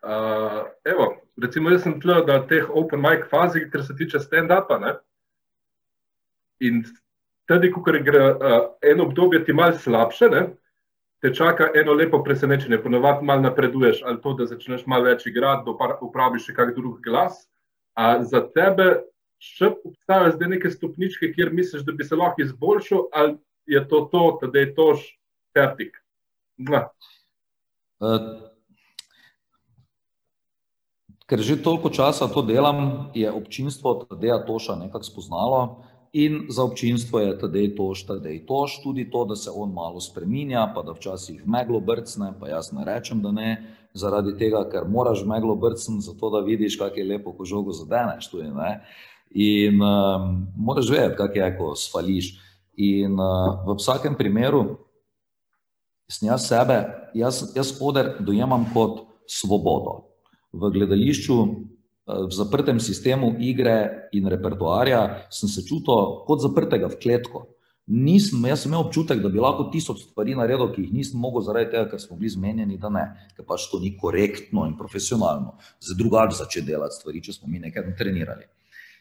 Uh, 0.00 0.64
evo, 0.84 1.10
recimo, 1.42 1.70
jaz 1.70 1.84
sem 1.84 1.98
tukaj 2.00 2.24
na 2.26 2.40
teh 2.48 2.70
open 2.70 3.02
mic 3.04 3.26
fazih, 3.30 3.68
kar 3.72 3.84
se 3.84 3.96
tiče 3.96 4.20
stand-upa. 4.20 4.78
In 6.64 6.82
tudi, 7.48 7.70
ko 7.72 7.82
gre 7.84 8.24
uh, 8.32 8.56
eno 8.82 9.04
obdobje 9.08 9.44
ti 9.44 9.52
malce 9.52 9.84
slabše, 9.84 10.30
ne? 10.32 10.48
te 11.20 11.34
čaka 11.34 11.68
eno 11.76 11.92
lepo 11.92 12.22
presenečenje. 12.24 12.82
Ponovadi 12.82 13.24
malo 13.24 13.40
napreduješ, 13.40 14.02
ali 14.04 14.20
to, 14.22 14.32
da 14.34 14.46
začneš 14.46 14.86
malo 14.86 15.04
več 15.04 15.26
igrati, 15.28 15.66
da 15.66 15.96
uporabiš 16.00 16.48
še 16.48 16.56
kakšen 16.56 16.76
drug 16.78 17.00
glas. 17.04 17.42
A 17.92 18.22
za 18.24 18.40
tebe 18.54 19.02
še 19.40 19.72
obstajajo 19.84 20.34
zdaj 20.36 20.52
neke 20.54 20.70
stopničke, 20.72 21.32
kjer 21.36 21.52
misliš, 21.52 21.84
da 21.84 21.92
bi 21.96 22.04
se 22.08 22.16
lahko 22.16 22.44
izboljšal, 22.44 23.08
ali 23.12 23.36
je 23.68 23.82
to 23.88 24.06
to, 24.12 24.24
da 24.46 24.64
je 24.64 24.70
to 24.74 24.94
že 24.94 25.10
fertik. 25.56 26.00
Ker 31.30 31.38
že 31.38 31.62
toliko 31.62 31.94
časa 31.94 32.26
to 32.26 32.42
delam, 32.42 33.06
je 33.14 33.30
občinstvo 33.30 34.02
Tadeja 34.02 34.42
Toša 34.42 34.74
nekako 34.74 35.06
spoznalo 35.06 35.60
in 36.10 36.50
za 36.50 36.66
občinstvo 36.66 37.22
je 37.22 37.38
Tadej 37.38 37.78
Toš, 37.78 38.02
Tadej 38.02 38.42
Toš 38.46 38.82
tudi 38.82 39.06
to, 39.06 39.24
da 39.24 39.38
se 39.38 39.50
on 39.54 39.70
malo 39.70 40.00
spreminja, 40.02 40.72
pa 40.74 40.82
da 40.82 40.90
včasih 40.90 41.46
meglo 41.46 41.78
brcne, 41.80 42.34
pa 42.40 42.50
jaz 42.50 42.72
ne 42.74 42.82
rečem, 42.82 43.22
da 43.22 43.30
ne, 43.30 43.62
zaradi 43.94 44.34
tega, 44.34 44.64
ker 44.66 44.90
moraš 44.90 45.22
meglo 45.22 45.54
brcniti, 45.54 46.10
zato 46.10 46.30
da 46.34 46.42
vidiš, 46.42 46.74
kak 46.82 46.98
je 46.98 47.06
lepo, 47.06 47.30
ko 47.32 47.46
žogo 47.46 47.70
zadeneš 47.70 48.26
tudi, 48.26 48.50
ne. 48.50 48.82
In 49.30 49.78
um, 49.78 50.50
moraš 50.58 50.90
vedeti, 50.90 51.14
kak 51.14 51.36
je, 51.36 51.46
ko 51.58 51.76
svališ. 51.78 52.34
In 52.74 53.14
uh, 53.14 53.62
v 53.70 53.78
vsakem 53.78 54.18
primeru, 54.18 54.82
sem 56.10 56.26
jaz 56.26 56.50
sebe, 56.50 56.82
jaz, 57.14 57.44
jaz 57.54 57.76
oder 57.78 58.16
dojemam 58.18 58.66
kot 58.74 59.06
svobodo 59.30 60.09
v 60.52 60.70
gledališču, 60.74 61.36
eh, 61.42 62.26
v 62.26 62.32
zaprtem 62.34 62.80
sistemu 62.80 63.36
igre 63.38 64.08
in 64.12 64.26
repertoarja, 64.26 65.26
sem 65.30 65.48
se 65.48 65.62
čutil 65.62 66.24
kot 66.26 66.40
zaprtega 66.40 66.88
v 66.88 66.98
kletko. 67.00 67.46
Nisem, 67.90 68.44
jaz 68.46 68.62
sem 68.62 68.70
imel 68.70 68.84
občutek, 68.86 69.18
da 69.18 69.28
bi 69.28 69.40
lahko 69.42 69.66
tisoč 69.72 70.04
stvari 70.04 70.36
naredil, 70.38 70.68
ki 70.70 70.84
jih 70.84 70.92
nisem 70.94 71.18
mogel, 71.18 71.42
zaradi 71.42 71.72
tega, 71.72 71.88
ker 71.90 71.98
smo 71.98 72.16
bili 72.16 72.30
zmenjeni, 72.30 72.78
da 72.78 72.88
ne, 72.88 73.02
ker 73.34 73.44
pač 73.44 73.66
to 73.70 73.80
ni 73.82 73.96
korektno 73.98 74.66
in 74.68 74.76
profesionalno. 74.78 75.56
Za 75.82 75.96
drugače 75.98 76.36
začeti 76.38 76.68
delati 76.70 76.94
stvari, 76.94 77.22
če 77.22 77.32
smo 77.32 77.48
mi 77.50 77.58
nekaj 77.58 77.96
trenirali. 77.98 78.46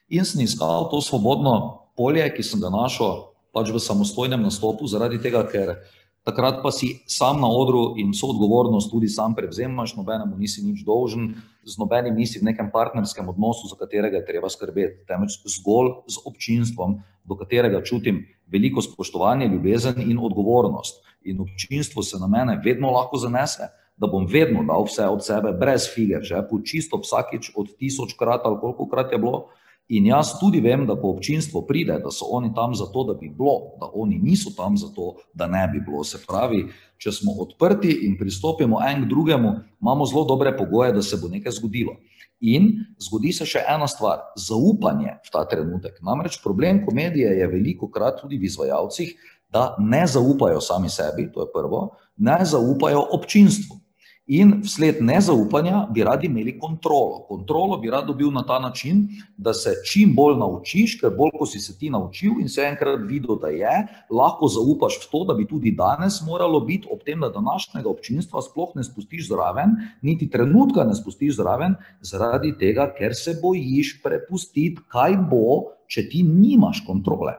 In 0.10 0.26
sem 0.26 0.42
iskal 0.42 0.90
to 0.90 1.04
svobodno 1.06 1.54
polje, 1.96 2.26
ki 2.34 2.44
sem 2.44 2.62
ga 2.64 2.74
našel 2.74 3.30
pač 3.54 3.70
v 3.70 3.82
samostojnem 3.82 4.42
nastopu, 4.42 4.88
zaradi 4.90 5.22
tega, 5.22 5.44
ker 5.46 5.76
takrat 6.24 6.62
pa 6.64 6.72
si 6.72 7.00
sam 7.08 7.42
na 7.42 7.48
odru 7.48 7.96
in 7.98 8.14
so 8.14 8.30
odgovornost 8.34 8.92
tudi 8.92 9.08
sam 9.08 9.36
prevzemaš, 9.36 9.96
nobenemu 9.98 10.38
nisi 10.38 10.64
nič 10.66 10.84
dolžen, 10.86 11.36
z 11.66 11.78
nobenim 11.78 12.16
nisi 12.16 12.40
v 12.40 12.50
nekem 12.50 12.72
partnerskem 12.72 13.30
odnosu, 13.30 13.70
za 13.70 13.78
katerega 13.80 14.22
je 14.22 14.26
treba 14.26 14.50
skrbeti, 14.50 15.06
temveč 15.08 15.40
zgolj 15.46 16.04
z 16.08 16.26
občinstvom, 16.26 17.00
do 17.26 17.38
katerega 17.38 17.84
čutim 17.86 18.26
veliko 18.50 18.82
spoštovanje, 18.82 19.48
ljubezen 19.48 20.02
in 20.02 20.18
odgovornost. 20.18 21.06
In 21.24 21.42
občinstvo 21.42 22.04
se 22.04 22.18
na 22.18 22.28
mene 22.28 22.62
vedno 22.66 22.92
lahko 22.92 23.18
zanese, 23.18 23.70
da 24.00 24.08
bom 24.08 24.26
vedno 24.26 24.64
dal 24.64 24.88
vse 24.88 25.06
od 25.12 25.26
sebe, 25.26 25.52
brez 25.60 25.90
fige, 25.94 26.24
že 26.24 26.40
po 26.50 26.62
čisto 26.64 26.98
vsakič 27.04 27.52
od 27.56 27.76
tisočkrat 27.78 28.46
ali 28.48 28.60
koliko 28.60 28.88
krat 28.88 29.12
je 29.12 29.20
bilo. 29.20 29.50
In 29.90 30.06
jaz 30.06 30.36
tudi 30.38 30.60
vem, 30.62 30.84
da 30.86 30.94
ko 30.94 31.16
občinstvo 31.16 31.64
pride, 31.66 31.96
da 32.04 32.12
so 32.14 32.28
oni 32.38 32.52
tam 32.54 32.76
zato, 32.78 33.04
da 33.08 33.16
bi 33.18 33.30
bilo, 33.30 33.74
da 33.82 33.88
oni 33.94 34.20
niso 34.22 34.52
tam 34.58 34.78
zato, 34.78 35.16
da 35.34 35.48
ne 35.48 35.64
bi 35.72 35.82
bilo. 35.82 36.04
Se 36.06 36.20
pravi, 36.28 36.68
če 37.02 37.12
smo 37.12 37.34
odprti 37.42 37.96
in 38.06 38.14
pristopimo 38.20 38.84
en 38.86 39.04
k 39.06 39.10
drugemu, 39.10 39.54
imamo 39.82 40.06
zelo 40.06 40.28
dobre 40.30 40.54
pogoje, 40.58 40.94
da 40.94 41.02
se 41.02 41.18
bo 41.18 41.32
nekaj 41.32 41.58
zgodilo. 41.58 41.98
In 42.40 42.70
zgodi 43.02 43.34
se 43.34 43.50
še 43.50 43.66
ena 43.66 43.88
stvar, 43.90 44.30
zaupanje 44.38 45.18
v 45.26 45.34
ta 45.34 45.42
trenutek. 45.50 45.98
Namreč 46.06 46.38
problem 46.44 46.86
komedije 46.86 47.34
je 47.42 47.50
veliko 47.50 47.90
krat 47.90 48.22
tudi 48.22 48.38
v 48.38 48.46
izvajalcih, 48.46 49.16
da 49.50 49.74
ne 49.82 50.06
zaupajo 50.08 50.62
sami 50.62 50.90
sebi, 50.94 51.32
to 51.34 51.42
je 51.42 51.52
prvo, 51.54 51.88
ne 52.22 52.38
zaupajo 52.46 53.02
občinstvu. 53.18 53.82
In 54.30 54.60
vsled 54.62 55.00
nezaupanja 55.02 55.88
bi 55.90 56.04
radi 56.06 56.28
imeli 56.30 56.52
kontrolo. 56.60 57.24
Kontrolo 57.26 57.80
bi 57.82 57.90
rad 57.90 58.06
dobil 58.06 58.30
na 58.30 58.44
ta 58.46 58.60
način, 58.62 59.08
da 59.38 59.54
se 59.58 59.74
čim 59.90 60.12
bolj 60.14 60.36
naučiš, 60.38 61.00
ker 61.02 61.16
bolj, 61.18 61.32
ko 61.40 61.48
si 61.50 61.58
se 61.60 61.74
ti 61.80 61.90
naučil 61.90 62.38
in 62.38 62.50
se 62.50 62.62
enkrat 62.62 63.02
videl, 63.10 63.40
da 63.42 63.50
je, 63.50 63.72
lahko 64.14 64.46
zaupaš 64.54 65.00
v 65.02 65.10
to, 65.12 65.24
da 65.26 65.34
bi 65.34 65.48
tudi 65.50 65.74
danes 65.74 66.20
moralo 66.28 66.60
biti, 66.62 66.86
ob 66.94 67.02
tem, 67.08 67.26
da 67.26 67.32
današnjega 67.34 67.90
občinstva 67.90 68.44
sploh 68.46 68.78
ne 68.78 68.86
spustiš 68.86 69.32
zraven, 69.32 69.74
niti 70.06 70.30
trenutka 70.30 70.86
ne 70.86 70.94
spustiš 70.94 71.40
zraven, 71.42 71.80
zaradi 72.06 72.54
tega, 72.62 72.86
ker 73.00 73.18
se 73.18 73.40
bojiš 73.42 73.96
prepustiti, 74.06 74.86
kaj 74.94 75.18
bo, 75.32 75.74
če 75.90 76.06
ti 76.10 76.22
nimaš 76.24 76.84
kontrole. 76.86 77.34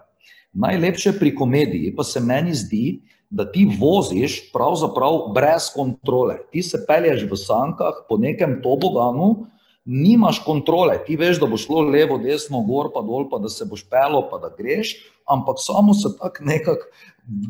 Najlepše 0.59 1.15
pri 1.23 1.37
komediji 1.39 1.95
pa 1.95 2.03
se 2.03 2.19
meni 2.19 2.55
zdi, 2.55 2.99
da 2.99 3.20
ti 3.53 3.67
voziš 3.81 4.53
pravzaprav 4.53 5.31
brez 5.35 5.71
kontrole. 5.75 6.39
Ti 6.51 6.63
se 6.63 6.85
pelješ 6.87 7.25
v 7.31 7.37
sankah 7.37 8.05
po 8.09 8.19
nekem 8.19 8.59
toboganu, 8.63 9.47
nimaš 9.85 10.43
kontrole. 10.45 10.99
Ti 11.07 11.17
veš, 11.17 11.39
da 11.41 11.47
bo 11.47 11.57
šlo 11.57 11.81
levo, 11.81 12.19
desno, 12.19 12.63
gor, 12.67 12.91
pa 12.95 13.03
dol, 13.07 13.29
pa 13.31 13.39
da 13.39 13.49
se 13.49 13.65
boš 13.65 13.85
pelo, 13.91 14.25
pa 14.31 14.39
da 14.39 14.51
greš, 14.59 14.97
ampak 15.31 15.63
samo 15.63 15.95
se 15.95 16.11
tako 16.19 16.45
nekako 16.45 16.87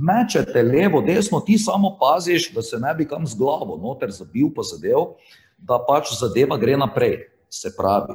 mečete 0.08 0.62
levo, 0.62 1.00
desno, 1.00 1.40
ti 1.40 1.58
samo 1.58 1.96
paziš, 2.00 2.52
da 2.54 2.62
se 2.62 2.78
ne 2.78 2.94
bi 2.94 3.08
kam 3.08 3.26
z 3.26 3.38
glavo 3.38 3.78
noter 3.80 4.12
zabil, 4.12 4.52
pa 4.56 4.62
zadev, 4.62 5.14
da 5.58 5.80
pač 5.88 6.12
zadeva 6.20 6.60
gre 6.60 6.76
naprej. 6.76 7.16
Se 7.50 7.72
pravi, 7.76 8.14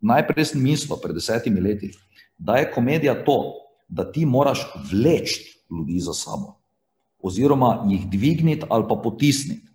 najprej 0.00 0.48
sem 0.52 0.62
mislil 0.62 0.98
pred 0.98 1.14
desetimi 1.14 1.60
leti, 1.60 1.92
da 2.38 2.56
je 2.56 2.72
komedija 2.72 3.14
to, 3.24 3.52
da 3.88 4.08
ti 4.12 4.26
moraš 4.26 4.64
vleči 4.90 5.44
ljudi 5.70 6.00
za 6.00 6.14
sabo 6.16 6.61
oziroma 7.22 7.84
jih 7.88 8.06
dvigniti 8.10 8.66
ali 8.68 8.88
pa 8.88 8.96
potisniti. 8.96 9.68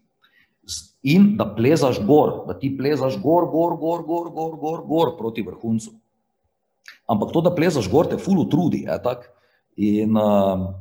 in 1.03 1.37
da 1.37 1.45
plezaš 1.55 1.99
gor, 2.05 2.43
da 2.47 2.59
ti 2.59 2.73
plezaš 2.77 3.15
gor, 3.21 3.45
gor, 3.51 3.77
gor, 3.79 4.01
gor, 4.03 4.29
gor, 4.29 4.55
gor, 4.59 4.81
gor 4.87 5.13
proti 5.17 5.41
vrhuncu. 5.41 5.91
Ampak 7.07 7.31
to, 7.31 7.41
da 7.41 7.53
plezaš 7.55 7.87
gor, 7.89 8.09
te 8.11 8.17
fulu 8.17 8.47
trudi. 8.49 8.83
In 9.77 10.17
uh, 10.17 10.73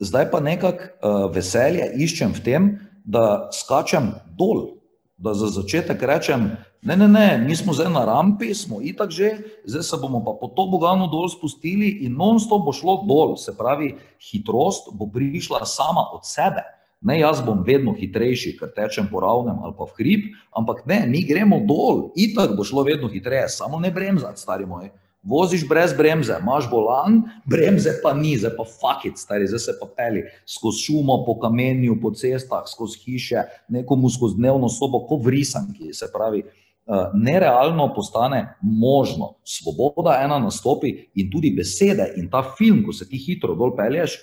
zdaj 0.00 0.30
pa 0.30 0.40
nekako 0.40 0.84
uh, 0.84 1.30
veselje 1.32 1.86
iščem 1.96 2.34
v 2.36 2.44
tem, 2.44 2.68
da 3.04 3.48
skačem 3.56 4.12
dol, 4.36 4.79
da 5.20 5.34
za 5.36 5.46
začetek 5.52 6.02
rečem, 6.02 6.56
ne, 6.82 6.96
ne, 6.96 7.08
ne, 7.08 7.44
mi 7.44 7.56
smo 7.56 7.72
zdaj 7.76 7.92
na 7.92 8.04
rampi, 8.08 8.54
smo 8.54 8.80
itak 8.80 9.10
že, 9.12 9.60
zdaj 9.68 9.82
se 9.82 9.96
bomo 10.00 10.24
pa 10.24 10.32
po 10.40 10.48
to 10.48 10.64
bogano 10.66 11.06
dol 11.12 11.28
spustili 11.28 12.08
in 12.08 12.16
non-stop 12.16 12.64
bo 12.64 12.72
šlo 12.72 13.04
dol, 13.04 13.36
se 13.36 13.52
pravi, 13.56 13.94
hitrost 14.16 14.88
bo 14.96 15.10
prišla 15.12 15.66
sama 15.68 16.08
od 16.16 16.24
sebe. 16.24 16.64
Ne, 17.00 17.20
jaz 17.20 17.40
bom 17.40 17.62
vedno 17.64 17.94
hitrejši, 17.96 18.58
ker 18.60 18.72
tečem 18.76 19.08
po 19.08 19.20
ravnem 19.24 19.56
ali 19.64 19.72
pa 19.76 19.88
v 19.88 19.96
hrib, 19.96 20.24
ampak 20.56 20.84
ne, 20.84 21.04
mi 21.08 21.24
gremo 21.24 21.60
dol, 21.64 22.10
itak 22.16 22.56
bo 22.56 22.64
šlo 22.64 22.84
vedno 22.84 23.08
hitreje, 23.08 23.48
samo 23.48 23.80
ne 23.80 23.92
bremzati, 23.92 24.40
stari 24.40 24.68
moj 24.68 24.90
voziš 25.22 25.68
brez 25.68 25.92
bremze, 25.96 26.36
imaš 26.40 26.70
bolan, 26.70 27.22
bremze 27.44 27.90
pa 28.02 28.14
ni, 28.14 28.36
zdaj 28.38 28.56
pa 28.56 28.64
fakit, 28.64 29.18
stari, 29.18 29.46
zdaj 29.46 29.58
se 29.58 29.72
pa 29.80 29.86
peli 29.96 30.24
skozi 30.46 30.84
šumo, 30.84 31.24
po 31.26 31.38
kamenju, 31.38 31.98
po 32.02 32.10
cestah, 32.10 32.64
skozi 32.66 32.98
hiše, 33.04 33.42
nekomu 33.68 34.10
skozi 34.10 34.36
dnevno 34.36 34.68
sobo, 34.68 35.04
kot 35.08 35.24
v 35.24 35.36
risanki. 35.36 35.92
Se 35.92 36.08
pravi, 36.12 36.40
eh, 36.40 37.10
nerealno 37.14 37.92
postane 37.94 38.56
možno. 38.62 39.34
Svoboda 39.44 40.20
ena 40.24 40.38
nastopi 40.38 41.10
in 41.14 41.30
tudi 41.30 41.50
besede 41.56 42.12
in 42.16 42.30
ta 42.30 42.42
film, 42.58 42.84
ko 42.86 42.92
se 42.92 43.08
ti 43.08 43.16
hitro 43.16 43.54
dol 43.54 43.76
pelješ, 43.76 44.18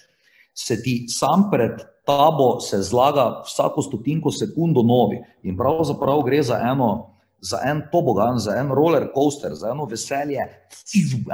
se 0.54 0.82
ti 0.82 1.06
sam 1.10 1.50
pred 1.52 1.78
tabo 2.06 2.60
se 2.60 2.82
zlaga 2.82 3.44
vsako 3.46 3.82
stotinko 3.82 4.32
sekundo 4.32 4.82
novi. 4.84 5.20
In 5.44 5.58
pravzaprav 5.58 6.22
gre 6.24 6.42
za 6.44 6.60
eno 6.72 7.17
za 7.42 7.60
en 7.66 7.82
tobogan, 7.92 8.40
za 8.40 8.56
en 8.60 8.72
roller 8.72 9.10
coaster, 9.14 9.54
za 9.56 9.72
eno 9.72 9.86
veselje, 9.86 10.46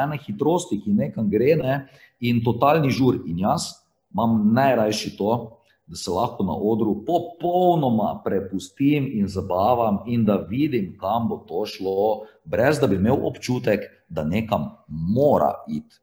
ena 0.04 0.18
hitrost, 0.28 0.74
ki 0.84 0.94
nekam 0.94 1.30
gre, 1.30 1.56
ne, 1.56 1.78
in 2.20 2.44
totalni 2.44 2.92
žur. 2.92 3.22
In 3.28 3.40
jaz 3.46 3.70
imam 4.14 4.54
najrajši 4.54 5.16
to, 5.18 5.60
da 5.88 5.96
se 5.96 6.12
lahko 6.12 6.44
na 6.44 6.54
odru 6.56 6.96
popolnoma 7.06 8.22
prepustim 8.26 9.10
in 9.14 9.28
zabavam, 9.28 10.04
in 10.08 10.26
da 10.26 10.38
vidim, 10.50 10.94
kam 11.00 11.28
bo 11.30 11.44
to 11.48 11.66
šlo, 11.66 12.24
brez 12.44 12.80
da 12.80 12.88
bi 12.88 12.96
imel 12.96 13.20
občutek, 13.28 13.84
da 14.10 14.24
nekam 14.24 14.70
mora 14.88 15.54
iti. 15.68 16.00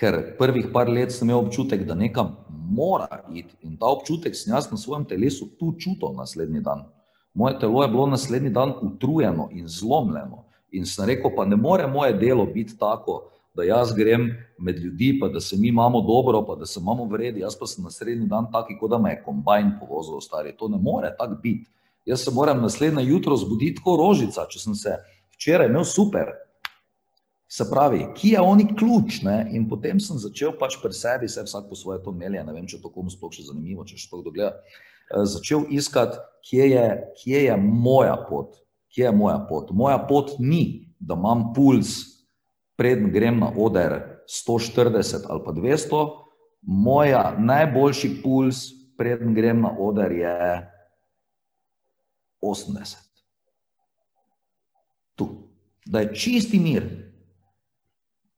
Ker 0.00 0.36
prvih 0.38 0.70
par 0.72 0.88
let 0.88 1.12
sem 1.12 1.28
imel 1.28 1.44
občutek, 1.44 1.84
da 1.86 1.94
nekam 1.94 2.36
mora 2.48 3.22
iti, 3.34 3.54
in 3.62 3.76
ta 3.76 3.92
občutek 3.92 4.36
sem 4.36 4.54
jaz 4.54 4.70
na 4.70 4.80
svojem 4.80 5.04
telesu 5.04 5.50
tu 5.58 5.74
čutil 5.78 6.16
naslednji 6.16 6.64
dan. 6.64 6.86
Moje 7.34 7.58
telo 7.58 7.82
je 7.82 7.88
bilo 7.88 8.06
naslednji 8.06 8.50
dan 8.50 8.72
utrujeno 8.82 9.48
in 9.52 9.68
zlomljeno. 9.68 10.44
In 10.72 10.86
sem 10.86 11.06
rekel, 11.06 11.30
pa 11.36 11.44
ne 11.44 11.56
more 11.56 11.86
moje 11.86 12.12
delo 12.12 12.46
biti 12.46 12.78
tako, 12.78 13.28
da 13.54 13.62
jaz 13.62 13.92
grem 13.92 14.30
med 14.58 14.78
ljudi, 14.78 15.18
pa 15.20 15.28
da 15.28 15.40
se 15.40 15.56
mi 15.56 15.68
imamo 15.68 16.00
dobro, 16.00 16.44
pa 16.46 16.54
da 16.54 16.66
se 16.66 16.80
imamo 16.80 17.04
vredi, 17.04 17.40
jaz 17.40 17.56
pa 17.60 17.66
sem 17.66 17.84
naslednji 17.84 18.26
dan 18.26 18.46
taki, 18.52 18.78
kot 18.80 18.90
da 18.90 18.98
me 18.98 19.10
je 19.10 19.22
kombajn 19.24 19.72
povozil, 19.80 20.20
stari. 20.20 20.56
To 20.58 20.68
ne 20.68 20.78
more 20.78 21.14
tako 21.18 21.36
biti. 21.42 21.68
Jaz 22.04 22.24
se 22.24 22.30
moram 22.30 22.62
naslednje 22.62 23.04
jutro 23.04 23.36
zbuditi 23.36 23.82
kot 23.84 23.98
rožica, 23.98 24.46
če 24.50 24.58
sem 24.58 24.74
se 24.74 24.96
včeraj 25.36 25.68
imel 25.68 25.84
super. 25.84 26.32
Se 27.48 27.66
pravi, 27.70 28.06
ki 28.16 28.28
je 28.28 28.40
oni 28.40 28.64
ključ, 28.76 29.20
ne? 29.22 29.50
in 29.52 29.68
potem 29.68 30.00
sem 30.00 30.16
začel 30.18 30.54
pač 30.58 30.78
pri 30.82 30.92
sebi, 30.96 31.28
se 31.28 31.42
vsak 31.44 31.68
po 31.68 31.76
svoje 31.76 32.00
to 32.02 32.12
melje, 32.12 32.40
ne 32.44 32.52
vem, 32.52 32.64
če 32.66 32.80
to 32.80 32.88
komu 32.88 33.12
sploh 33.12 33.32
še 33.32 33.44
zanimivo, 33.50 33.84
če 33.84 34.00
še 34.00 34.08
to 34.08 34.22
kdo 34.22 34.32
gleda. 34.32 34.54
Eh, 34.56 34.91
začel 35.10 35.64
iskati, 35.70 36.18
kje 36.48 36.70
je, 36.70 36.86
kje 37.22 37.44
je 37.44 37.56
moja 37.56 38.16
pot. 38.28 38.54
Kje 38.94 39.04
je 39.04 39.12
moja 39.12 39.38
pot? 39.48 39.70
Moja 39.70 39.98
pot 40.08 40.34
ni, 40.38 40.94
da 40.98 41.14
imam 41.14 41.52
puls, 41.54 42.12
preden 42.76 43.10
grem 43.12 43.40
na 43.40 43.52
oder 43.56 44.22
140 44.26 45.26
ali 45.28 45.44
pa 45.44 45.52
200, 45.52 46.02
moja 46.62 47.36
najboljši 47.38 48.22
puls, 48.22 48.64
preden 48.98 49.34
grem 49.34 49.60
na 49.60 49.74
oder, 49.78 50.12
je 50.12 50.68
80. 52.42 52.96
Tu, 55.14 55.28
da 55.86 56.00
je 56.00 56.14
čisti 56.14 56.58
mir, 56.60 56.86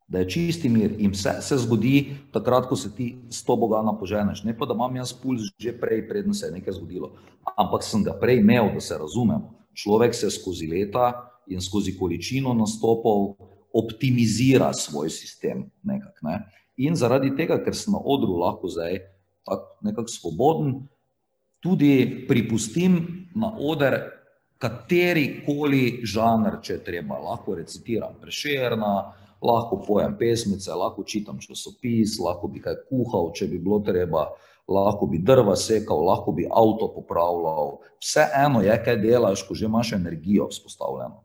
da 0.07 0.19
je 0.19 0.29
čisti 0.31 0.69
mir 0.69 0.95
in 0.99 1.11
vse 1.11 1.39
se 1.41 1.57
zgodi 1.59 2.17
takrat, 2.33 2.69
ko 2.69 2.77
se 2.77 2.93
ti 2.95 3.17
s 3.31 3.45
to 3.45 3.57
bogana 3.57 3.97
poženeš. 3.99 4.45
Ne 4.45 4.57
pa, 4.59 4.67
da 4.67 4.75
imam 4.75 4.97
jaz 4.97 5.13
puls 5.13 5.41
že 5.59 5.73
prej, 5.81 6.09
predno 6.09 6.35
se 6.35 6.47
je 6.47 6.53
nekaj 6.53 6.73
zgodilo, 6.73 7.13
ampak 7.57 7.83
sem 7.83 8.05
ga 8.05 8.13
prej 8.21 8.41
imel, 8.41 8.71
da 8.75 8.81
se 8.81 8.99
razumemo. 8.99 9.55
Človek 9.75 10.15
se 10.15 10.31
skozi 10.31 10.67
leta 10.67 11.13
in 11.49 11.61
skozi 11.61 11.97
količino 11.99 12.55
nastopov 12.55 13.35
optimizira 13.73 14.73
svoj 14.73 15.11
sistem. 15.11 15.71
Nekak, 15.83 16.23
ne? 16.23 16.45
In 16.77 16.97
zaradi 16.97 17.35
tega, 17.37 17.59
ker 17.65 17.75
sem 17.75 17.95
na 17.95 17.99
odru 17.99 18.39
lahko 18.39 18.69
zdaj 18.69 18.99
nekako 19.83 20.09
svoboden, 20.09 20.75
tudi 21.61 22.25
pripustim 22.29 23.27
na 23.35 23.53
oder 23.59 23.99
kateri 24.59 25.43
koli 25.47 26.01
žanr, 26.07 26.61
če 26.63 26.79
treba. 26.85 27.19
Lahko 27.21 27.59
recitiram 27.59 28.17
prešerna, 28.21 29.13
lahko 29.43 29.83
pojem 29.87 30.17
pesmice, 30.19 30.71
lahko 30.71 31.05
čitam 31.05 31.39
časopis, 31.41 32.19
lahko 32.21 32.49
bi 32.49 32.61
kaj 32.61 32.85
kuhal, 32.89 33.33
če 33.35 33.49
bi 33.51 33.59
bilo 33.59 33.81
treba, 33.85 34.29
lahko 34.69 35.07
bi 35.07 35.19
drva 35.19 35.57
sekal, 35.57 36.05
lahko 36.07 36.33
bi 36.33 36.47
avto 36.51 36.89
popravljal. 36.95 37.79
Vseeno 38.03 38.63
je, 38.65 38.77
kaj 38.85 39.01
delaš, 39.03 39.47
ko 39.49 39.55
že 39.55 39.67
imaš 39.67 39.93
energijo 39.93 40.49
vzpostavljeno. 40.53 41.25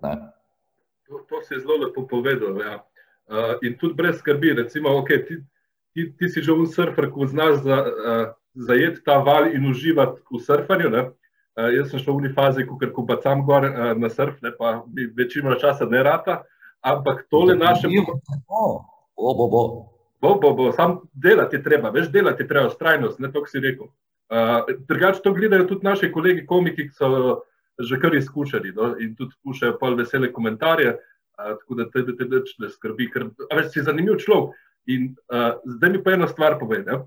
To, 0.00 1.24
to 1.28 1.42
si 1.42 1.60
zelo 1.60 1.76
lepo 1.84 2.06
povedal. 2.06 2.60
Ja. 2.60 2.76
Uh, 3.30 3.58
in 3.62 3.76
tudi 3.78 3.94
brez 3.94 4.18
skrbi, 4.18 4.54
recimo, 4.58 4.90
okay, 4.98 5.22
ti, 5.26 5.38
ti, 5.94 6.10
ti 6.18 6.28
si 6.28 6.42
že 6.42 6.52
v 6.52 6.66
surferju, 6.66 7.12
ko 7.14 7.26
znaš 7.30 7.62
za, 7.62 7.78
uh, 7.78 8.26
zajeti 8.54 9.04
ta 9.06 9.18
val 9.22 9.50
in 9.54 9.70
uživati 9.70 10.22
v 10.30 10.40
surfanju. 10.42 10.90
Uh, 10.90 11.70
jaz 11.74 11.90
sem 11.90 12.02
šel 12.02 12.14
v 12.14 12.22
unifazi, 12.26 12.66
ko 12.66 12.78
ker 12.78 12.90
pa 12.94 13.18
sam 13.22 13.44
gor 13.46 13.66
uh, 13.66 13.94
na 13.94 14.10
surf, 14.10 14.38
ne, 14.42 14.50
pa 14.54 14.82
večino 15.14 15.54
časa 15.54 15.86
ne 15.86 16.02
rata. 16.02 16.42
Ampak 16.80 17.26
tole 17.30 17.56
naše. 17.56 17.88
Bo, 18.48 19.34
bo, 19.34 19.48
bo. 19.48 19.62
Bo, 20.20 20.34
bo, 20.40 20.54
bo. 20.54 20.72
Sam 20.72 20.98
delati 21.12 21.62
treba, 21.62 21.90
več 21.90 22.10
delati 22.12 22.46
treba, 22.48 22.68
ustrajnost, 22.68 23.20
ne 23.20 23.30
to, 23.32 23.44
kar 23.44 23.52
si 23.52 23.60
rekel. 23.64 23.88
Uh, 24.30 24.68
drugače 24.88 25.22
to 25.24 25.32
gledajo 25.34 25.66
tudi 25.66 25.86
naši 25.86 26.10
kolegi, 26.12 26.44
komiki, 26.46 26.86
ki 26.88 26.94
so 26.94 27.40
že 27.80 27.96
kar 27.98 28.14
izkušali 28.14 28.72
no? 28.76 28.90
in 29.00 29.14
tudi 29.16 29.32
pušajo 29.42 29.78
pol 29.80 29.96
vesele 29.96 30.28
komentarje, 30.32 30.92
uh, 30.92 31.54
tako 31.62 31.78
da 31.78 31.86
te, 31.90 32.04
te 32.04 32.26
ne 32.28 32.68
skrbi, 32.68 33.08
ker 33.10 33.30
več 33.56 33.72
si 33.72 33.82
zanimiv 33.82 34.20
človek. 34.20 34.52
In 34.92 35.08
uh, 35.32 35.56
zdaj 35.64 35.90
mi 35.90 36.02
pa 36.04 36.14
ena 36.14 36.28
stvar 36.28 36.58
pove. 36.60 36.82
Ne? 36.86 37.00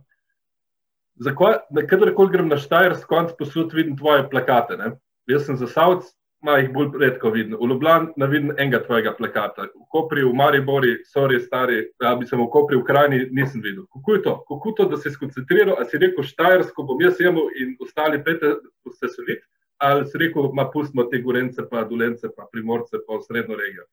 Kadarkoli 1.89 2.33
grem 2.33 2.49
na 2.49 2.57
Štajersko, 2.57 3.07
konc 3.09 3.33
posud 3.37 3.73
vidim 3.73 3.95
tvoje 3.97 4.25
plakate. 4.29 4.77
Ne? 4.77 4.93
Jaz 5.29 5.45
sem 5.47 5.57
za 5.57 5.69
Savc, 5.69 6.09
Ma 6.43 6.57
jih 6.59 6.73
bolj 6.75 6.97
redko 6.99 7.29
vidim. 7.31 7.55
V 7.55 7.67
Ljubljani 7.71 8.09
ne 8.19 8.27
vidim 8.27 8.49
enega 8.57 8.81
tvojega 8.83 9.13
plakata. 9.15 9.69
V 9.71 9.85
Kopri, 9.91 10.25
v 10.27 10.33
Maribori, 10.35 10.97
sorry, 11.07 11.39
stari, 11.39 11.77
da 11.99 12.15
bi 12.19 12.27
se 12.27 12.35
v 12.35 12.49
Kopri, 12.51 12.75
v 12.77 12.83
Krajni 12.83 13.21
nisem 13.31 13.61
videl. 13.63 13.85
Kako 13.93 14.13
je 14.13 14.21
to? 14.25 14.33
Kako 14.49 14.73
to, 14.77 14.87
da 14.91 14.97
si 14.99 15.11
skoncentriral, 15.11 15.77
ali 15.79 15.87
si 15.87 16.01
rekel 16.03 16.27
Štajersko, 16.27 16.83
bom 16.83 16.99
jaz 17.01 17.21
imel 17.23 17.47
in 17.63 17.77
ostali 17.79 18.19
pete, 18.23 18.57
ste 18.91 19.07
se 19.07 19.23
videli, 19.23 19.45
ali 19.79 20.07
si 20.09 20.19
rekel, 20.19 20.49
ma 20.53 20.65
pustimo 20.73 21.05
te 21.07 21.21
Gorence, 21.23 21.63
pa 21.69 21.83
Dolence, 21.87 22.27
pa 22.35 22.47
Primorce, 22.51 22.99
pa 23.07 23.21
v 23.21 23.23
srednjo 23.23 23.55
regijo. 23.55 23.87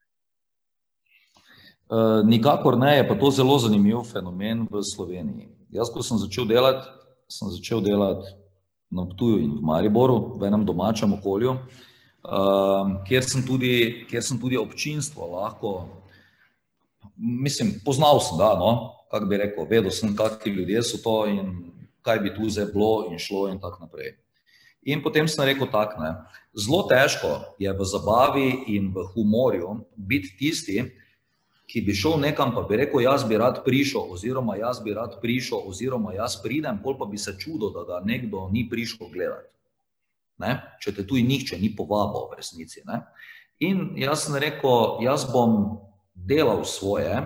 Uh, 1.90 2.26
nikakor 2.26 2.78
ne, 2.78 2.96
je 2.96 3.06
pa 3.08 3.14
to 3.18 3.30
zelo 3.30 3.58
zanimiv 3.58 4.02
fenomen 4.10 4.66
v 4.70 4.82
Sloveniji. 4.82 5.48
Jaz, 5.70 5.90
ko 5.90 6.02
sem 6.02 6.18
začel 6.18 6.50
delati, 6.50 6.86
sem 7.30 7.50
začel 7.50 7.82
delati 7.82 8.26
na 8.90 9.06
Ptuju 9.06 9.38
in 9.38 9.54
v 9.58 9.62
Mariboru, 9.62 10.34
v 10.38 10.50
enem 10.50 10.66
domačem 10.66 11.14
okolju. 11.14 11.54
Um, 12.24 12.98
kjer, 13.08 13.24
sem 13.24 13.42
tudi, 13.46 14.04
kjer 14.10 14.24
sem 14.24 14.38
tudi 14.40 14.58
občinstvo 14.60 15.26
lahko, 15.34 15.74
mislim, 17.16 17.74
poznal 17.84 18.20
sem, 18.20 18.38
da, 18.38 18.54
no, 18.58 18.96
kako 19.10 19.26
bi 19.26 19.40
rekel, 19.40 19.66
vedel 19.70 19.92
sem, 19.94 20.14
kakšni 20.16 20.52
ljudje 20.52 20.82
so 20.82 21.02
to 21.02 21.16
in 21.26 21.52
kaj 22.06 22.22
bi 22.24 22.34
tu 22.34 22.48
zdaj 22.48 22.70
bilo 22.72 23.10
in 23.10 23.18
šlo 23.18 23.48
in 23.50 23.60
tako 23.60 23.84
naprej. 23.84 24.14
In 24.82 25.02
potem 25.04 25.28
sem 25.28 25.44
rekel 25.44 25.68
tako, 25.68 26.00
ne, 26.00 26.14
zelo 26.56 26.86
težko 26.88 27.34
je 27.60 27.72
v 27.72 27.84
zabavi 27.84 28.48
in 28.72 28.88
v 28.94 29.04
humorju 29.12 29.74
biti 29.96 30.32
tisti, 30.38 30.86
ki 31.70 31.84
bi 31.86 31.94
šel 31.94 32.16
nekam, 32.18 32.50
pa 32.54 32.64
bi 32.66 32.80
rekel, 32.80 33.02
jaz 33.04 33.22
bi 33.28 33.36
rad 33.38 33.60
prišel, 33.64 34.08
oziroma 34.10 34.56
jaz 34.58 34.80
bi 34.82 34.94
rad 34.96 35.20
prišel, 35.22 35.68
oziroma 35.70 36.16
jaz 36.16 36.40
pridem, 36.42 36.80
pol 36.82 36.96
pa 36.98 37.06
bi 37.06 37.18
se 37.18 37.36
čudil, 37.38 37.70
da 37.70 37.84
ga 37.86 38.00
nekdo 38.02 38.48
ni 38.50 38.64
prišel 38.66 39.06
gledati 39.12 39.59
ne? 40.40 40.56
če 40.80 40.94
te 40.96 41.06
tu 41.06 41.18
in 41.20 41.28
nihče 41.30 41.58
ni 41.60 41.72
povabil 41.76 42.30
v 42.30 42.40
resnici. 42.40 42.82
Ne? 42.88 43.02
In 43.60 43.92
jaz 44.00 44.26
sem 44.26 44.38
rekel, 44.40 45.00
jaz 45.04 45.26
bom 45.28 45.80
delal 46.14 46.64
svoje, 46.64 47.20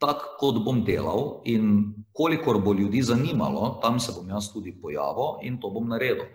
tako 0.00 0.36
kot 0.40 0.60
bom 0.64 0.82
delal, 0.84 1.40
in 1.48 1.94
kolikor 2.12 2.60
bo 2.60 2.74
ljudi 2.76 3.02
zanimalo, 3.02 3.78
tam 3.82 4.00
se 4.00 4.12
bom 4.12 4.28
jaz 4.28 4.50
tudi 4.52 4.74
pojavil 4.76 5.40
in 5.48 5.60
to 5.60 5.70
bom 5.72 5.88
naredil. 5.88 6.26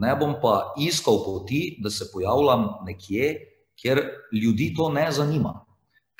Ne 0.00 0.14
bom 0.16 0.36
pa 0.40 0.72
iskal 0.80 1.20
poti, 1.24 1.80
da 1.82 1.90
se 1.90 2.08
pojavljam 2.12 2.68
nekje, 2.86 3.34
kjer 3.80 4.00
ljudi 4.32 4.72
to 4.76 4.88
ne 4.92 5.10
zanima. 5.12 5.58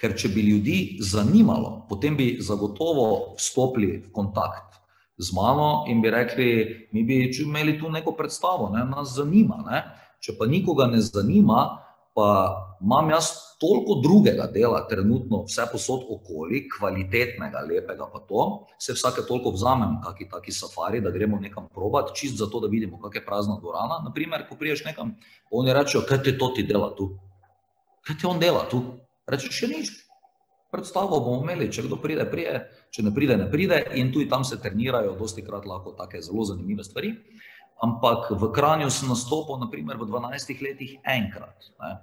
Ker 0.01 0.17
če 0.17 0.31
bi 0.33 0.43
ljudi 0.43 0.99
zanimalo, 1.05 1.85
potem 1.89 2.17
bi 2.17 2.39
zagotovo 2.41 3.37
vstopili 3.37 3.99
v 4.01 4.13
kontakt 4.13 4.70
z 5.21 5.33
mano 5.37 5.85
in 5.87 6.01
bi 6.01 6.11
rekli, 6.11 6.49
mi 6.93 7.05
bi 7.05 7.31
imeli 7.43 7.79
tu 7.79 7.91
neko 7.91 8.13
predstavo, 8.17 8.71
ne, 8.73 8.85
nas 8.89 9.15
zanima. 9.17 9.61
Ne. 9.69 9.83
Če 10.21 10.37
pa 10.39 10.49
nikoga 10.49 10.87
ne 10.89 11.01
zanima, 11.01 11.61
pa 12.17 12.29
imam 12.81 13.11
jaz 13.13 13.31
toliko 13.61 14.01
drugega 14.01 14.47
dela, 14.53 14.81
trenutno 14.89 15.43
vse 15.45 15.67
posod 15.73 16.07
okoli, 16.09 16.63
kvalitetnega, 16.73 17.61
lepega, 17.69 18.09
pa 18.13 18.23
to, 18.29 18.47
se 18.81 18.97
vsake 18.97 19.27
toliko 19.29 19.53
vzamem, 19.53 19.99
kakšni 20.05 20.29
taki 20.33 20.53
safari, 20.53 21.03
da 21.05 21.13
gremo 21.13 21.39
nekam 21.41 21.69
probat, 21.69 22.15
čist 22.17 22.41
zato, 22.41 22.61
da 22.61 22.73
vidimo, 22.73 23.01
kak 23.01 23.21
je 23.21 23.25
prazna 23.25 23.59
dvorana. 23.61 24.01
Naprimer, 24.05 24.47
ko 24.49 24.57
priješ 24.57 24.85
nekam, 24.89 25.13
oni 25.51 25.77
rečejo, 25.77 26.07
kaj 26.09 26.23
ti 26.25 26.39
to 26.39 26.49
ti 26.57 26.65
dela 26.65 26.95
tu? 26.97 27.13
Kaj 28.09 28.17
ti 28.17 28.27
on 28.27 28.41
dela 28.41 28.65
tu? 28.71 28.81
Reče, 29.29 29.53
še 29.53 29.69
nič. 29.69 29.93
Predstavo 30.71 31.19
bomo 31.19 31.43
imeli, 31.43 31.67
če 31.73 31.83
kdo 31.89 31.99
pride, 31.99 32.25
pride, 32.31 32.61
če 32.95 33.03
ne 33.03 33.11
pride, 33.15 33.37
ne 33.41 33.49
pride, 33.51 33.81
in 33.99 34.13
tudi 34.15 34.29
tam 34.31 34.45
se 34.47 34.61
trenirajo, 34.63 35.17
dosti 35.19 35.43
krat 35.43 35.67
lahko 35.67 35.97
take 35.99 36.23
zelo 36.23 36.47
zanimive 36.47 36.87
stvari. 36.87 37.11
Ampak 37.83 38.29
v 38.37 38.51
Kranju 38.55 38.91
sem 38.93 39.09
nastopil, 39.11 39.59
naprimer, 39.59 39.99
v 39.99 40.07
12 40.07 40.63
letih 40.63 40.95
enkrat. 41.03 41.71
Ne. 41.81 41.97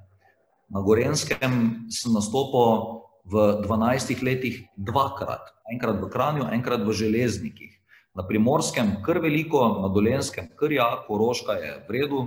Na 0.74 0.84
Gorenskem 0.84 1.88
sem 1.88 2.12
nastopil 2.12 3.06
v 3.30 3.64
12 3.64 4.26
letih 4.26 4.66
dvakrat. 4.76 5.54
Enkrat 5.72 6.02
v 6.02 6.12
Kranju, 6.12 6.50
enkrat 6.52 6.84
v 6.84 6.92
Železnikih. 6.92 7.72
Na 8.18 8.26
Primorskem 8.26 8.98
kar 9.06 9.22
veliko, 9.24 9.80
na 9.80 9.94
Dolenskem 9.94 10.50
kar 10.58 10.74
ja, 10.74 10.90
Koroška 11.08 11.56
je 11.62 11.72
v 11.88 11.90
redu, 11.94 12.22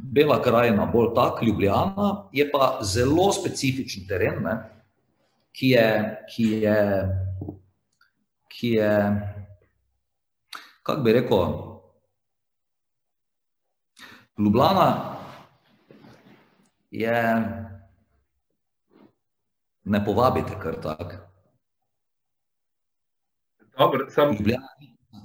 Bela 0.00 0.38
krajina, 0.42 0.86
bolj 0.86 1.14
tak, 1.14 1.42
Ljubljana, 1.42 2.30
je 2.32 2.46
pa 2.50 2.78
zelo 2.82 3.32
specifičen 3.32 4.06
teren, 4.08 4.42
ne, 4.42 4.54
ki 5.52 5.68
je, 5.68 5.88
ki 6.34 6.44
je, 6.62 6.78
ki 8.48 8.68
je, 8.68 8.92
kako 10.82 11.02
bi 11.02 11.12
rekel, 11.12 11.70
Ljubljana 14.38 15.16
je, 16.90 17.24
ne 19.84 20.04
povabite 20.04 20.56
kar 20.62 20.80
tako. 20.82 21.16
Ljubljana, 24.38 24.68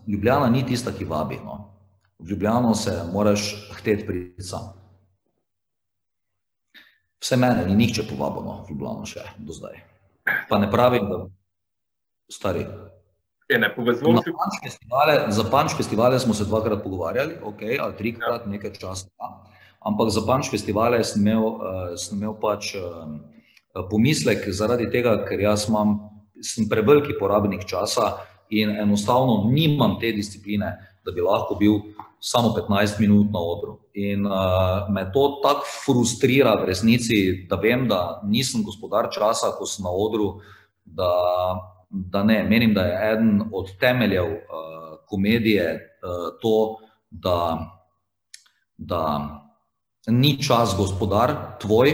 Ljubljana 0.08 0.50
ni 0.50 0.66
tista, 0.66 0.92
ki 0.92 1.06
vabi. 1.06 1.36
No 1.36 1.76
v 2.20 2.30
Ljubljano 2.30 2.76
se 2.76 3.04
moraš 3.14 3.70
hteti 3.74 4.08
priti 4.08 4.44
sam. 4.44 4.74
Vse 7.22 7.38
mene 7.38 7.66
ni 7.66 7.76
nihče 7.76 8.04
povabljeno 8.10 8.64
v 8.64 8.70
Ljubljano 8.70 9.06
še 9.06 9.24
do 9.38 9.54
zdaj. 9.54 9.95
Pa 10.50 10.58
ne 10.58 10.72
pravim, 10.72 11.10
da 11.10 11.26
stari. 12.32 12.66
Je 13.50 13.60
ne 13.60 13.70
povezal 13.76 14.18
si? 14.24 14.32
Za 15.28 15.44
Panč 15.52 15.76
festivale 15.78 16.20
smo 16.20 16.34
se 16.34 16.46
dvakrat 16.46 16.84
pogovarjali, 16.84 17.38
ok, 17.44 17.62
ali 17.80 17.98
trikrat, 17.98 18.42
ja. 18.46 18.52
nekaj 18.52 18.74
časa. 18.74 19.08
Ampak 19.86 20.10
za 20.10 20.26
Panč 20.26 20.50
festivale 20.50 21.04
sem 21.04 21.22
imel, 21.22 21.46
uh, 21.46 21.94
sem 21.98 22.18
imel 22.18 22.34
pač 22.42 22.74
uh, 22.74 23.06
pomislek 23.90 24.50
zaradi 24.50 24.90
tega, 24.90 25.20
ker 25.30 25.46
jaz 25.46 25.68
imam, 25.70 26.00
sem 26.42 26.66
preveliki 26.70 27.14
porabnik 27.20 27.68
časa 27.70 28.16
in 28.50 28.74
enostavno 28.82 29.46
nimam 29.52 30.00
te 30.02 30.12
discipline, 30.12 30.74
da 31.06 31.12
bi 31.12 31.22
lahko 31.22 31.56
bil 31.56 31.80
samo 32.20 32.50
15 32.58 33.00
minut 33.00 33.28
na 33.34 33.40
odru. 33.40 33.78
In 33.94 34.26
uh, 34.26 34.90
me 34.90 35.06
to 35.14 35.40
tako 35.44 35.66
frustrira 35.86 36.56
v 36.62 36.66
resnici, 36.72 37.46
da 37.50 37.56
vem, 37.62 37.88
da 37.88 38.22
nisem 38.26 38.64
gospodar 38.66 39.12
časa, 39.14 39.54
ko 39.58 39.66
sem 39.70 39.86
na 39.86 39.94
odru, 39.94 40.40
da, 40.86 41.12
da 41.90 42.24
ne. 42.24 42.42
Menim, 42.50 42.74
da 42.74 42.88
je 42.90 42.98
eden 43.12 43.44
od 43.54 43.72
temeljev 43.80 44.26
uh, 44.26 44.98
komedije 45.08 45.70
uh, 45.76 46.34
to, 46.42 46.78
da, 47.10 47.38
da 48.78 49.02
ni 50.08 50.42
čas 50.42 50.74
gospodar 50.78 51.58
tvoj, 51.62 51.94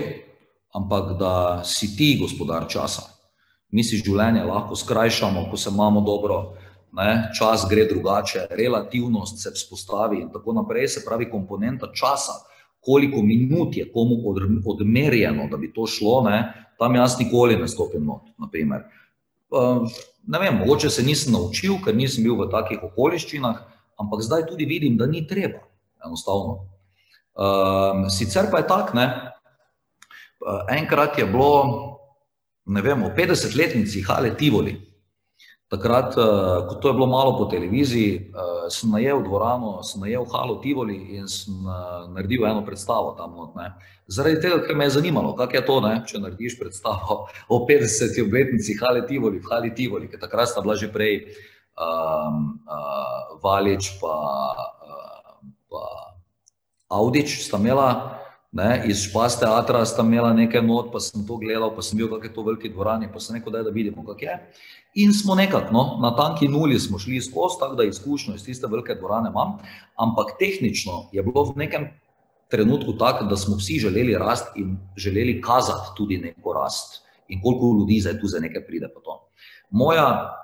ampak 0.73 1.17
da 1.19 1.63
si 1.63 1.95
ti 1.97 2.15
gospodar 2.21 2.69
časa. 2.71 3.09
Mi 3.71 3.83
si 3.83 3.99
življenje 3.99 4.43
lahko 4.47 4.75
skrajšamo, 4.75 5.49
ko 5.51 5.57
se 5.57 5.69
imamo 5.71 6.01
dobro, 6.01 6.55
ne, 6.93 7.31
čas 7.37 7.65
gre 7.69 7.85
drugače, 7.85 8.47
relativnost 8.49 9.43
se 9.43 9.51
vzpostavi 9.51 10.21
in 10.21 10.29
tako 10.29 10.53
naprej. 10.53 10.87
Se 10.87 11.05
pravi, 11.05 11.29
komponenta 11.29 11.91
časa, 11.93 12.33
koliko 12.79 13.21
minut 13.21 13.77
je 13.77 13.91
komu 13.93 14.17
odmerjeno, 14.65 15.47
da 15.51 15.57
bi 15.57 15.73
to 15.73 15.87
šlo, 15.87 16.21
ne, 16.29 16.67
tam 16.79 16.95
jaz 16.95 17.19
nikoli 17.19 17.55
ne 17.55 17.67
stopim 17.67 18.05
not. 18.05 18.21
Naprimer. 18.37 18.81
Ehm, 19.51 19.85
ne 20.27 20.39
vem, 20.39 20.57
mogoče 20.57 20.89
se 20.89 21.03
nisem 21.03 21.33
naučil, 21.33 21.77
ker 21.85 21.95
nisem 21.95 22.23
bil 22.23 22.35
v 22.39 22.49
takih 22.51 22.83
okoliščinah, 22.83 23.61
ampak 23.99 24.23
zdaj 24.25 24.47
tudi 24.49 24.65
vidim, 24.65 24.97
da 24.97 25.05
ni 25.05 25.27
treba. 25.27 25.61
Enostavno. 26.05 26.67
Um, 27.31 28.09
sicer 28.09 28.49
pa 28.51 28.59
je 28.59 28.67
tako, 28.67 28.97
enkrat 30.69 31.19
je 31.19 31.25
bilo, 31.25 31.99
ne 32.65 32.81
vem, 32.81 33.03
v 33.03 33.13
50-letnici 33.15 34.01
Hale 34.07 34.33
Tivoli, 34.37 34.73
Takrat, 35.71 36.17
eh, 36.19 36.67
ko 36.67 36.75
to 36.75 36.91
je 36.91 36.93
bilo 36.93 37.07
malo 37.07 37.37
po 37.39 37.45
televiziji, 37.47 38.27
eh, 38.27 38.67
sem 38.67 38.91
najel 38.91 39.23
dvorano, 39.23 39.79
sem 39.87 40.03
najel 40.03 40.27
Halo 40.27 40.59
Tivoli 40.59 41.15
in 41.15 41.31
sem 41.31 41.55
eh, 41.63 42.11
naredil 42.11 42.43
eno 42.43 42.59
predstavo 42.65 43.15
tam. 43.15 43.39
Ne. 43.55 43.71
Zaradi 44.03 44.41
tega, 44.43 44.59
ker 44.67 44.75
me 44.75 44.83
je 44.83 44.99
zanimalo, 44.99 45.31
kako 45.31 45.55
je 45.55 45.65
to, 45.65 45.79
ne, 45.79 45.93
če 46.03 46.19
narediš 46.19 46.59
predstavo 46.59 47.31
o 47.47 47.63
50. 47.63 48.19
obletnici 48.19 48.75
Hale 48.75 49.07
Tivoli, 49.07 49.39
v 49.39 49.47
Hali 49.47 49.71
Tivoli, 49.71 50.11
ker 50.11 50.19
takrat 50.19 50.51
sta 50.51 50.59
bila 50.59 50.75
že 50.75 50.91
prej 50.91 51.31
um, 51.79 52.59
uh, 52.67 53.39
Valič 53.39 53.95
pa, 54.03 54.15
uh, 54.91 55.39
pa 55.71 55.83
Audič, 56.99 57.47
sta 57.47 57.55
imela. 57.55 58.20
Ne, 58.51 58.83
iz 58.85 59.05
Špas 59.07 59.37
teatra 59.39 59.85
sta 59.87 60.03
imela 60.03 60.33
nekaj 60.35 60.61
not, 60.61 60.89
pa 60.91 60.99
sem 60.99 61.23
to 61.27 61.37
gledal, 61.39 61.69
pa 61.71 61.81
sem 61.81 61.95
bil 61.97 62.09
v 62.11 62.27
to 62.35 62.43
veliki 62.43 62.69
dvorani, 62.69 63.07
pa 63.07 63.19
sem 63.23 63.37
rekel, 63.37 63.53
da 63.53 63.71
vidimo, 63.71 64.03
kako 64.03 64.25
je. 64.25 64.33
In 64.99 65.13
smo 65.15 65.35
nekako 65.39 65.71
no, 65.71 65.83
na 66.03 66.11
tanki 66.15 66.49
nuli 66.51 66.79
smo 66.79 66.99
šli 66.99 67.21
skozi, 67.21 67.59
tako 67.59 67.75
da 67.79 67.87
izkušnjo 67.87 68.35
iz 68.35 68.43
tiste 68.43 68.67
velike 68.67 68.95
dvorane 68.99 69.31
imam, 69.31 69.55
ampak 69.95 70.35
tehnično 70.39 71.07
je 71.15 71.23
bilo 71.23 71.45
v 71.53 71.63
nekem 71.63 71.87
trenutku 72.51 72.97
tako, 72.99 73.25
da 73.31 73.37
smo 73.37 73.55
vsi 73.55 73.79
želeli 73.79 74.17
rast 74.19 74.51
in 74.59 74.75
želeli 74.97 75.39
kazati 75.41 75.95
tudi 75.97 76.17
neko 76.17 76.53
rast 76.53 77.05
in 77.27 77.41
koliko 77.41 77.71
ljudi 77.79 78.01
zdaj 78.01 78.19
tu 78.19 78.27
za 78.27 78.39
nekaj 78.39 78.65
pride 78.67 78.91
po 78.93 78.99
to. 78.99 79.29
Moja 79.69 80.35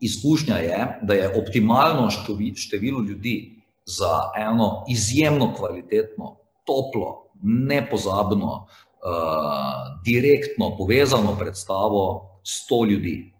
izkušnja 0.00 0.56
je, 0.56 0.98
da 1.02 1.14
je 1.14 1.28
optimalno 1.42 2.08
število 2.56 3.00
ljudi 3.00 3.62
za 3.84 4.32
eno 4.36 4.84
izjemno 4.88 5.52
kvalitetno, 5.54 6.36
toplo, 6.64 7.21
nepozabno, 7.42 8.66
uh, 8.66 10.02
direktno 10.04 10.76
povezano 10.78 11.36
predstavo 11.38 12.38
100 12.44 12.90
ljudi. 12.90 13.32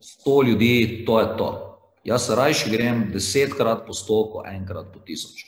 100 0.00 0.48
ljudi, 0.48 1.04
to 1.06 1.20
je 1.20 1.36
to. 1.36 1.50
Jaz 2.04 2.26
se 2.26 2.34
rajši 2.34 2.70
grem 2.70 3.10
desetkrat 3.12 3.86
po 3.86 3.92
sto, 3.92 4.30
kot 4.32 4.46
enkrat 4.46 4.92
po 4.94 5.00
tisoč. 5.00 5.42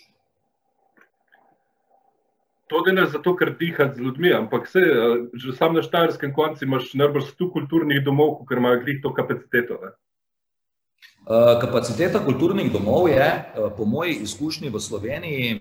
To 2.68 2.82
delaš 2.84 3.12
zato, 3.14 3.32
ker 3.36 3.54
dihaš 3.56 3.94
z 3.96 4.02
ljudmi, 4.04 4.32
ampak 4.34 4.66
se, 4.68 4.82
že 5.32 5.54
sam 5.56 5.78
na 5.78 5.82
Štajerskem 5.82 6.34
koncu 6.34 6.66
imaš 6.66 6.90
najbolj 6.94 7.30
sto 7.30 7.48
kulturnih 7.52 8.02
domov, 8.04 8.42
ker 8.48 8.60
imajo 8.60 8.82
glih 8.82 8.98
to 9.02 9.14
kapaciteto. 9.14 9.78
Ne? 9.84 9.94
Kapaciteta 11.62 12.20
kulturnih 12.24 12.72
domov 12.72 13.08
je, 13.08 13.28
po 13.76 13.84
moji 13.84 14.18
izkušnji 14.26 14.72
v 14.74 14.80
Sloveniji, 14.80 15.60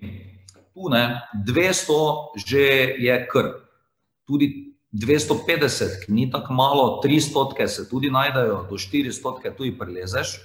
tu 0.77 0.89
ne, 0.93 1.21
200 1.33 2.37
že 2.45 2.61
je 3.01 3.15
kar. 3.31 3.65
Tudi 4.29 4.77
250, 4.93 6.05
ki 6.05 6.13
ni 6.13 6.29
tako 6.31 6.53
malo, 6.53 7.01
300 7.03 7.67
se 7.67 7.89
tudi 7.89 8.11
najdejo, 8.11 8.67
do 8.69 8.77
400 8.77 9.55
tudi 9.57 9.73
prelezeš. 9.77 10.37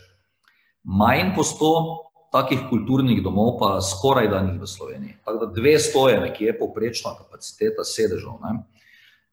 Manj 0.85 1.35
po 1.37 1.45
100 1.45 2.33
takih 2.33 2.65
kulturnih 2.71 3.21
domov 3.23 3.59
pa 3.61 3.77
skoraj 3.85 4.29
da 4.33 4.41
ni 4.41 4.57
v 4.59 4.67
Sloveniji. 4.67 5.21
Tako 5.25 5.47
da 5.47 5.53
200 5.53 6.09
je 6.09 6.21
nekje 6.21 6.59
poprečna 6.59 7.13
kapaciteta 7.19 7.85
sedežev. 7.85 8.41
Ne? 8.41 8.65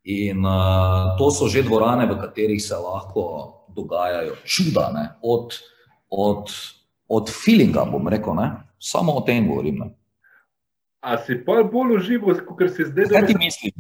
In 0.04 0.44
uh, 0.46 1.16
to 1.18 1.32
so 1.32 1.48
že 1.48 1.64
dvorane, 1.64 2.06
v 2.06 2.20
katerih 2.20 2.60
se 2.60 2.76
lahko 2.76 3.56
dogajajo 3.76 4.36
čuda, 4.44 4.92
ne? 4.92 5.06
od, 5.22 5.56
od, 6.10 6.52
od 7.08 7.32
feelinga, 7.32 7.86
bom 7.88 8.08
rekel, 8.08 8.36
ne? 8.36 8.52
samo 8.80 9.16
o 9.16 9.24
tem 9.24 9.48
govorim. 9.48 9.80
Ne? 9.80 9.99
A 11.02 11.18
si 11.24 11.38
pa 11.46 11.64
bolj 11.64 11.96
užival, 11.96 12.42
kot 12.44 12.66
si 12.76 12.86
zdaj? 12.86 13.08
Kaj 13.14 13.28
ti 13.28 13.36
misliš, 13.40 13.74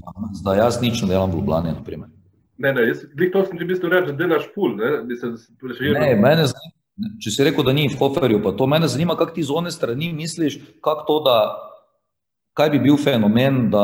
da 0.43 0.55
jaz 0.55 0.79
nič 0.81 1.01
ne 1.03 1.11
delam 1.11 1.31
v 1.31 1.41
Ljubljani? 1.41 1.75
Ne, 2.59 2.73
ne, 2.73 2.85
jaz, 2.87 3.03
to 3.11 3.45
sem 3.45 3.57
ti 3.57 3.63
v 3.63 3.71
bistvu 3.73 3.91
rekel, 3.91 4.11
da 4.11 4.19
delaš 4.19 4.45
ful. 4.55 4.75
Ne, 4.79 5.03
ne 5.99 6.13
mene, 6.19 6.47
Če 7.23 7.31
si 7.31 7.43
rekel, 7.47 7.63
da 7.63 7.71
ni 7.71 7.87
v 7.87 7.95
Hoferju, 7.95 8.41
pa 8.43 8.51
to 8.59 8.67
mene 8.67 8.87
zanima, 8.91 9.15
kako 9.19 9.31
ti 9.35 9.43
z 9.47 9.55
one 9.55 9.71
strani 9.71 10.11
misliš, 10.11 10.57
kako 10.83 11.05
to, 11.07 11.15
da 11.27 11.35
kaj 12.59 12.73
bi 12.73 12.81
bil 12.83 12.97
fenomen, 12.99 13.69
da 13.71 13.83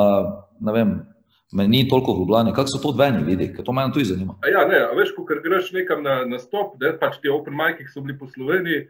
ne 0.60 0.74
vem, 0.76 0.92
me 1.56 1.68
ni 1.68 1.86
toliko 1.88 2.16
v 2.16 2.26
Ljubljani, 2.26 2.56
kako 2.56 2.74
se 2.74 2.82
to 2.84 2.92
dveni 2.92 3.24
vidi, 3.24 3.48
ker 3.56 3.64
to 3.64 3.76
mene 3.76 3.94
tudi 3.96 4.10
zanima. 4.10 4.36
A 4.44 4.52
ja, 4.52 4.66
ne, 4.68 4.82
a 4.84 4.92
veš, 4.98 5.14
ko 5.16 5.24
greš 5.28 5.72
nekam 5.76 6.04
na, 6.04 6.26
na 6.28 6.40
stop, 6.44 6.76
ne, 6.84 6.92
pač 7.00 7.22
ti 7.24 7.32
open 7.32 7.56
mic, 7.56 7.80
ki 7.80 7.88
so 7.94 8.04
bili 8.04 8.18
po 8.20 8.28
Sloveniji, 8.28 8.88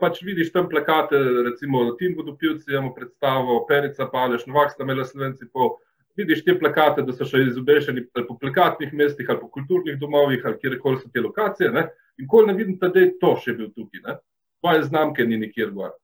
pač 0.00 0.20
vidiš 0.22 0.52
tam 0.52 0.68
plakate, 0.68 1.16
recimo 1.48 1.84
Tim 1.98 2.14
Vodopilci, 2.16 2.70
imamo 2.70 2.94
predstavo, 2.94 3.64
Perica 3.68 4.06
Paleš, 4.06 4.46
Novak 4.46 4.70
sta 4.72 4.84
imela 4.84 5.04
Slovenci 5.04 5.48
po, 5.52 5.78
vidiš 6.16 6.44
te 6.44 6.58
plakate, 6.58 7.02
da 7.02 7.14
so 7.16 7.26
še 7.28 7.40
izobešeni 7.48 8.04
po 8.28 8.36
plakatnih 8.40 8.92
mestih 8.92 9.30
ali 9.30 9.40
po 9.40 9.48
kulturnih 9.48 9.98
domovih 10.00 10.44
ali 10.46 10.60
kjerkoli 10.60 11.00
so 11.00 11.10
te 11.12 11.24
lokacije, 11.24 11.72
ne, 11.72 11.88
in 12.18 12.28
kol 12.28 12.46
ne 12.46 12.54
vidim, 12.54 12.76
da 12.80 12.92
je 12.94 13.14
to 13.20 13.34
še 13.40 13.56
bil 13.58 13.72
tukaj, 13.72 14.04
ne, 14.06 14.16
tvoje 14.60 14.86
znamke 14.90 15.26
ni 15.26 15.40
nikjer 15.40 15.72
gor. 15.72 15.96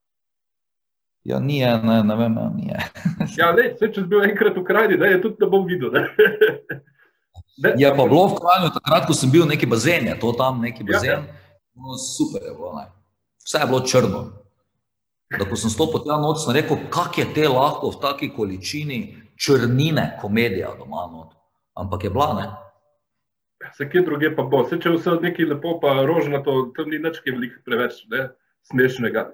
Ja, 1.27 1.39
ni, 1.39 1.59
ne, 1.61 2.03
ne 2.03 2.15
vem, 2.15 2.37
ni. 2.55 2.71
ja, 3.39 3.51
ne, 3.53 3.73
če 3.77 3.91
si 3.93 4.07
bil 4.07 4.23
enkrat 4.25 4.57
v 4.57 4.63
krajini, 4.65 4.97
da 4.97 5.11
je 5.11 5.21
tudi 5.21 5.43
ne 5.43 5.51
bom 5.51 5.67
videl. 5.67 5.93
Ne? 5.93 6.07
Ne, 7.59 7.73
je 7.75 7.89
pa 7.91 8.03
bilo 8.07 8.21
v 8.31 8.35
krajini, 8.39 8.69
takrat, 8.71 9.03
ko 9.03 9.13
sem 9.19 9.31
bil 9.33 9.43
neki 9.43 9.67
bazen, 9.67 10.05
je 10.07 10.13
to 10.21 10.29
tam 10.39 10.61
neki 10.63 10.85
ja, 10.85 10.93
bazen. 10.93 11.25
Ja. 11.27 11.57
No, 11.75 11.97
super 11.99 12.39
je 12.39 12.53
bilo, 12.55 12.69
ne. 12.77 12.85
Vse 13.49 13.57
je 13.57 13.65
bilo 13.65 13.79
črno. 13.81 14.21
Da, 15.37 15.45
ko 15.45 15.57
sem 15.57 15.69
stopil 15.69 16.05
tam 16.05 16.21
noč, 16.21 16.43
sem 16.45 16.53
rekel, 16.53 16.77
kako 16.89 17.21
je 17.21 17.33
te 17.33 17.47
lahko 17.49 17.89
v 17.89 18.01
taki 18.01 18.29
količini 18.33 18.99
črnine 19.37 20.17
komedija 20.21 20.73
doma. 20.77 21.09
Not. 21.11 21.33
Ampak 21.73 22.03
je 22.03 22.09
bila, 22.09 22.33
ne. 22.33 22.47
Se 23.77 23.89
kje 23.89 24.01
druge 24.05 24.35
pa 24.35 24.43
bo, 24.43 24.63
se 24.69 24.77
če 24.81 24.93
vse 24.95 25.17
nekaj 25.21 25.49
lepo, 25.53 25.79
pa 25.81 26.01
rožnato, 26.05 26.45
to, 26.45 26.71
tam 26.77 26.89
ni 26.89 27.01
nič 27.01 27.21
veliko 27.25 27.61
preveč 27.65 28.03
ne, 28.09 28.29
smešnega. 28.71 29.27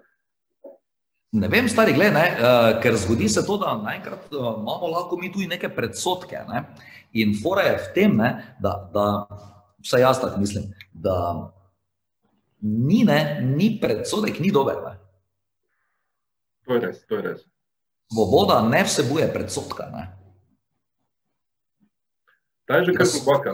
Ne 1.36 1.47
vem, 1.51 1.68
stari 1.70 1.93
gled, 1.93 2.13
ne, 2.16 2.26
uh, 2.39 2.70
ker 2.84 2.95
zgodi 2.99 3.28
se 3.30 3.43
to, 3.45 3.57
da 3.59 3.76
naenkrat 3.84 4.32
uh, 4.32 4.55
imamo 4.61 4.91
lahko 4.91 5.20
mi 5.20 5.32
tudi 5.32 5.47
neke 5.51 5.70
predsotke. 5.70 6.39
Ne? 6.47 6.63
In 7.20 7.36
fora 7.39 7.68
je 7.68 7.76
v 7.78 7.91
tem, 7.95 8.16
ne, 8.18 8.32
da, 8.63 8.78
da 8.93 9.05
vsaj 9.84 10.01
jaz 10.01 10.22
tako 10.24 10.39
mislim, 10.43 10.72
da 10.93 11.16
ni, 12.62 13.03
ne, 13.03 13.41
ni 13.41 13.80
predsodek, 13.82 14.39
ni 14.39 14.51
dober. 14.51 14.76
Ne? 14.86 14.93
To 16.66 16.78
je 16.78 16.82
res, 16.82 17.01
to 17.10 17.20
je 17.20 17.22
res. 17.22 17.41
Svoboda 18.14 18.62
ne 18.70 18.84
vsebuje 18.86 19.28
predsotka. 19.34 19.89
Ne? 19.93 20.03
Ta 22.66 22.82
je 22.82 22.91
že 22.91 22.97
kar 22.97 23.08
globaka. 23.08 23.53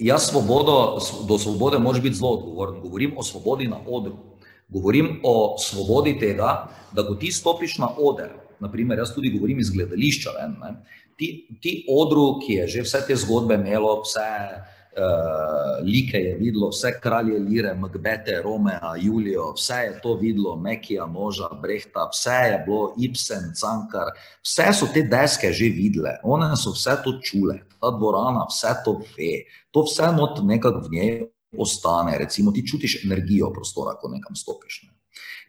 Jaz 0.00 0.30
svobodo, 0.30 0.96
do 1.28 1.36
svobode 1.38 1.78
moraš 1.78 2.00
biti 2.00 2.16
zelo 2.16 2.38
odgovoren. 2.38 2.80
Govorim 2.80 3.18
o 3.18 3.22
svobodi 3.22 3.68
na 3.68 3.80
odru. 3.86 4.16
Govorim 4.68 5.20
o 5.24 5.58
svobodi 5.58 6.18
tega, 6.18 6.68
da 6.92 7.04
ko 7.06 7.14
ti 7.14 7.32
stopiš 7.32 7.78
na 7.78 7.88
oder, 7.96 8.32
naprimer, 8.60 8.98
jaz 8.98 9.14
tudi 9.14 9.30
govorim 9.32 9.60
iz 9.60 9.70
gledališča, 9.72 10.30
ne, 10.60 10.72
ti, 11.16 11.48
ti 11.62 11.86
odru, 11.88 12.38
ki 12.40 12.52
je 12.52 12.66
že 12.68 12.84
vse 12.84 13.00
te 13.06 13.16
zgodbe 13.16 13.56
imelo, 13.56 14.02
vse 14.04 14.26
uh, 14.98 15.86
like 15.86 16.18
je 16.18 16.34
videlo, 16.36 16.68
vse 16.68 16.92
kralje 17.00 17.38
Lire, 17.38 17.74
Macbete, 17.74 18.42
Romea, 18.42 18.94
Julijo, 19.00 19.52
vse 19.52 19.74
je 19.74 20.00
to 20.02 20.14
videlo, 20.14 20.56
Mekija, 20.56 21.06
Moža, 21.06 21.48
Brehta, 21.62 22.08
vse 22.12 22.38
je 22.52 22.58
bilo, 22.66 22.94
Ibsen, 22.98 23.52
Cankar, 23.54 24.12
vse 24.42 24.72
so 24.74 24.90
te 24.94 25.02
deske 25.02 25.52
že 25.52 25.70
videle, 25.72 26.18
one 26.22 26.50
so 26.56 26.74
vse 26.74 26.98
to 27.04 27.18
čule, 27.22 27.60
ta 27.80 27.90
dvorana 27.90 28.46
vse 28.50 28.74
to 28.84 28.98
ve, 29.16 29.44
to 29.70 29.86
vse 29.86 30.12
not 30.16 30.42
nekako 30.44 30.84
v 30.88 30.92
njej 30.92 31.12
ostane, 31.58 32.18
recimo 32.18 32.52
ti 32.52 32.66
čutiš 32.66 33.04
energijo 33.04 33.52
prostora, 33.52 33.94
ko 34.00 34.08
nekam 34.08 34.36
stopiš. 34.36 34.82
Ne. 34.86 34.92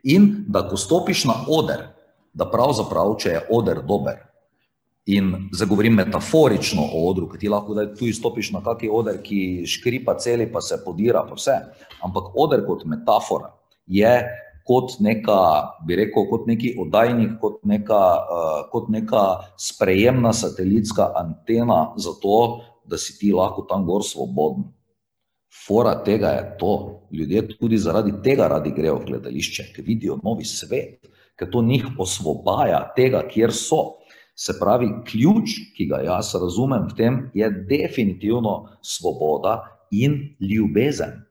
In 0.04 0.45
da 0.47 0.64
ko 0.70 0.78
stopiš 0.78 1.26
na 1.26 1.43
oder, 1.47 1.89
da 2.34 2.45
pravzaprav, 2.52 3.18
če 3.20 3.30
je 3.30 3.41
oder 3.52 3.82
dober, 3.84 4.28
in 5.10 5.49
zagovorim 5.55 5.95
metaforično 5.97 6.84
o 6.84 7.05
odru, 7.10 7.30
ki 7.32 7.39
ti 7.41 7.49
lahko 7.49 7.74
da 7.74 7.88
tu 7.95 8.10
stopiš 8.14 8.51
na 8.53 8.62
kaki 8.66 8.89
oder, 8.93 9.18
ki 9.24 9.66
škripa 9.68 10.18
celi, 10.22 10.45
pa 10.51 10.62
se 10.62 10.78
podira, 10.86 11.24
pa 11.26 11.38
vse. 11.38 11.57
Ampak 12.05 12.36
oder 12.38 12.66
kot 12.68 12.86
metafora 12.86 13.53
je 13.89 14.14
kot 14.70 14.99
neka, 15.01 15.39
bi 15.88 15.97
rekel, 15.97 16.28
kot 16.30 16.45
neki 16.45 16.76
oddajnik, 16.78 17.39
kot 17.41 17.64
neka, 17.66 18.01
uh, 18.22 18.57
kot 18.70 18.91
neka 18.93 19.24
sprejemna 19.57 20.34
satelitska 20.36 21.10
antena 21.18 21.95
za 21.97 22.14
to, 22.22 22.62
da 22.86 22.97
si 22.97 23.18
ti 23.18 23.32
lahko 23.34 23.66
tam 23.70 23.88
gor 23.88 24.05
svoboden. 24.05 24.68
Fora 25.66 25.95
tega 26.05 26.36
je 26.36 26.43
to. 26.62 26.74
Ljudje 27.12 27.47
tudi 27.57 27.78
zaradi 27.82 28.14
tega 28.24 28.47
radi 28.47 28.72
grejo 28.76 28.99
v 28.99 29.07
gledališče, 29.10 29.72
ker 29.74 29.86
vidijo 29.86 30.20
novi 30.24 30.45
svet, 30.45 31.10
ker 31.34 31.49
to 31.49 31.64
njih 31.66 31.88
osvobaja 31.97 32.84
tega, 32.95 33.24
kjer 33.26 33.53
so. 33.53 33.99
Se 34.40 34.56
pravi, 34.60 34.88
ključ, 35.08 35.56
ki 35.76 35.90
ga 35.90 36.00
jaz 36.06 36.32
razumem 36.40 36.86
v 36.88 36.96
tem, 36.96 37.18
je 37.36 37.50
definitivno 37.68 38.70
svoboda 38.82 39.58
in 39.92 40.36
ljubezen. 40.40 41.26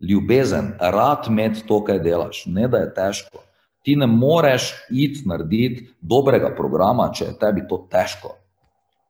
Ljubezen, 0.00 0.72
rad 0.80 1.28
med 1.28 1.60
to, 1.68 1.82
kaj 1.84 2.00
delaš, 2.00 2.46
ne 2.46 2.68
da 2.68 2.84
je 2.86 2.92
težko. 2.96 3.42
Ti 3.84 3.96
ne 3.96 4.06
moreš 4.08 4.70
iti 4.90 5.26
narediti 5.28 5.88
dobrega 6.00 6.54
programa, 6.56 7.10
če 7.12 7.32
je 7.32 7.38
tebi 7.40 7.66
to 7.68 7.82
težko. 7.92 8.36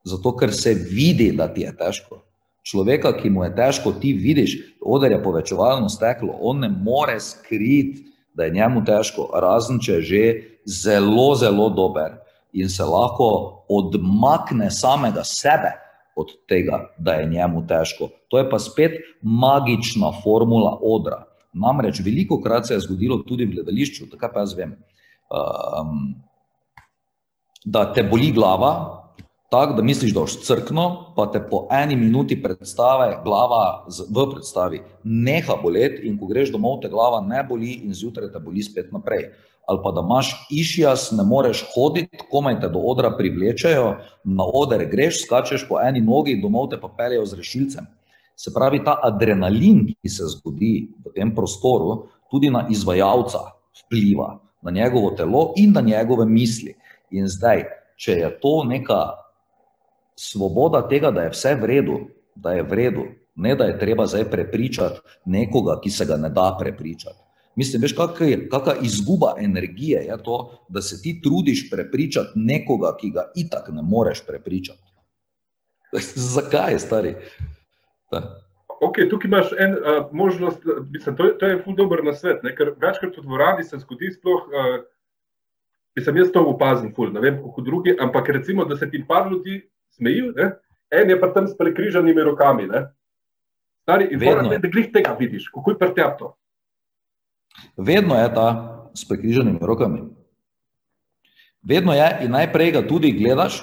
Zato, 0.03 0.35
ker 0.35 0.51
se 0.55 0.73
vidi, 0.73 1.31
da 1.35 1.47
ti 1.53 1.63
je 1.63 1.71
težko 1.77 2.23
človeka, 2.69 3.13
ki 3.17 3.29
mu 3.29 3.43
je 3.43 3.53
težko, 3.55 3.93
ti 4.01 4.13
vidiš, 4.13 4.57
oder 4.81 5.11
je 5.11 5.23
povečevalno 5.23 5.89
steklo, 5.89 6.35
on 6.41 6.59
ne 6.59 6.69
more 6.69 7.19
skriti, 7.19 8.05
da 8.33 8.45
je 8.45 8.55
njemu 8.55 8.83
težko, 8.85 9.29
razen 9.41 9.79
če 9.81 9.93
je 9.93 10.01
že 10.01 10.23
zelo, 10.65 11.33
zelo 11.35 11.69
dober 11.73 12.19
in 12.53 12.69
se 12.69 12.83
lahko 12.83 13.29
odmakne 13.69 14.71
samega 14.71 15.23
sebe 15.23 15.71
od 16.15 16.27
tega, 16.47 16.89
da 16.97 17.13
je 17.13 17.29
njemu 17.29 17.67
težko. 17.67 18.09
To 18.29 18.37
je 18.37 18.49
pa 18.49 18.59
spet 18.59 18.97
magična 19.21 20.11
formula 20.23 20.77
odra. 20.81 21.23
Namreč 21.53 22.01
veliko 22.05 22.41
krat 22.41 22.67
se 22.67 22.73
je 22.73 22.79
zgodilo 22.79 23.17
tudi 23.27 23.45
v 23.45 23.55
gledališču, 23.55 24.09
tako 24.11 24.29
pa 24.33 24.43
jaz 24.45 24.53
vem, 24.57 24.75
um, 25.31 26.15
da 27.65 27.93
te 27.93 28.03
boli 28.03 28.31
glava, 28.31 28.98
tako, 29.49 29.73
da 29.73 29.83
misliš, 29.83 30.13
da 30.13 30.19
boš 30.19 30.39
crkno, 30.45 31.13
pa 31.15 31.25
te 31.31 31.41
po 31.49 31.67
eni 31.71 31.95
minuti 31.95 32.37
predstave, 32.43 33.19
glava 33.23 33.85
v 34.09 34.25
predstavi, 34.33 34.81
neha 35.03 35.55
boleti, 35.63 36.07
in 36.07 36.17
ko 36.19 36.29
greš 36.29 36.51
domov, 36.53 36.81
te 36.83 36.89
glava 36.89 37.21
ne 37.25 37.43
boli, 37.43 37.79
in 37.83 37.93
zjutraj 37.93 38.31
te 38.33 38.39
boli 38.39 38.63
spet 38.63 38.91
naprej. 38.93 39.31
Ali 39.69 39.81
pa 39.83 39.91
da 39.93 40.01
imaš 40.01 40.31
išjas, 40.49 41.11
ne 41.17 41.23
moreš 41.23 41.63
hoditi, 41.73 42.23
komaj 42.31 42.59
te 42.61 42.69
do 42.69 42.81
odra 42.89 43.11
privlečejo, 43.17 43.89
na 44.25 44.45
oder 44.53 44.85
greš, 44.89 45.23
skačeš 45.25 45.67
po 45.69 45.77
eni 45.81 46.01
nogi, 46.01 46.39
domov 46.41 46.69
te 46.69 46.79
pa 46.81 46.89
peljejo 46.97 47.25
z 47.25 47.41
rešilcem. 47.41 47.89
Se 48.35 48.53
pravi, 48.53 48.83
ta 48.85 48.95
adrenalin, 49.03 49.83
ki 50.01 50.09
se 50.09 50.29
zgodi 50.31 50.89
v 51.05 51.13
tem 51.15 51.33
prostoru, 51.35 52.05
tudi 52.31 52.49
na 52.49 52.67
izvajalca 52.69 53.41
vpliva, 53.81 54.37
na 54.61 54.71
njegovo 54.71 55.11
telo 55.17 55.53
in 55.57 55.73
na 55.73 55.81
njegove 55.81 56.25
misli. 56.25 56.75
In 57.11 57.27
zdaj, 57.27 57.65
če 57.97 58.15
je 58.21 58.29
to 58.41 58.63
neka 58.63 58.99
svoboda 60.19 60.81
tega, 60.87 61.11
da 61.11 61.21
je 61.21 61.31
vse 61.31 61.55
v 61.55 61.65
redu, 61.65 61.99
da 62.35 62.51
je 62.57 62.63
v 62.63 62.73
redu, 62.75 63.05
ne 63.35 63.55
da 63.55 63.69
je 63.69 63.79
treba 63.79 64.05
zdaj 64.07 64.25
prepričati 64.31 64.99
nekoga, 65.25 65.79
ki 65.83 65.89
se 65.89 66.05
ga 66.05 66.17
ne 66.17 66.29
da 66.29 66.51
prepričati. 66.59 67.19
Mislim, 67.55 67.81
veš, 67.81 67.95
kakšna 67.95 68.75
izguba 68.83 69.33
energije 69.39 70.01
je 70.07 70.17
to, 70.23 70.37
da 70.69 70.81
se 70.81 71.01
ti 71.01 71.21
trudiš 71.23 71.69
prepričati 71.71 72.35
nekoga, 72.35 72.93
ki 72.99 73.09
ga 73.15 73.25
itak 73.35 73.71
ne 73.71 73.81
moreš 73.81 74.25
prepričati. 74.27 74.83
Zakaj, 76.35 76.79
stari? 76.79 77.15
Da. 78.11 78.21
Ok, 78.81 79.01
tukaj 79.09 79.27
imaš 79.27 79.49
en 79.59 79.73
uh, 79.73 80.05
možnost, 80.11 80.63
mislim, 80.91 81.15
to, 81.15 81.25
je, 81.25 81.37
to 81.37 81.47
je 81.47 81.63
ful 81.63 81.75
dober 81.75 82.03
na 82.03 82.13
svet, 82.13 82.43
ne? 82.43 82.55
ker 82.55 82.75
večkrat 82.79 83.17
v 83.17 83.23
dvorani 83.23 83.63
se 83.63 83.79
zgodi 83.79 84.11
sploh, 84.13 84.45
uh, 84.47 84.77
mislim, 85.95 86.23
jaz 86.23 86.31
to 86.31 86.43
opazim 86.47 86.93
ful, 86.95 87.11
ne 87.11 87.19
vem, 87.19 87.41
kako 87.43 87.61
drugi, 87.61 87.97
ampak 87.99 88.29
recimo, 88.29 88.65
da 88.65 88.77
se 88.77 88.89
ti 88.89 89.03
par 89.07 89.31
ljudi 89.31 89.61
smejijo, 89.99 90.33
en 90.91 91.09
je 91.09 91.19
pa 91.19 91.29
tam 91.35 91.47
s 91.47 91.57
prekrižanimi 91.57 92.23
rokami. 92.23 92.67
Ne? 92.67 92.87
Stari, 93.83 94.07
reči, 94.15 94.59
da 94.61 94.71
glih 94.71 94.91
tega 94.93 95.15
vidiš, 95.19 95.49
kako 95.53 95.75
je 95.75 95.79
prtjap 95.79 96.19
to. 96.19 96.33
Vedno 97.77 98.15
je 98.15 98.29
ta 98.33 98.47
s 98.95 99.07
prekrižanimi 99.07 99.59
rokami. 99.61 100.07
Vedno 101.61 101.93
je 101.93 102.07
in 102.23 102.31
najprej 102.31 102.71
ga 102.71 102.81
tudi 102.87 103.11
gledaš, 103.11 103.59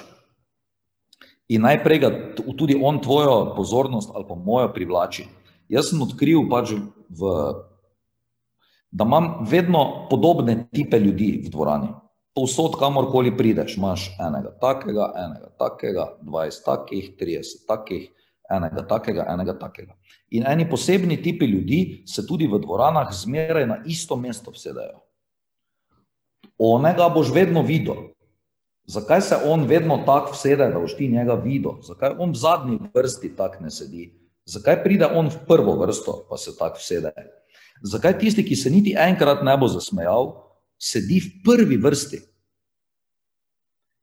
in 1.49 1.63
najprej 1.63 1.99
ga 1.99 2.09
tudi 2.35 2.77
on 2.81 3.01
tvojo 3.01 3.55
pozornost 3.55 4.11
ali 4.13 4.25
pa 4.27 4.35
mojo 4.35 4.69
privlači. 4.73 5.25
Jaz 5.69 5.89
sem 5.89 6.01
odkril 6.01 6.45
pač 6.51 6.75
v, 7.09 7.31
da 8.91 9.07
imam 9.07 9.47
vedno 9.49 10.07
podobne 10.11 10.67
tipe 10.71 10.99
ljudi 10.99 11.41
v 11.45 11.51
dvorani 11.51 11.89
povsod, 12.37 12.77
kamorkoli 12.77 13.33
prideš, 13.33 13.79
imaš 13.79 14.11
enega 14.21 14.53
takega, 14.61 15.09
enega 15.17 15.49
takega, 15.57 16.05
20 16.21 16.65
takih, 16.65 17.09
30 17.17 17.65
takih, 17.65 18.03
enega 18.53 18.83
takega, 18.85 19.25
enega 19.33 19.57
takega. 19.57 19.97
In 20.37 20.45
eni 20.45 20.67
posebni 20.69 21.17
tipi 21.23 21.49
ljudi 21.49 22.03
se 22.05 22.25
tudi 22.27 22.47
v 22.47 22.59
dvoranah 22.61 23.09
zmeraj 23.09 23.65
na 23.67 23.79
isto 23.85 24.15
mesto 24.15 24.53
vsedajo. 24.53 25.01
Onega 26.57 27.09
boš 27.09 27.33
vedno 27.33 27.61
videl. 27.65 28.13
Zakaj 28.87 29.21
se 29.21 29.37
on 29.45 29.65
vedno 29.67 29.97
tako 30.05 30.31
vsede, 30.31 30.69
da 30.71 30.79
boš 30.79 30.95
ti 30.97 31.09
njega 31.11 31.35
videl? 31.41 31.81
Zakaj 31.83 32.15
on 32.19 32.31
v 32.31 32.39
zadnji 32.39 32.79
vrsti 32.93 33.35
tako 33.35 33.63
ne 33.63 33.71
sedi? 33.71 34.11
Zakaj 34.45 34.83
pride 34.83 35.09
on 35.11 35.27
v 35.27 35.41
prvo 35.47 35.75
vrsto, 35.81 36.21
pa 36.29 36.37
se 36.37 36.55
tako 36.57 36.79
vsede? 36.79 37.11
Zakaj 37.83 38.19
tisti, 38.19 38.45
ki 38.45 38.55
se 38.55 38.69
niti 38.69 38.95
enkrat 38.97 39.43
ne 39.43 39.57
bo 39.57 39.67
zasmejal, 39.67 40.46
sedi 40.77 41.19
v 41.19 41.43
prvi 41.45 41.77
vrsti? 41.77 42.21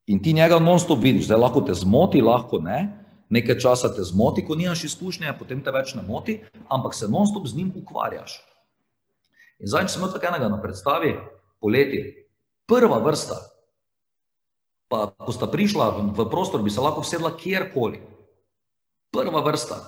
In 0.06 0.20
ti 0.22 0.32
njega 0.36 0.58
non-stop 0.60 1.00
vidiš, 1.00 1.30
zdaj 1.30 1.40
lahko 1.40 1.62
te 1.64 1.74
zmoti, 1.74 2.20
lahko 2.20 2.60
ne, 2.60 2.80
nekaj 3.32 3.58
časa 3.58 3.88
te 3.94 4.04
zmoti, 4.04 4.44
ko 4.44 4.54
nimaš 4.54 4.84
izkušnje, 4.84 5.32
potem 5.38 5.62
te 5.64 5.72
več 5.72 5.94
ne 5.96 6.02
moti, 6.04 6.42
ampak 6.68 6.94
se 6.94 7.08
non-stop 7.08 7.48
z 7.48 7.56
njim 7.56 7.72
ukvarjaš. 7.80 8.36
In 9.62 9.70
zdaj, 9.70 9.88
če 9.88 9.94
sem 9.96 10.04
tako 10.04 10.28
enega 10.28 10.50
na 10.52 10.60
predstavi, 10.60 11.14
poleti, 11.62 12.02
prva 12.68 12.98
vrsta, 13.00 13.38
pa 14.92 15.06
ko 15.16 15.32
sta 15.32 15.48
prišla 15.48 16.12
v 16.12 16.28
prostor, 16.28 16.62
bi 16.62 16.70
se 16.70 16.84
lahko 16.84 17.04
vsedla 17.04 17.32
kjerkoli. 17.40 18.02
Prva 19.14 19.40
vrsta, 19.46 19.78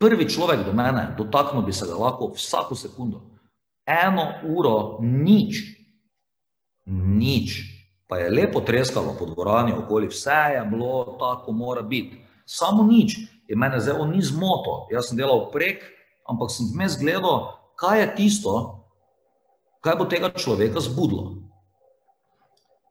prvi 0.00 0.28
človek 0.30 0.64
do 0.64 0.72
mene, 0.72 1.10
dotaknil 1.18 1.66
bi 1.66 1.74
se 1.76 1.88
ga 1.88 1.98
lahko 2.00 2.32
vsako 2.32 2.78
sekundo. 2.78 3.26
Eno 3.86 4.40
uro, 4.48 4.98
nič, 5.02 5.60
nič 6.86 7.76
pa 8.06 8.18
je 8.18 8.30
lepo 8.30 8.60
treskalo 8.60 9.16
po 9.18 9.26
dvorani, 9.26 9.72
okoli 9.72 10.06
vse 10.06 10.54
je 10.54 10.64
bilo 10.70 11.16
tako, 11.18 11.52
mora 11.52 11.82
biti. 11.82 12.22
Samo 12.46 12.86
nič, 12.86 13.18
je 13.48 13.56
mene 13.56 13.80
zdaj 13.80 14.06
ni 14.06 14.22
zmoto. 14.22 14.86
Jaz 14.94 15.10
sem 15.10 15.18
delal 15.18 15.50
prek, 15.50 15.82
ampak 16.30 16.50
sem 16.50 16.70
vmes 16.70 16.98
gledal, 16.98 17.58
kaj 17.74 18.00
je 18.00 18.06
tisto, 18.16 18.54
kaj 19.82 19.98
bo 19.98 20.06
tega 20.06 20.30
človeka 20.30 20.80
zbudilo. 20.80 21.42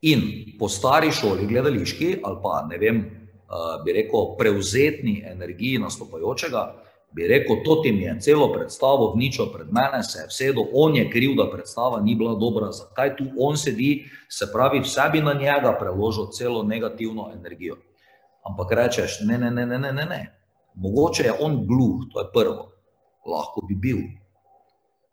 In 0.03 0.21
po 0.59 0.67
stari 0.67 1.11
šoli, 1.11 1.47
gledališki, 1.47 2.19
ali 2.23 2.37
pa 2.43 2.67
ne 2.67 2.77
vem, 2.77 2.99
bi 3.85 3.95
rekel, 3.95 4.35
prevzetni 4.37 5.23
energiji 5.25 5.79
nastopajočega, 5.79 6.63
bi 7.15 7.27
rekel, 7.27 7.55
to 7.63 7.75
ti 7.83 7.89
je 7.89 8.17
celo 8.19 8.53
predstavo 8.53 9.13
vničo 9.15 9.45
pred 9.53 9.67
mene, 9.71 10.03
se 10.03 10.19
je 10.19 10.27
vsedel, 10.27 10.65
on 10.73 10.95
je 10.95 11.09
kriv, 11.11 11.35
da 11.37 11.49
predstava 11.51 12.01
ni 12.01 12.15
bila 12.15 12.35
dobra, 12.35 12.71
zakaj 12.71 13.15
tu 13.17 13.25
on 13.39 13.57
sedi, 13.57 14.03
se 14.29 14.49
pravi, 14.53 14.81
vse 14.83 15.09
bi 15.11 15.21
na 15.21 15.33
njega 15.33 15.77
preložil 15.79 16.27
celo 16.31 16.63
negativno 16.63 17.31
energijo. 17.35 17.77
Ampak 18.43 18.71
rečeš, 18.71 19.21
ne, 19.23 19.37
ne, 19.37 19.51
ne, 19.51 19.65
ne, 19.65 19.79
ne, 19.79 19.93
ne, 19.93 20.05
ne. 20.05 20.21
mogoče 20.75 21.23
je 21.23 21.33
on 21.39 21.65
gluh, 21.67 22.03
to 22.13 22.19
je 22.19 22.27
prvo, 22.33 22.71
lahko 23.25 23.61
bi 23.67 23.75
bil. 23.75 23.97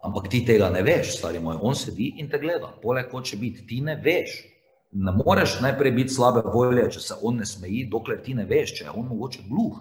Ampak 0.03 0.28
ti 0.28 0.44
tega 0.46 0.70
ne 0.70 0.82
veš, 0.82 1.18
stari 1.18 1.38
moj, 1.38 1.61
on 1.62 1.74
sedi 1.78 2.14
in 2.18 2.28
te 2.30 2.38
gleda, 2.38 2.72
poleg 2.82 3.11
hoče 3.12 3.36
biti, 3.36 3.66
ti 3.66 3.80
ne 3.80 3.94
veš. 4.05 4.40
Ne 4.92 5.12
moreš 5.24 5.61
najprej 5.62 5.92
biti 5.92 6.12
slabe 6.12 6.42
volje, 6.55 6.90
če 6.90 7.00
se 7.00 7.14
on 7.22 7.38
ne 7.38 7.46
smeji, 7.46 7.86
dokler 7.90 8.18
ti 8.24 8.34
ne 8.34 8.44
veš, 8.44 8.74
če 8.78 8.84
je 8.84 8.90
on 8.90 9.07
mogoče 9.09 9.46
gluh. 9.48 9.78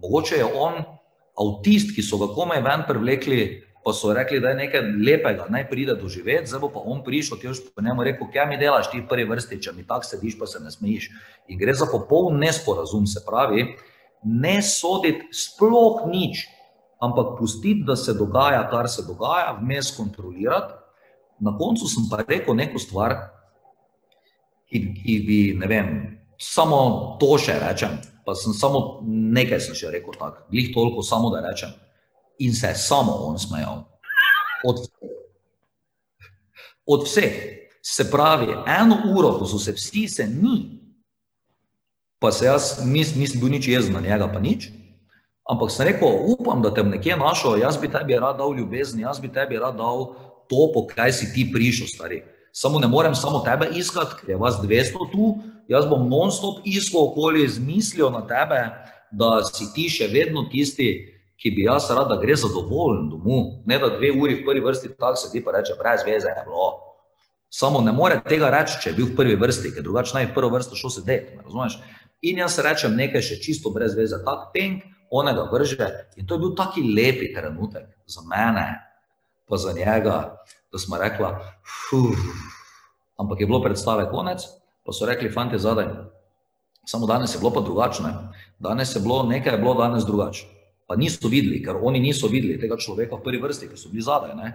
Mogoče 0.00 0.38
je 0.38 0.44
on 0.44 0.78
avtist, 1.40 1.94
ki 1.94 2.02
so 2.02 2.18
ga 2.20 2.30
komaj 2.34 2.62
ven 2.62 2.84
privlekli, 2.88 3.40
pa 3.84 3.92
so 3.92 4.14
rekli, 4.16 4.40
da 4.40 4.54
je 4.54 4.60
nekaj 4.62 4.86
lepega, 5.04 5.46
naj 5.52 5.66
pride 5.68 5.94
doživeti, 6.00 6.48
zdaj 6.48 6.62
bo 6.62 6.70
pa 6.72 6.80
on 6.80 7.02
prišel, 7.04 7.36
ki 7.40 7.46
je 7.46 7.54
po 7.74 7.82
njemu 7.84 8.06
rekel, 8.06 8.30
kaj 8.32 8.46
mi 8.48 8.56
delaš 8.60 8.88
ti 8.90 9.02
v 9.02 9.08
prvi 9.08 9.26
vrsti, 9.28 9.60
če 9.60 9.74
mi 9.76 9.84
tako 9.86 10.08
sediš, 10.08 10.38
pa 10.40 10.48
se 10.48 10.62
ne 10.64 10.72
smejiš. 10.72 11.10
In 11.52 11.60
gre 11.60 11.74
za 11.76 11.90
popoln 11.92 12.38
nesporazum, 12.40 13.04
se 13.06 13.20
pravi, 13.26 13.66
ne 14.24 14.56
soditi 14.64 15.28
sploh 15.36 16.06
nič, 16.08 16.46
ampak 17.04 17.36
pustiti, 17.38 17.84
da 17.84 17.96
se 17.96 18.16
dogaja, 18.16 18.62
kar 18.72 18.88
se 18.88 19.04
dogaja, 19.04 19.52
vmes 19.60 19.92
kontrolirati. 19.96 20.80
Na 21.44 21.52
koncu 21.58 21.88
sem 21.90 22.08
pa 22.08 22.22
rekel 22.22 22.56
neko 22.56 22.80
stvar, 22.80 23.18
ki, 24.70 24.80
ki 24.96 25.20
bi, 25.26 25.38
ne 25.60 25.68
vem, 25.68 25.88
samo 26.40 27.18
to 27.20 27.34
še 27.36 27.58
rečem, 27.60 27.98
pa 28.24 28.34
sem 28.34 28.52
samo 28.56 29.00
nekaj 29.04 29.60
sem 29.60 29.76
še 29.76 29.92
rekel 29.94 30.16
tako, 30.18 30.46
glih 30.50 30.70
toliko, 30.74 31.02
samo 31.02 31.30
da 31.30 31.42
rečem. 31.44 31.72
In 32.38 32.54
se 32.54 32.72
je 32.72 32.78
samo 32.80 33.12
on 33.28 33.38
smejal. 33.38 33.84
Od, 34.64 34.80
od 36.86 37.04
vseh. 37.06 37.36
Se 37.84 38.06
pravi, 38.10 38.48
eno 38.80 38.96
uro, 39.12 39.34
ko 39.38 39.46
so 39.46 39.58
se 39.60 39.74
vsi 39.76 40.06
se 40.08 40.24
ni, 40.24 40.80
pa 42.18 42.32
se 42.32 42.46
jaz 42.46 42.78
nis, 42.80 43.12
nisem 43.12 43.42
bil 43.42 43.52
nič 43.52 43.68
jezen 43.68 43.92
na 43.92 44.00
njega, 44.00 44.30
pa 44.32 44.40
nič. 44.40 44.70
Ampak 45.44 45.68
sem 45.68 45.90
rekel, 45.90 46.08
upam, 46.32 46.62
da 46.64 46.72
te 46.72 46.80
bom 46.80 46.94
nekje 46.94 47.18
našel, 47.20 47.58
jaz 47.60 47.76
bi 47.76 47.90
tebi 47.92 48.16
rad 48.16 48.40
dal 48.40 48.56
ljubezen, 48.56 49.02
jaz 49.04 49.20
bi 49.20 49.28
tebi 49.28 49.60
rad 49.60 49.76
dal 49.76 50.14
to, 50.48 50.70
po 50.72 50.86
kaj 50.88 51.12
si 51.12 51.28
ti 51.36 51.44
prišel, 51.52 51.90
stari. 51.92 52.22
Samo 52.54 52.80
ne 52.80 52.88
morem 52.88 53.12
samo 53.14 53.42
tebe 53.44 53.68
iskati, 53.76 54.16
ker 54.20 54.32
je 54.32 54.40
vas 54.40 54.56
200 54.62 55.10
tu, 55.12 55.34
jaz 55.68 55.86
bom 55.88 56.08
non-stop 56.08 56.64
iskal 56.64 57.10
okolje 57.10 57.48
z 57.48 57.64
mislijo 57.64 58.10
na 58.10 58.24
tebe, 58.26 58.60
da 59.10 59.42
si 59.46 59.68
ti 59.74 59.88
še 59.90 60.08
vedno 60.12 60.46
tisti, 60.50 60.90
ki 61.38 61.50
bi 61.50 61.66
jaz 61.66 61.90
rad, 61.92 62.08
da 62.08 62.16
gre 62.20 62.36
zadovoljen 62.38 63.10
domov. 63.10 63.60
Ne 63.68 63.78
da 63.78 63.90
dve 63.96 64.12
uri 64.16 64.40
v 64.40 64.46
prvi 64.46 64.62
vrsti 64.64 64.94
tako 64.96 65.20
sedi 65.20 65.42
pa 65.44 65.52
reče, 65.58 65.76
brez 65.78 66.06
veze 66.06 66.30
je 66.30 66.44
bilo. 66.46 66.70
Samo 67.50 67.80
ne 67.84 67.92
more 67.92 68.20
tega 68.26 68.50
reči, 68.50 68.80
če 68.82 68.90
je 68.90 68.96
bil 68.96 69.10
v 69.12 69.16
prvi 69.18 69.36
vrsti, 69.38 69.74
ker 69.76 69.84
drugače 69.86 70.16
naj 70.16 70.30
v 70.30 70.34
prvo 70.34 70.50
vrsto 70.56 70.78
šel 70.78 70.90
sedeti. 70.90 71.36
Razumeš? 71.44 71.78
In 72.24 72.40
jaz 72.40 72.58
rečem 72.64 72.96
nekaj 72.96 73.22
še 73.22 73.38
čisto 73.44 73.70
brez 73.74 73.94
veze, 73.94 74.18
tak 74.24 74.48
ping, 74.54 74.82
onega 75.12 75.44
vrže. 75.52 75.90
In 76.18 76.26
to 76.26 76.38
je 76.38 76.42
bil 76.46 76.54
taki 76.58 76.82
lepi 76.82 77.30
trenutek 77.34 77.86
za 78.10 78.24
mene, 78.26 78.66
pa 79.46 79.60
za 79.60 79.76
njega, 79.76 80.16
da 80.72 80.80
smo 80.80 80.98
rekla. 80.98 81.36
Ampak 83.20 83.40
je 83.40 83.46
bilo 83.46 83.62
predstave 83.62 84.08
konec, 84.10 84.48
pa 84.84 84.92
so 84.92 85.06
rekli, 85.08 85.32
fanti 85.32 85.58
zadaj, 85.58 85.88
samo 86.86 87.06
danes 87.06 87.34
je 87.34 87.38
bilo 87.38 87.52
pa 87.52 87.60
drugačne. 87.60 88.12
Danes 88.58 88.94
je 88.96 89.00
bilo, 89.00 89.22
nekaj 89.22 89.54
je 89.54 89.58
bilo 89.58 89.74
danes 89.74 90.04
drugače. 90.04 90.46
Pa 90.86 90.96
niso 90.96 91.28
videli, 91.28 91.62
ker 91.64 91.80
oni 91.80 92.00
niso 92.00 92.28
videli 92.28 92.60
tega 92.60 92.76
človeka 92.76 93.16
v 93.16 93.24
prvi 93.24 93.40
vrsti, 93.40 93.68
ker 93.72 93.80
so 93.80 93.88
bili 93.88 94.04
zadaj. 94.04 94.36
Ne? 94.36 94.52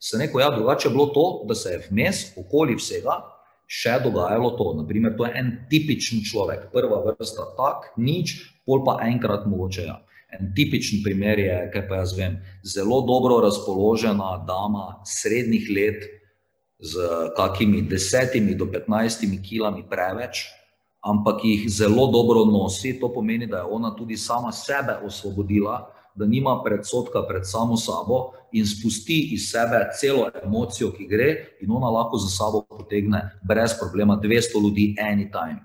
Se 0.00 0.18
neko, 0.18 0.40
ja, 0.40 0.50
drugače 0.50 0.88
je 0.88 0.92
bilo 0.92 1.06
to, 1.14 1.26
da 1.48 1.54
se 1.54 1.70
je 1.70 1.82
vmes, 1.90 2.24
okoli 2.36 2.74
vsega, 2.78 3.20
še 3.68 3.98
dogajalo 4.02 4.50
to. 4.58 4.72
Naprimer, 4.80 5.14
to 5.16 5.26
je 5.28 5.32
en 5.38 5.54
tipičen 5.70 6.24
človek, 6.26 6.68
prva 6.74 7.02
vrsta 7.06 7.52
tak, 7.58 7.92
nič, 7.96 8.38
pol 8.66 8.82
pa 8.86 8.98
enkrat 9.06 9.46
mogoče. 9.46 9.86
Ja. 9.86 10.00
En 10.34 10.50
tipičen 10.56 11.02
primer 11.04 11.38
je, 11.40 11.56
kaj 11.72 11.86
pa 11.88 12.02
jaz 12.02 12.16
vem, 12.18 12.40
zelo 12.66 13.00
dobro 13.06 13.38
razpoložena 13.44 14.34
dama 14.48 14.98
srednjih 15.06 15.70
let, 15.72 16.08
z 16.78 16.98
kakimi 17.36 17.82
desetimi 17.82 18.54
do 18.54 18.66
petnajstimi 18.66 19.42
kilami 19.42 19.82
preveč, 19.90 20.46
ampak 21.02 21.44
jih 21.44 21.68
zelo 21.70 22.06
dobro 22.10 22.44
nosi. 22.44 22.98
To 23.00 23.10
pomeni, 23.12 23.46
da 23.46 23.56
je 23.56 23.70
ona 23.70 23.94
tudi 23.96 24.16
sama 24.16 24.52
sebe 24.52 24.98
osvobodila, 25.04 25.90
da 26.14 26.26
nima 26.26 26.62
predsotka 26.64 27.22
pred 27.28 27.42
samo 27.46 27.76
sabo 27.76 28.32
in 28.52 28.66
spusti 28.66 29.34
iz 29.34 29.50
sebe 29.50 29.90
celo 30.00 30.30
emocijo, 30.44 30.90
ki 30.92 31.06
gre, 31.06 31.28
in 31.60 31.70
ona 31.70 31.90
lahko 31.90 32.18
za 32.18 32.30
sabo 32.30 32.62
potegne 32.62 33.20
brez 33.42 33.74
problema 33.78 34.18
200 34.22 34.62
ljudi 34.62 34.94
anytime. 34.98 35.62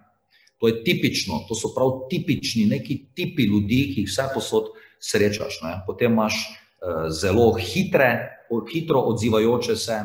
To 0.58 0.68
je 0.68 0.84
tipično, 0.84 1.46
to 1.48 1.56
so 1.56 1.74
prav 1.76 2.08
tipični 2.10 2.66
neki 2.66 3.06
tipi 3.16 3.44
ljudi, 3.44 3.94
ki 3.94 4.02
jih 4.02 4.10
vse 4.10 4.30
posod 4.34 4.70
srečaš. 5.00 5.60
Ne? 5.64 5.74
Potem 5.88 6.12
imaš 6.12 6.38
uh, 6.40 7.10
zelo 7.12 7.52
hitre, 7.60 8.40
hitro 8.72 9.02
odzivajoče 9.12 9.76
se, 9.76 9.98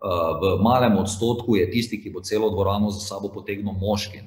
v 0.00 0.62
malem 0.62 0.96
odstotku 0.96 1.56
je 1.56 1.70
tisti, 1.70 2.00
ki 2.00 2.10
bo 2.10 2.22
celo 2.24 2.48
dvorano 2.50 2.90
za 2.90 3.00
sabo 3.00 3.28
potegnil 3.28 3.72
moški. 3.72 4.22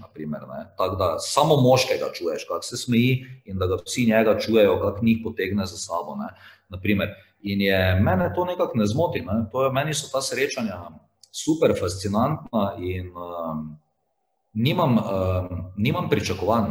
Tako 0.78 0.96
da 0.96 1.16
samo 1.20 1.58
moškega 1.62 2.12
čuješ, 2.14 2.46
kako 2.48 2.62
se 2.62 2.78
smeji, 2.78 3.26
in 3.46 3.58
da 3.58 3.68
ga 3.68 3.80
vsi 3.86 4.06
njega 4.06 4.40
čujejo, 4.40 4.80
kako 4.82 5.06
njih 5.06 5.18
potegne 5.24 5.66
za 5.66 5.78
sabo. 5.78 6.18
In 7.42 7.62
je 7.62 8.00
mene 8.02 8.32
to 8.36 8.46
nekako 8.46 8.78
ne 8.78 8.86
zmoti. 8.86 9.22
Ne? 9.22 9.50
To 9.52 9.66
je, 9.66 9.72
meni 9.72 9.94
so 9.94 10.08
ta 10.12 10.22
srečanja 10.22 10.78
super 11.32 11.74
fascinantna 11.80 12.76
in 12.80 13.10
um, 13.18 13.80
nimam, 14.54 14.98
um, 14.98 15.74
nimam 15.78 16.10
pričakovanj 16.10 16.70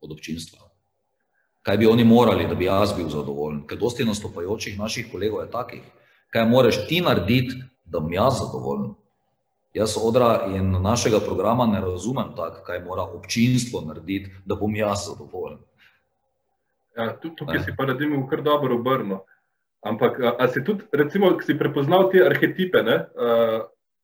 od 0.00 0.12
občinstva. 0.12 0.68
Kaj 1.62 1.76
bi 1.78 1.86
oni 1.86 2.04
morali, 2.04 2.46
da 2.48 2.54
bi 2.54 2.64
jaz 2.64 2.92
bil 2.92 3.08
zadovoljen? 3.08 3.66
Ker 3.66 3.78
dosti 3.78 4.04
nastopajočih 4.04 4.78
naših 4.78 5.08
kolegov 5.12 5.40
je 5.40 5.50
takih. 5.50 5.82
Kaj 6.30 6.48
moraš 6.48 6.86
ti 6.88 7.00
narediti, 7.00 7.56
da 7.92 8.00
bom 8.00 8.12
jaz 8.12 8.38
zadovoljen. 8.40 8.94
Jaz 9.74 9.96
odra 9.96 10.46
in 10.52 10.70
našega 10.82 11.20
programa 11.20 11.66
ne 11.66 11.80
razumem 11.80 12.34
tako, 12.36 12.64
kaj 12.66 12.82
mora 12.84 13.02
občinstvo 13.02 13.80
narediti, 13.80 14.32
da 14.44 14.54
bom 14.54 14.76
jaz 14.76 15.06
zadovoljen. 15.08 15.58
Ja, 16.96 17.12
tudi 17.16 17.36
tukaj 17.36 17.58
ne. 17.58 17.64
si 17.64 17.72
pa 17.76 17.86
naredimo 17.88 18.26
kar 18.28 18.42
dobro 18.42 18.76
obrno. 18.76 19.22
Ampak, 19.82 20.20
a, 20.20 20.36
a 20.38 20.48
si 20.48 20.64
tudi, 20.64 20.84
recimo, 20.92 21.32
si 21.40 21.58
prepoznal 21.58 22.10
te 22.12 22.20
arhetipe, 22.26 22.82
ne, 22.82 22.98
a, 23.16 23.62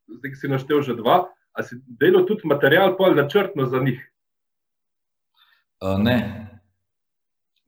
zdaj 0.08 0.34
si 0.40 0.48
naštel 0.48 0.82
že 0.82 0.96
dva, 0.98 1.28
a 1.52 1.62
si 1.62 1.76
delal 2.00 2.24
tudi 2.26 2.48
material 2.48 2.96
pol 2.96 3.14
načrtno 3.14 3.66
za 3.66 3.78
njih? 3.84 4.00
A, 5.80 5.98
ne. 5.98 6.18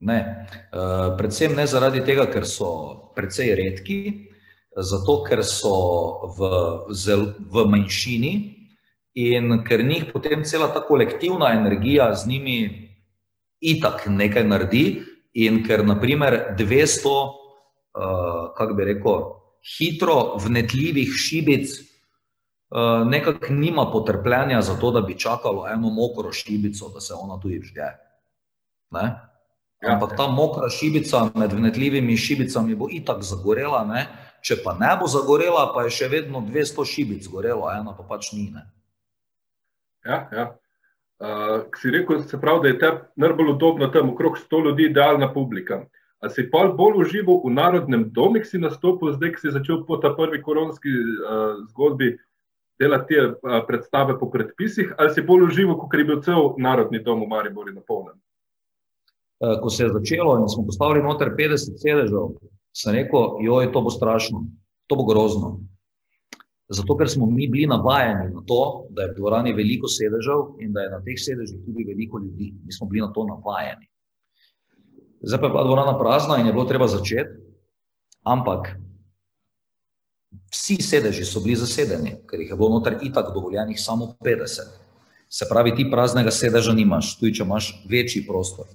Ne. 0.01 0.47
Uh, 0.73 1.13
predvsem 1.17 1.53
ne 1.55 1.67
zaradi 1.69 2.01
tega, 2.01 2.25
ker 2.33 2.47
so 2.49 2.67
precej 3.15 3.53
redki, 3.55 4.30
zato 4.77 5.23
ker 5.23 5.43
so 5.43 5.75
v, 6.37 6.49
zel, 6.95 7.33
v 7.39 7.65
manjšini 7.67 8.33
in 9.19 9.63
ker 9.67 9.83
njih 9.83 10.07
potem 10.13 10.45
cela 10.47 10.71
ta 10.71 10.79
kolektivna 10.79 11.51
energija 11.53 12.13
z 12.15 12.27
njimi 12.27 12.59
itak 13.61 14.07
nekaj 14.07 14.43
naredi, 14.47 14.85
in 15.33 15.61
ker 15.63 15.85
naprimer 15.85 16.55
200, 16.59 17.07
uh, 17.07 18.51
kako 18.57 18.73
bi 18.73 18.85
rekel, 18.85 19.23
hitro 19.77 20.37
vnetljivih 20.41 21.13
šibic 21.15 21.69
uh, 21.71 23.07
nekako 23.07 23.53
nima 23.53 23.85
potrpljenja 23.91 24.61
za 24.61 24.75
to, 24.79 24.91
da 24.91 25.01
bi 25.01 25.19
čakalo 25.19 25.67
eno 25.67 25.89
mokro 25.89 26.31
šibico, 26.31 26.89
da 26.93 26.99
se 26.99 27.13
ona 27.13 27.39
tudi 27.39 27.59
vžge. 27.59 27.91
Ne? 28.91 29.05
Ja. 29.81 29.93
Ampak 29.93 30.17
ta 30.17 30.27
mokra 30.27 30.69
šibica 30.69 31.29
med 31.35 31.53
vnetljivimi 31.53 32.17
šibicami 32.17 32.75
bo 32.75 32.87
itak 32.91 33.23
zagorela, 33.23 33.85
ne? 33.85 34.05
Če 34.41 34.57
pa 34.63 34.73
ne 34.79 34.91
bo 34.99 35.07
zagorela, 35.09 35.69
pa 35.75 35.85
je 35.85 35.95
še 36.01 36.09
vedno 36.11 36.41
200 36.45 36.85
šibic 36.87 37.29
gorelo, 37.29 37.69
ena 37.71 37.93
pa 37.97 38.05
pač 38.07 38.31
ni. 38.33 38.49
Ne? 38.53 38.65
Ja, 40.05 40.25
ja. 40.33 40.45
Uh, 41.21 41.67
si 41.77 41.91
rekel, 41.93 42.23
se 42.25 42.39
pravi, 42.41 42.63
da 42.63 42.69
je 42.71 42.77
te 42.81 42.89
najbolj 43.21 43.51
udobno 43.53 43.91
tam 43.93 44.09
okrog 44.09 44.39
100 44.41 44.63
ljudi, 44.65 44.87
idealna 44.89 45.29
publika. 45.33 45.83
A 46.21 46.29
si 46.29 46.47
pa 46.49 46.63
bolj 46.77 47.03
užival 47.03 47.43
v 47.45 47.51
narodnem 47.53 48.07
domu, 48.13 48.41
ki 48.41 48.49
si 48.49 48.61
nastopil, 48.61 49.13
zdaj, 49.13 49.35
ki 49.35 49.43
si 49.43 49.53
začel 49.53 49.83
po 49.85 49.99
ta 50.01 50.13
prvi 50.17 50.41
koronski 50.41 50.89
uh, 50.89 51.61
zgodbi 51.69 52.15
delati 52.81 53.13
te 53.13 53.27
uh, 53.29 53.61
predstave 53.67 54.17
po 54.17 54.31
predpisih, 54.33 54.95
ali 54.97 55.13
si 55.13 55.21
bolj 55.25 55.45
užival, 55.49 55.77
kot 55.77 55.93
je 55.93 56.07
bil 56.09 56.21
cel 56.25 56.55
narodni 56.57 57.01
dom 57.05 57.21
v 57.21 57.29
Mariboru 57.29 57.73
napolnjen? 57.73 58.17
Uh, 59.41 59.59
ko 59.61 59.69
se 59.69 59.85
je 59.85 59.93
začelo 59.93 60.39
in 60.41 60.49
smo 60.49 60.65
postavili 60.65 61.05
noter 61.05 61.33
50 61.37 61.77
sedežev, 61.81 62.33
sem 62.73 62.95
rekel, 62.95 63.37
joj, 63.43 63.71
to 63.73 63.81
bo 63.81 63.91
strašno, 63.91 64.45
to 64.87 64.95
bo 64.95 65.05
grozno. 65.05 65.59
Zato, 66.71 66.95
ker 66.95 67.09
smo 67.11 67.25
mi 67.27 67.49
bili 67.51 67.67
navajeni 67.67 68.29
na 68.31 68.41
to, 68.47 68.87
da 68.89 69.03
je 69.03 69.11
v 69.11 69.17
dvorani 69.17 69.51
veliko 69.53 69.89
sedežev 69.91 70.61
in 70.63 70.71
da 70.71 70.85
je 70.85 70.91
na 70.93 71.01
teh 71.03 71.19
sedežih 71.19 71.59
tudi 71.65 71.83
veliko 71.83 72.19
ljudi. 72.19 72.53
Mi 72.63 72.71
smo 72.71 72.87
bili 72.87 73.03
na 73.03 73.11
to 73.11 73.25
navajeni. 73.27 73.89
Zdaj 75.21 75.39
pa 75.39 75.45
je 75.45 75.51
bila 75.51 75.63
dvorana 75.67 75.97
prazna 75.99 76.37
in 76.39 76.47
je 76.47 76.53
bilo 76.53 76.65
treba 76.65 76.87
začeti, 76.87 77.35
ampak 78.23 78.71
vsi 80.51 80.79
sedeži 80.81 81.25
so 81.25 81.43
bili 81.43 81.59
zasedeni, 81.59 82.15
ker 82.27 82.39
jih 82.39 82.49
je 82.49 82.55
bilo 82.55 82.69
noter 82.69 82.97
itak 83.03 83.33
dovoljenih 83.33 83.79
samo 83.81 84.15
50. 84.23 84.71
Se 85.29 85.45
pravi, 85.49 85.75
ti 85.75 85.89
praznega 85.91 86.31
sedeža 86.31 86.73
nimaš, 86.73 87.17
tudi 87.19 87.35
če 87.35 87.43
imaš 87.43 87.71
večji 87.89 88.25
prostor. 88.27 88.71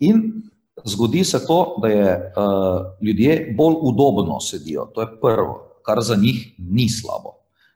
In 0.00 0.42
zgodi 0.84 1.24
se 1.24 1.46
to, 1.46 1.76
da 1.82 1.88
je 1.88 2.32
uh, 2.36 3.06
ljudje 3.06 3.54
bolj 3.56 3.74
udobno 3.82 4.40
sedijo, 4.40 4.90
to 4.94 5.00
je 5.00 5.20
prvo, 5.20 5.80
kar 5.82 6.00
za 6.00 6.16
njih 6.16 6.54
ni 6.58 6.88
slabo. 6.88 7.34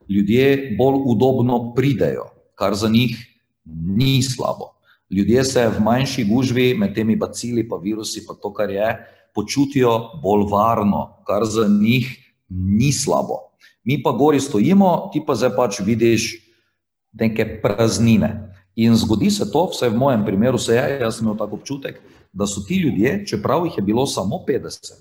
Ljudje 0.09 0.77
bolj 0.79 1.03
udobno 1.07 1.75
pridejo, 1.75 2.25
kar 2.55 2.75
za 2.75 2.89
njih 2.89 3.17
ni 3.65 4.23
slabo. 4.23 4.73
Ljudje 5.11 5.45
se 5.45 5.69
v 5.69 5.83
manjši 5.83 6.25
gužvi 6.25 6.75
med 6.75 6.95
temi 6.95 7.17
bacili, 7.17 7.69
pa 7.69 7.77
virusi, 7.77 8.27
pa 8.27 8.35
to, 8.35 8.53
kar 8.53 8.71
je, 8.71 8.97
počutijo 9.35 10.21
bolj 10.23 10.49
varno, 10.51 11.23
kar 11.27 11.45
za 11.45 11.69
njih 11.69 12.35
ni 12.49 12.93
slabo. 12.93 13.39
Mi 13.85 14.03
pa 14.03 14.11
gori 14.11 14.41
stojimo, 14.41 15.11
ti 15.13 15.23
pa 15.27 15.35
zdaj 15.35 15.55
pač 15.57 15.81
vidiš 15.81 16.35
neke 17.13 17.61
praznine. 17.63 18.56
In 18.77 18.97
zgodi 18.97 19.31
se 19.31 19.49
to, 19.53 19.65
vsaj 19.73 19.89
v 19.89 19.97
mojem 19.97 20.25
primeru 20.25 20.59
se 20.59 20.77
je, 20.77 20.99
jaz 21.01 21.17
sem 21.17 21.25
imel 21.25 21.37
tako 21.39 21.57
občutek, 21.57 22.01
da 22.33 22.47
so 22.47 22.61
ti 22.61 22.77
ljudje, 22.83 23.23
čeprav 23.27 23.65
jih 23.65 23.79
je 23.79 23.83
bilo 23.83 24.07
samo 24.07 24.43
50, 24.49 24.93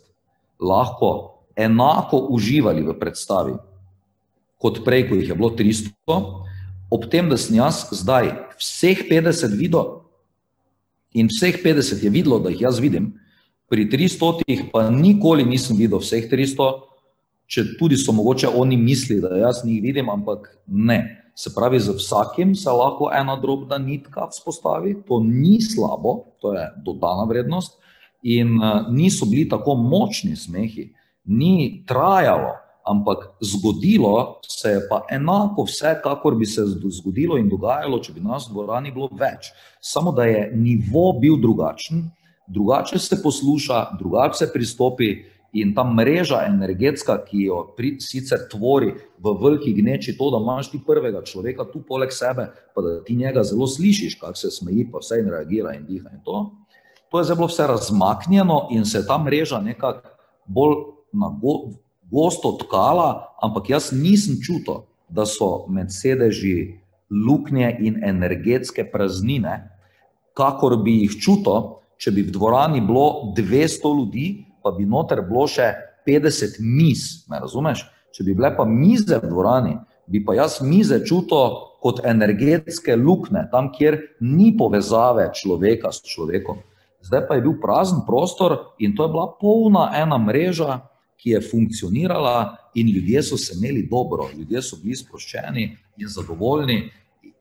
lahko 0.59 1.09
enako 1.55 2.27
uživali 2.31 2.83
v 2.83 2.95
predstavi 2.99 3.55
kot 4.65 4.81
prej, 4.85 5.09
ko 5.09 5.19
jih 5.19 5.29
je 5.29 5.35
bilo 5.35 5.51
300, 5.53 6.15
ob 6.91 7.05
tem, 7.11 7.29
da 7.29 7.37
sem 7.37 7.59
jaz 7.59 7.83
zdaj 7.91 8.31
vseh 8.61 9.05
50 9.09 9.57
videl 9.59 10.01
in 11.15 11.29
vseh 11.31 11.59
50 11.63 12.03
je 12.03 12.09
videlo, 12.11 12.39
da 12.39 12.49
jih 12.49 12.65
jaz 12.65 12.79
vidim, 12.83 13.13
pri 13.71 13.87
300 13.91 14.71
pa 14.71 14.89
nikoli 14.89 15.45
nisem 15.45 15.77
videl 15.77 16.01
vseh 16.01 16.27
300, 16.31 16.71
če 17.45 17.65
tudi 17.79 17.97
so 17.97 18.13
mogoče 18.15 18.49
oni 18.49 18.77
misli, 18.77 19.19
da 19.21 19.35
jaz 19.37 19.61
njih 19.65 19.83
vidim, 19.83 20.09
ampak 20.09 20.49
ne. 20.67 21.24
Se 21.35 21.51
pravi, 21.55 21.79
za 21.79 21.91
vsakim 21.91 22.55
se 22.55 22.71
lahko 22.71 23.09
ena 23.13 23.35
drobna 23.35 23.77
nitka 23.77 24.27
vzpostavi, 24.31 24.95
to 25.07 25.19
ni 25.23 25.59
slabo, 25.61 26.15
to 26.41 26.53
je 26.53 26.69
dodana 26.85 27.25
vrednost, 27.29 27.75
in 28.23 28.55
uh, 28.57 28.87
niso 28.89 29.25
bili 29.25 29.49
tako 29.49 29.75
močni 29.75 30.35
smehi, 30.35 30.93
ni 31.25 31.83
trajalo, 31.87 32.55
ampak 32.85 33.17
zgodilo 33.41 34.39
se 34.47 34.69
je 34.69 34.81
pa 34.89 35.01
enako 35.11 35.63
vse, 35.63 35.95
kakor 36.03 36.35
bi 36.35 36.45
se 36.45 36.61
zgodilo 36.99 37.37
in 37.37 37.49
dogajalo, 37.49 37.99
če 37.99 38.13
bi 38.13 38.21
nas 38.21 38.47
v 38.49 38.53
dvorani 38.53 38.93
bilo 38.93 39.09
več. 39.11 39.51
Samo 39.81 40.11
da 40.11 40.25
je 40.29 40.51
nivo 40.55 41.11
bil 41.19 41.37
drugačen, 41.41 42.05
drugače 42.47 42.99
se 42.99 43.21
posluša, 43.23 43.85
drugače 43.99 44.37
se 44.37 44.53
pristopi. 44.53 45.15
In 45.55 45.71
ta 45.75 45.85
mreža 45.87 46.41
energetska, 46.49 47.17
ki 47.23 47.45
jo 47.47 47.61
pri, 47.77 47.93
sicer 48.03 48.43
tvori 48.51 48.89
v 49.23 49.33
veliki 49.39 49.71
gneči, 49.77 50.17
to, 50.17 50.27
da 50.33 50.41
imaš 50.43 50.73
ti 50.73 50.81
prvega 50.83 51.23
človeka 51.23 51.67
tu 51.71 51.79
poleg 51.87 52.11
sebe, 52.11 52.49
pa 52.75 52.83
da 52.83 52.97
ti 53.03 53.15
njega 53.15 53.43
zelo 53.43 53.67
slišiš, 53.67 54.17
kako 54.19 54.35
se 54.35 54.51
smeji, 54.51 54.89
pa 54.91 54.99
vse 54.99 55.21
in 55.23 55.31
reagira 55.31 55.75
in 55.77 55.85
diha. 55.87 56.11
In 56.11 56.19
to, 56.25 56.49
to 57.11 57.19
je 57.21 57.29
zelo 57.31 57.47
vse 57.47 57.67
razmaknjeno 57.71 58.67
in 58.75 58.85
se 58.85 59.05
ta 59.07 59.17
mreža 59.17 59.61
nekako 59.63 60.11
bolj 60.45 60.75
na 61.15 61.31
go, 61.41 61.71
gosto 62.11 62.57
tkala, 62.59 63.35
ampak 63.41 63.69
jaz 63.69 63.91
nisem 63.95 64.35
čutil, 64.43 64.83
da 65.09 65.25
so 65.25 65.65
med 65.69 65.93
sedeži 65.93 66.81
luknje 67.09 67.69
in 67.79 68.03
energetske 68.03 68.83
praznine, 68.91 69.69
kakor 70.33 70.77
bi 70.83 70.99
jih 71.03 71.15
čutil, 71.21 71.79
če 71.97 72.11
bi 72.11 72.25
v 72.27 72.33
dvorani 72.35 72.81
bilo 72.83 73.31
200 73.37 73.93
ljudi 73.97 74.44
pa 74.65 74.73
bi 74.73 74.87
noter 74.89 75.21
bilo 75.21 75.45
še 75.45 75.69
50 76.09 76.57
miz, 76.57 77.25
me 77.29 77.37
razumeš? 77.43 77.85
Če 78.15 78.25
bi 78.25 78.33
bile 78.33 78.49
pa 78.57 78.65
mize 78.65 79.19
v 79.21 79.29
dvorani, 79.29 79.75
bi 80.09 80.23
pa 80.25 80.33
jaz 80.37 80.57
mize 80.65 80.97
čutil 81.05 81.59
kot 81.85 82.01
energetske 82.07 82.95
luknje, 82.97 83.45
tam, 83.51 83.69
kjer 83.75 83.99
ni 84.25 84.55
povezave 84.57 85.27
človeka 85.37 85.91
s 85.93 86.01
človekom. 86.09 86.63
Zdaj 87.05 87.27
pa 87.29 87.37
je 87.37 87.45
bil 87.45 87.59
prazen 87.61 88.01
prostor 88.07 88.73
in 88.81 88.95
to 88.97 89.05
je 89.05 89.13
bila 89.13 89.27
polna 89.37 89.91
ena 89.93 90.17
mreža, 90.17 90.81
ki 91.21 91.35
je 91.35 91.41
funkcionirala, 91.41 92.57
in 92.75 92.89
ljudje 92.91 93.23
so 93.23 93.37
se 93.37 93.55
imeli 93.57 93.87
dobro, 93.91 94.27
ljudje 94.37 94.61
so 94.61 94.77
bili 94.81 94.97
sproščeni 94.97 95.65
in 95.97 96.09
zadovoljni. 96.11 96.89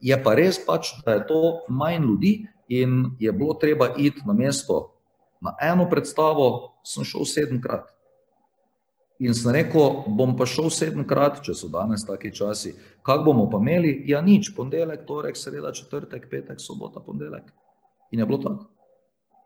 Je 0.00 0.16
pa 0.22 0.34
res, 0.36 0.60
pač, 0.66 0.92
da 1.04 1.16
je 1.16 1.26
to 1.26 1.40
manj 1.68 2.04
ljudi 2.04 2.34
in 2.68 3.16
je 3.20 3.32
bilo 3.32 3.56
treba 3.60 3.94
iti 3.98 4.22
na 4.26 4.32
mesto 4.32 4.93
Na 5.44 5.52
eno 5.60 5.88
predstavo 5.90 6.46
sem 6.84 7.04
šel 7.04 7.28
sedemkrat. 7.28 7.90
In 9.22 9.34
sem 9.36 9.52
rekel, 9.54 10.02
bom 10.10 10.34
pa 10.36 10.46
šel 10.48 10.72
sedemkrat, 10.74 11.42
če 11.44 11.54
so 11.54 11.68
danes 11.70 12.02
taki 12.08 12.32
časi. 12.34 12.74
Kaj 13.06 13.22
bomo 13.26 13.46
pa 13.52 13.60
imeli? 13.62 14.00
Ja, 14.10 14.24
nič, 14.24 14.50
ponedeljek, 14.56 15.04
torek, 15.06 15.38
sreda, 15.38 15.70
četrtek, 15.76 16.26
petek, 16.30 16.60
sobota, 16.60 17.04
ponedeljek. 17.04 17.52
In 18.10 18.24
je 18.24 18.26
bilo 18.26 18.40
tako. 18.42 18.70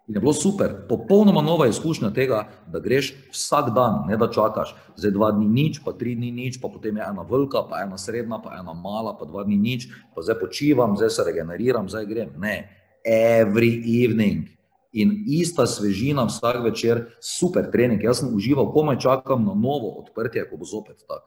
In 0.08 0.16
je 0.16 0.20
bilo 0.24 0.32
super, 0.32 0.72
popolnoma 0.88 1.42
nova 1.44 1.66
izkušnja 1.68 2.08
tega, 2.16 2.46
da 2.72 2.80
greš 2.80 3.10
vsak 3.28 3.74
dan, 3.76 4.06
ne 4.08 4.16
da 4.16 4.30
čakaš, 4.32 4.72
zdaj 4.96 5.12
dva 5.12 5.28
dni 5.36 5.48
nič, 5.52 5.82
pa 5.84 5.92
tri 5.92 6.14
dni 6.16 6.30
nič, 6.32 6.56
pa 6.62 6.70
potem 6.72 6.96
je 6.96 7.04
ena 7.04 7.26
velika, 7.28 7.66
pa 7.68 7.82
ena 7.84 7.98
srednja, 8.00 8.38
pa 8.40 8.56
ena 8.56 8.72
mala, 8.72 9.12
pa 9.18 9.28
dva 9.28 9.44
dni 9.44 9.58
nič, 9.60 9.84
pa 10.16 10.24
zdaj 10.24 10.38
počivam, 10.40 10.96
zdaj 10.96 11.12
se 11.12 11.26
regeneriram, 11.28 11.92
zdaj 11.92 12.08
grem. 12.08 12.32
Ne, 12.40 12.56
every 13.04 13.84
evening, 13.84 14.48
in 14.92 15.24
ista 15.26 15.66
svežina 15.66 16.24
vsak 16.24 16.62
večer, 16.64 17.04
super 17.20 17.70
trening. 17.72 18.02
Jaz 18.02 18.22
sem 18.22 18.34
užival, 18.34 18.72
komaj 18.72 18.98
čakam 18.98 19.44
na 19.44 19.54
novo 19.54 19.90
odprtje, 20.00 20.48
ko 20.50 20.56
bo 20.56 20.64
zopet 20.64 21.04
tako. 21.08 21.26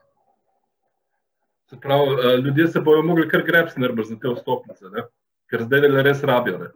Prav, 1.82 2.01
eh, 2.03 2.38
ljudje 2.38 2.68
se 2.68 2.80
bodo 2.80 3.01
mogli 3.01 3.30
kar 3.30 3.43
grebs 3.47 3.78
nervati 3.78 4.09
za 4.09 4.20
te 4.20 4.34
vstopnice, 4.36 4.86
ne? 4.91 5.07
ker 5.51 5.64
zdaj 5.64 5.80
le 5.80 6.03
res 6.03 6.24
rabijo. 6.24 6.57
Ne? 6.57 6.70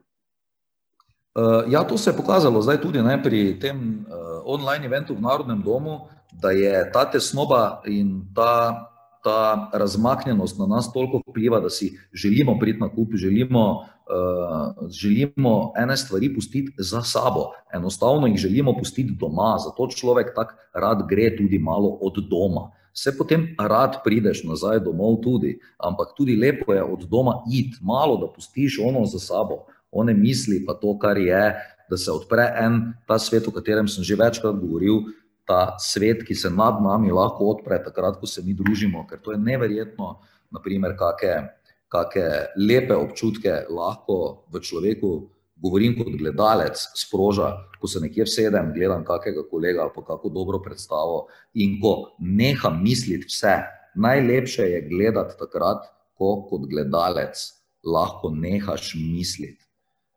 Uh, 1.35 1.63
ja, 1.67 1.83
to 1.83 1.97
se 1.97 2.09
je 2.09 2.15
pokazalo 2.15 2.61
zdaj 2.61 2.81
tudi 2.81 3.01
ne, 3.03 3.15
pri 3.23 3.59
tem 3.59 4.05
uh, 4.07 4.41
online 4.45 4.85
eventu 4.85 5.15
v 5.15 5.21
Narodnem 5.21 5.61
domu, 5.61 6.07
da 6.31 6.51
je 6.51 6.91
ta 6.91 7.05
tesnoba 7.11 7.81
in 7.87 8.21
ta 8.35 8.91
ta 9.25 9.69
razmaknjenost 9.73 10.59
na 10.59 10.65
nas 10.65 10.91
toliko 10.93 11.21
vpliva, 11.27 11.59
da 11.59 11.69
si 11.69 11.97
želimo 12.13 12.59
priti 12.59 12.79
na 12.79 12.89
kup, 12.89 13.15
želimo, 13.15 13.85
uh, 14.05 14.89
želimo 14.89 15.73
ene 15.77 15.97
stvari 15.97 16.33
pustiti 16.35 16.73
za 16.77 17.01
sabo, 17.01 17.51
enostavno 17.73 18.27
jih 18.27 18.37
želimo 18.37 18.77
pustiti 18.77 19.15
doma, 19.19 19.57
zato 19.63 19.87
človek 19.91 20.35
tako 20.35 20.53
rad 20.73 21.07
gre 21.09 21.35
tudi 21.37 21.59
malo 21.59 21.97
od 22.01 22.13
doma. 22.29 22.71
Se 22.93 23.17
potem 23.17 23.55
rad 23.59 23.97
prideš 24.03 24.43
nazaj 24.43 24.79
domov 24.79 25.19
tudi, 25.23 25.59
ampak 25.77 26.13
tudi 26.17 26.35
lepo 26.35 26.73
je 26.73 26.83
od 26.83 27.03
doma 27.09 27.43
iti, 27.51 27.77
malo 27.81 28.17
da 28.17 28.33
pustiš 28.33 28.79
ono 28.79 29.05
za 29.05 29.19
sabo, 29.19 29.65
one 29.91 30.13
misli, 30.13 30.65
pa 30.65 30.73
to, 30.73 30.97
kar 30.99 31.17
je, 31.17 31.55
da 31.89 31.97
se 31.97 32.11
odpre 32.11 32.53
en 32.59 32.93
ta 33.07 33.19
svet, 33.19 33.47
o 33.47 33.51
katerem 33.51 33.87
sem 33.87 34.03
že 34.03 34.15
večkrat 34.15 34.55
govoril, 34.55 35.03
ta 35.45 35.75
svet, 35.79 36.23
ki 36.25 36.35
se 36.35 36.49
nad 36.49 36.81
nami 36.81 37.11
lahko 37.11 37.51
odpre, 37.53 37.83
takrat, 37.83 38.17
ko 38.19 38.27
se 38.27 38.41
mi 38.41 38.53
družimo, 38.53 39.05
ker 39.07 39.19
to 39.21 39.31
je 39.31 39.37
neverjetno, 39.37 40.15
naprimer, 40.51 40.95
kakšne 40.97 41.54
lepe 42.57 42.95
občutke 42.95 43.65
lahko 43.69 44.45
v 44.51 44.59
človeku, 44.59 45.29
govorim 45.55 45.95
kot 45.97 46.11
gledalec, 46.17 46.77
sproža, 46.95 47.51
ko 47.79 47.87
se 47.87 47.99
nekje 47.99 48.25
sedem, 48.27 48.73
gledam 48.75 49.05
kakega 49.05 49.45
kolega, 49.49 49.89
pa 49.95 50.03
kako 50.03 50.29
dobro 50.29 50.59
predstavo 50.59 51.27
in 51.53 51.79
ko 51.81 52.15
neham 52.19 52.81
misliti 52.83 53.25
vse. 53.29 53.57
Najlepše 53.95 54.63
je 54.63 54.81
gledati 54.89 55.37
takrat, 55.39 55.85
ko 56.17 56.47
kot 56.49 56.67
gledalec 56.69 57.39
lahko 57.83 58.29
nehaš 58.29 58.95
misliti. 58.95 59.63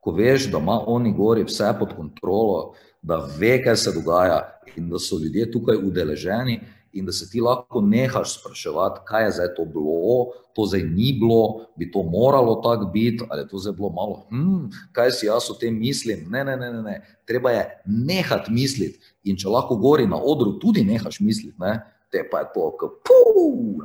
Ko 0.00 0.12
veš, 0.14 0.48
da 0.50 0.58
ima 0.58 0.80
oni 0.86 1.12
gori 1.12 1.44
vse 1.44 1.72
pod 1.78 1.94
kontrolo, 1.96 2.74
da 3.02 3.20
ve, 3.38 3.58
kaj 3.62 3.76
se 3.76 3.92
dogaja 3.94 4.40
in 4.76 4.88
da 4.90 4.98
so 4.98 5.18
ljudje 5.18 5.50
tukaj 5.52 5.76
udeleženi, 5.76 6.60
in 6.98 7.06
da 7.06 7.12
se 7.12 7.28
ti 7.30 7.40
lahko 7.40 7.80
nehaš 7.80 8.38
spraševati, 8.40 9.00
kaj 9.06 9.24
je 9.24 9.30
zdaj 9.38 9.54
to 9.56 9.64
bilo, 9.64 10.32
to 10.54 10.66
zdaj 10.66 10.82
ni 10.82 11.12
bilo, 11.20 11.66
bi 11.78 11.90
to 11.90 12.02
moralo 12.02 12.54
tako 12.64 12.90
biti, 12.92 13.24
ali 13.30 13.42
je 13.42 13.48
to 13.48 13.58
zdaj 13.58 13.76
bilo 13.76 13.90
malo, 13.90 14.26
hm, 14.30 14.70
kaj 14.92 15.12
si 15.12 15.26
jaz 15.26 15.50
o 15.50 15.54
tem 15.60 15.78
mislim. 15.78 16.26
Ne, 16.30 16.44
ne, 16.44 16.56
ne, 16.56 16.72
ne, 16.72 16.82
ne. 16.82 16.96
treba 17.26 17.50
je 17.50 17.64
nehati 17.86 18.52
misliti. 18.52 18.98
In 19.24 19.36
če 19.36 19.48
lahko 19.48 19.76
gori 19.76 20.06
na 20.06 20.16
odru 20.16 20.58
tudi 20.58 20.84
nehaš 20.84 21.20
misliti, 21.20 21.56
ne, 21.58 21.78
te 22.10 22.24
pa 22.30 22.44
je 22.44 22.52
to, 22.54 22.70
kot 22.80 23.02
puh, 23.04 23.82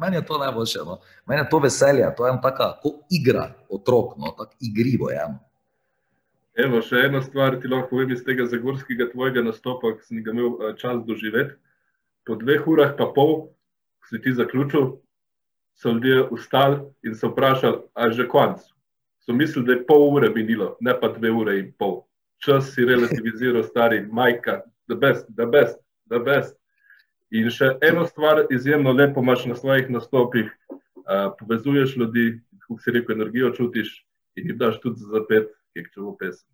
meni 0.00 0.16
je 0.16 0.26
to 0.26 0.38
najboljše. 0.38 0.78
No. 0.86 0.98
Meni 1.26 1.40
je 1.42 1.50
to 1.50 1.58
veselje, 1.58 2.08
to 2.16 2.26
je 2.26 2.32
ena 2.32 2.40
taka 2.40 2.74
igra 3.10 3.52
otrok, 3.68 4.16
no, 4.18 4.34
tako 4.38 4.52
igrivo 4.60 5.10
je. 5.10 5.28
Evo, 6.60 6.80
še 6.82 7.06
ena 7.06 7.22
stvar 7.22 7.56
ti 7.60 7.70
lahko 7.70 7.94
povem 7.94 8.10
iz 8.12 8.24
tega 8.26 8.44
zagorskega 8.50 9.06
tvojega 9.12 9.44
nastopa, 9.46 9.94
ki 9.96 10.08
sem 10.08 10.24
ga 10.24 10.34
imel 10.34 10.56
eh, 10.58 10.72
čas 10.80 11.04
doživeti. 11.06 11.56
Po 12.26 12.36
dveh 12.36 12.66
urah 12.68 12.92
pa 12.98 13.08
pol, 13.14 13.50
ko 14.00 14.10
si 14.10 14.20
ti 14.22 14.32
zaključil, 14.36 14.92
so 15.80 15.92
ljudje 15.92 16.28
ustali 16.30 16.80
in 17.02 17.14
se 17.14 17.26
vprašali, 17.26 17.78
a 17.94 18.10
že 18.10 18.28
konc. 18.28 18.60
So 19.20 19.32
mislili, 19.32 19.66
da 19.66 19.72
je 19.72 19.86
pol 19.86 20.08
ure 20.14 20.30
minilo, 20.30 20.76
ne 20.80 20.94
pa 21.00 21.08
dve 21.08 21.30
ure 21.30 21.58
in 21.58 21.72
pol. 21.78 22.02
Čas 22.40 22.72
si 22.74 22.84
relativiziral, 22.84 23.64
stari, 23.64 24.00
majka, 24.12 24.62
the 24.88 24.96
best, 24.96 25.26
the 25.36 25.46
best, 25.46 25.78
the 26.08 26.18
best. 26.18 26.56
In 27.30 27.50
še 27.52 27.76
eno 27.86 28.06
stvar, 28.08 28.46
izjemno 28.50 28.92
lepo 28.92 29.22
imaš 29.22 29.44
na 29.46 29.56
svojih 29.56 29.90
nastopih, 29.90 30.48
uh, 30.70 31.30
povezuješ 31.38 31.96
ljudi, 31.96 32.40
kako 32.58 32.78
si 32.80 32.90
rekel, 32.96 33.16
energijo 33.16 33.52
čutiš 33.54 33.92
in 34.36 34.50
jim 34.50 34.58
daš 34.58 34.80
tudi 34.80 35.00
za 35.00 35.20
zapet 35.20 35.52
Kekčevo 35.74 36.16
pesem. 36.18 36.48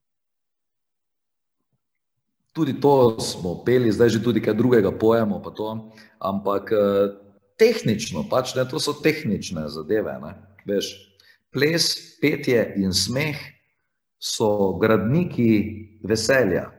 Tudi 2.57 2.79
to 2.81 3.21
smo 3.21 3.59
peli, 3.65 3.93
zdaj 3.93 4.17
že 4.17 4.23
tudi 4.25 4.41
kaj 4.41 4.57
drugega 4.57 4.91
pojemo, 4.91 5.43
ampak 6.19 6.73
eh, 6.73 7.13
tehnično, 7.61 8.25
pač, 8.31 8.55
ne, 8.57 8.65
to 8.65 8.81
so 8.81 8.97
tehnične 8.97 9.69
zadeve. 9.69 10.17
Ne, 10.23 10.33
veš, 10.65 10.89
ples, 11.53 11.93
petje 12.21 12.63
in 12.81 12.97
smeh 12.97 13.37
so 14.17 14.79
gradniki 14.81 16.01
veselja. 16.01 16.71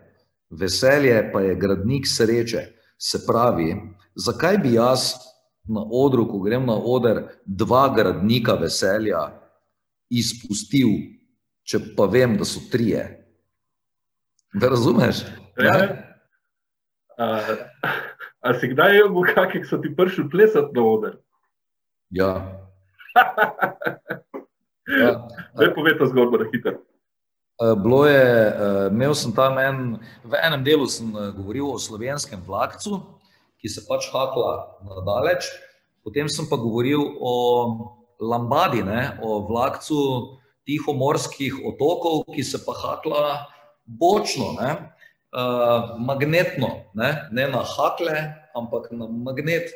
Veselje 0.49 1.29
pa 1.33 1.41
je 1.45 1.55
gradnik 1.55 2.07
sreče. 2.07 2.73
Se 2.97 3.21
pravi, 3.27 3.75
zakaj 4.17 4.57
bi 4.57 4.73
jaz 4.73 5.13
na 5.69 5.83
odru, 5.85 6.25
ko 6.25 6.39
grem 6.41 6.65
na 6.65 6.73
oder, 6.73 7.27
dva 7.45 7.85
gradnika 7.93 8.55
veselja 8.57 9.27
izpustil 10.09 11.17
če 11.67 11.81
pa 11.97 12.07
vem, 12.07 12.37
da 12.39 12.47
so 12.47 12.63
trije. 12.71 13.03
Da 14.55 14.71
razumeš? 14.71 15.25
Ja. 15.57 15.77
A 18.41 18.53
si 18.59 18.69
kdaj 18.71 19.01
kakšen, 19.33 19.61
ki 19.63 19.67
so 19.67 19.81
ti 19.81 19.89
prišli 19.95 20.29
plesati 20.29 20.73
na 20.75 20.83
oder? 20.85 21.17
Ja. 22.13 22.45
ja. 25.01 25.27
Zdaj 25.57 25.73
povej 25.73 25.97
to 25.97 26.07
zgodbo, 26.13 26.37
da 26.37 26.45
hiter. 26.51 26.77
Bilo 27.57 28.05
je, 28.05 28.25
imel 28.93 29.15
sem 29.17 29.33
tam 29.33 29.57
en, 29.57 29.97
v 30.21 30.37
enem 30.45 30.61
delu 30.61 30.85
sem 30.85 31.09
govoril 31.09 31.73
o 31.73 31.81
slovenskem 31.81 32.43
vlakcu, 32.45 33.01
ki 33.57 33.69
se 33.69 33.81
pač 33.89 34.11
hakla 34.13 34.77
nadaleč, 34.85 35.49
potem 36.05 36.29
sem 36.29 36.45
pa 36.45 36.59
govoril 36.61 37.01
o 37.17 37.33
lambadi, 38.21 38.85
ne, 38.85 39.17
o 39.25 39.41
vlakcu, 39.49 39.97
tihomorskih 40.69 41.57
otokov, 41.65 42.29
ki 42.29 42.45
se 42.45 42.61
pa 42.61 42.77
hakla 42.77 43.25
bočno, 43.89 44.53
ne, 44.61 44.93
uh, 45.33 45.97
magnetno, 45.99 46.69
ne, 46.93 47.27
ne 47.31 47.47
na 47.47 47.63
hakle, 47.63 48.33
ampak 48.55 48.91
na 48.91 49.07
magnet. 49.07 49.71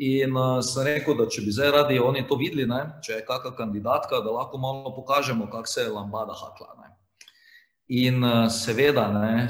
In 0.00 0.36
uh, 0.36 0.60
sem 0.64 0.86
rekel, 0.86 1.16
da 1.18 1.26
če 1.28 1.44
bi 1.44 1.52
zdaj 1.52 1.72
radi 1.74 1.98
oni 2.00 2.24
to 2.28 2.38
videli, 2.40 2.64
ne, 2.68 2.80
če 3.04 3.18
je 3.18 3.26
kakšna 3.28 3.52
kandidatka, 3.58 4.22
da 4.24 4.32
lahko 4.32 4.58
malo 4.58 4.94
pokažemo, 4.96 5.50
kako 5.52 5.68
se 5.68 5.84
je 5.84 5.92
lambada 5.92 6.36
hakla. 6.36 6.72
Ne. 6.80 6.88
In 8.00 8.24
uh, 8.24 8.46
seveda 8.48 9.10
ne, 9.12 9.48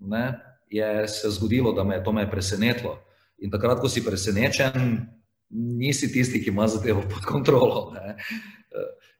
ne, 0.00 0.24
je 0.68 1.08
se 1.08 1.30
zgodilo, 1.38 1.72
da 1.72 1.84
me 1.84 1.96
je 1.96 2.04
to 2.04 2.12
me 2.12 2.26
presenetilo. 2.30 2.98
In 3.38 3.52
takrat, 3.52 3.80
ko 3.80 3.88
si 3.88 4.04
presenečen, 4.04 5.06
nisi 5.50 6.10
tisti, 6.12 6.42
ki 6.42 6.50
ima 6.50 6.66
zadevo 6.68 7.04
pod 7.08 7.24
kontrolo. 7.24 7.92
Ne. 7.94 8.16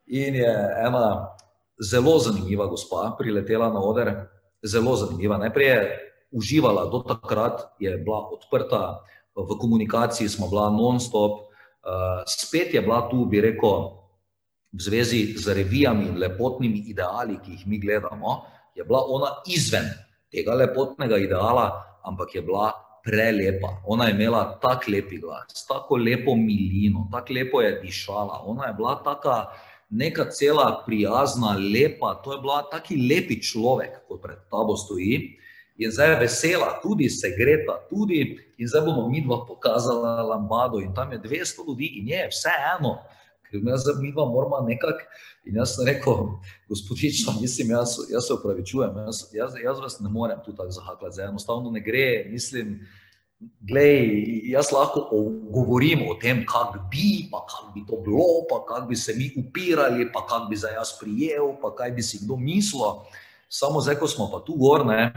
In 0.06 0.34
je 0.34 0.52
ena 0.86 1.36
zelo 1.80 2.18
zanimiva 2.18 2.66
gospa 2.66 3.14
priletela 3.18 3.68
na 3.72 3.80
oder, 3.80 4.26
zelo 4.66 4.96
zanimiva. 4.96 5.38
Najprej 5.38 5.66
je 5.66 5.80
uživala, 6.30 6.90
do 6.90 7.02
takrat 7.06 7.72
je 7.78 7.96
bila 7.96 8.26
odprta, 8.34 9.00
v 9.36 9.58
komunikaciji 9.60 10.28
smo 10.28 10.48
bila 10.48 10.70
non-stop, 10.72 11.46
uh, 11.84 12.24
spet 12.26 12.74
je 12.74 12.80
bila 12.82 13.06
tu, 13.10 13.24
bi 13.24 13.40
rekel, 13.40 13.94
v 14.76 14.80
zvezi 14.80 15.36
z 15.38 15.54
revijami 15.56 16.12
in 16.12 16.16
lepotnimi 16.20 16.84
ideali, 16.90 17.38
ki 17.40 17.50
jih 17.56 17.64
mi 17.66 17.78
gledamo, 17.78 18.44
je 18.74 18.84
bila 18.84 19.04
ona 19.08 19.30
izven 19.48 19.88
tega 20.32 20.52
lepotnega 20.52 21.16
ideala, 21.16 21.84
ampak 22.04 22.34
je 22.34 22.42
bila 22.42 22.72
prelepa. 23.06 23.80
Ona 23.86 24.10
je 24.10 24.14
imela 24.14 24.58
tako 24.60 24.90
lepi 24.90 25.20
glas, 25.22 25.66
tako 25.68 25.96
lepo 25.96 26.34
milino, 26.34 27.06
tako 27.12 27.32
lepo 27.32 27.62
je 27.62 27.80
dišala. 27.80 28.42
Ona 28.44 28.66
je 28.66 28.74
bila 28.74 28.98
taka 29.04 29.46
neka 29.90 30.30
cela 30.30 30.82
prijazna, 30.86 31.56
lepa, 31.74 32.14
to 32.24 32.32
je 32.32 32.40
bila 32.40 32.62
taki 32.70 32.96
lepi 32.96 33.40
človek, 33.42 34.02
kot 34.08 34.22
pred 34.22 34.38
tabo 34.50 34.76
stoji. 34.76 35.38
In 35.78 35.92
zdaj 35.92 36.10
je 36.10 36.20
vesela, 36.20 36.80
tudi 36.82 37.08
se 37.12 37.28
greta, 37.36 37.76
tudi 37.90 38.38
in 38.58 38.68
zdaj 38.68 38.86
bomo 38.86 39.08
mi 39.08 39.20
dva 39.20 39.44
pokazala 39.46 40.22
lambado 40.22 40.80
in 40.80 40.94
tam 40.94 41.12
je 41.12 41.20
200 41.20 41.68
ljudi 41.68 41.86
in 42.00 42.08
je 42.08 42.28
vse 42.32 42.52
eno, 42.78 42.96
ker 43.44 43.60
me 43.62 43.76
zdaj 43.76 44.00
mi 44.00 44.12
dva 44.12 44.24
moramo 44.24 44.64
nekako. 44.68 45.04
In 45.46 45.60
jaz 45.60 45.76
sem 45.76 45.86
rekel, 45.86 46.14
gospodična, 46.68 47.36
mislim, 47.40 47.70
jaz, 47.70 47.98
jaz 48.10 48.26
se 48.26 48.34
upravičujem, 48.34 48.96
jaz, 49.06 49.20
jaz, 49.32 49.52
jaz 49.62 49.78
vas 49.78 50.00
ne 50.00 50.10
morem 50.10 50.40
tu 50.44 50.56
tako 50.56 50.70
zahaklati, 50.70 51.14
zdaj 51.14 51.28
enostavno 51.28 51.70
ne 51.70 51.80
gre, 51.80 52.24
mislim, 52.32 52.80
Glej, 53.40 54.48
jaz 54.48 54.70
lahko 54.72 55.10
govorim 55.52 56.06
o 56.08 56.14
tem, 56.16 56.40
kako 56.48 56.78
bi, 56.90 57.28
pa 57.30 57.42
kako 57.44 57.72
bi 57.74 57.82
to 57.86 58.00
bilo, 58.00 58.46
pa 58.48 58.62
kako 58.64 58.88
bi 58.88 58.96
se 58.96 59.14
mi 59.16 59.28
upirali, 59.36 60.08
pa 60.12 60.26
kako 60.26 60.48
bi 60.48 60.56
za 60.56 60.68
jaz 60.68 60.94
prijel, 61.00 61.52
pa 61.62 61.74
kaj 61.76 61.90
bi 61.90 62.02
si 62.02 62.24
kdo 62.24 62.36
mislil. 62.36 63.04
Samo 63.48 63.80
zdaj, 63.80 63.98
ko 64.00 64.08
smo 64.08 64.30
pa 64.32 64.40
tu 64.40 64.56
gorne, 64.56 65.12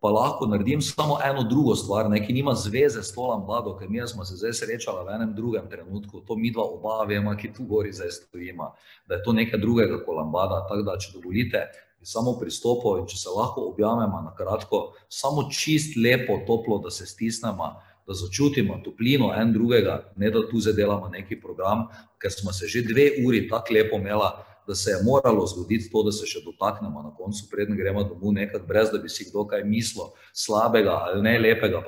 pa 0.00 0.10
lahko 0.10 0.46
naredim 0.46 0.82
samo 0.82 1.18
eno 1.24 1.42
drugo 1.42 1.74
stvar, 1.74 2.10
ne, 2.10 2.20
ki 2.26 2.32
nima 2.32 2.54
zveze 2.54 3.02
s 3.02 3.14
tolom 3.14 3.46
vlado, 3.46 3.74
ker 3.78 3.88
mi 3.90 4.04
smo 4.06 4.24
se 4.24 4.36
zdaj 4.36 4.52
srečali 4.52 5.06
v 5.06 5.14
enem 5.14 5.34
drugem 5.34 5.70
trenutku, 5.70 6.20
to 6.20 6.36
mi 6.36 6.52
dva 6.52 6.68
oba 6.68 7.04
vemo, 7.08 7.32
ki 7.36 7.52
tu 7.52 7.64
gori 7.64 7.92
zdaj 7.92 8.10
stojimo, 8.10 8.74
da 9.08 9.14
je 9.14 9.22
to 9.24 9.32
nekaj 9.32 9.60
drugega 9.60 10.04
kot 10.04 10.16
lambada. 10.16 10.66
Tako 10.68 10.84
da, 10.84 10.98
če 11.00 11.16
dovolite, 11.16 11.64
samo 12.02 12.36
pristopov 12.38 13.00
in 13.00 13.06
če 13.10 13.18
se 13.18 13.32
lahko 13.34 13.68
objamemo 13.72 14.20
na 14.22 14.34
kratko, 14.36 14.92
samo 15.08 15.48
čist 15.50 15.96
lepo, 15.96 16.40
toplo, 16.46 16.78
da 16.78 16.90
se 16.90 17.06
stisnemo, 17.06 17.72
da 18.08 18.14
začutimo 18.16 18.78
toplino 18.84 19.32
en 19.36 19.52
drugega, 19.52 19.98
ne 20.16 20.30
da 20.30 20.44
tu 20.48 20.60
zdaj 20.60 20.78
delamo 20.78 21.08
neki 21.12 21.40
program, 21.40 21.88
ker 22.22 22.32
smo 22.32 22.52
se 22.52 22.68
že 22.68 22.86
dve 22.86 23.10
uri 23.26 23.48
tako 23.48 23.74
lepo 23.74 23.98
imeli, 24.00 24.30
da 24.68 24.74
se 24.74 24.90
je 24.90 25.02
moralo 25.04 25.46
zgoditi 25.46 25.88
to, 25.90 26.02
da 26.04 26.12
se 26.12 26.26
še 26.28 26.42
dotaknemo 26.44 27.02
na 27.02 27.10
koncu, 27.16 27.46
preden 27.50 27.76
gremo 27.76 28.04
domov, 28.04 28.34
nekaj 28.36 28.60
brez 28.68 28.90
da 28.92 29.00
bi 29.00 29.08
si 29.08 29.24
kdo 29.30 29.46
kaj 29.48 29.64
mislil, 29.64 30.10
slabega 30.36 30.98
ali 31.06 31.22
ne 31.24 31.38
lepega. 31.40 31.80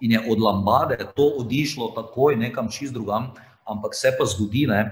In 0.00 0.14
je 0.14 0.20
od 0.30 0.38
lambade 0.38 0.98
to 1.16 1.26
odišlo 1.42 1.90
takoj 1.96 2.36
nekam 2.38 2.70
čist 2.70 2.94
drugam, 2.94 3.32
ampak 3.66 3.94
se 3.98 4.14
pa 4.18 4.26
zgodi, 4.30 4.66
ne, 4.70 4.84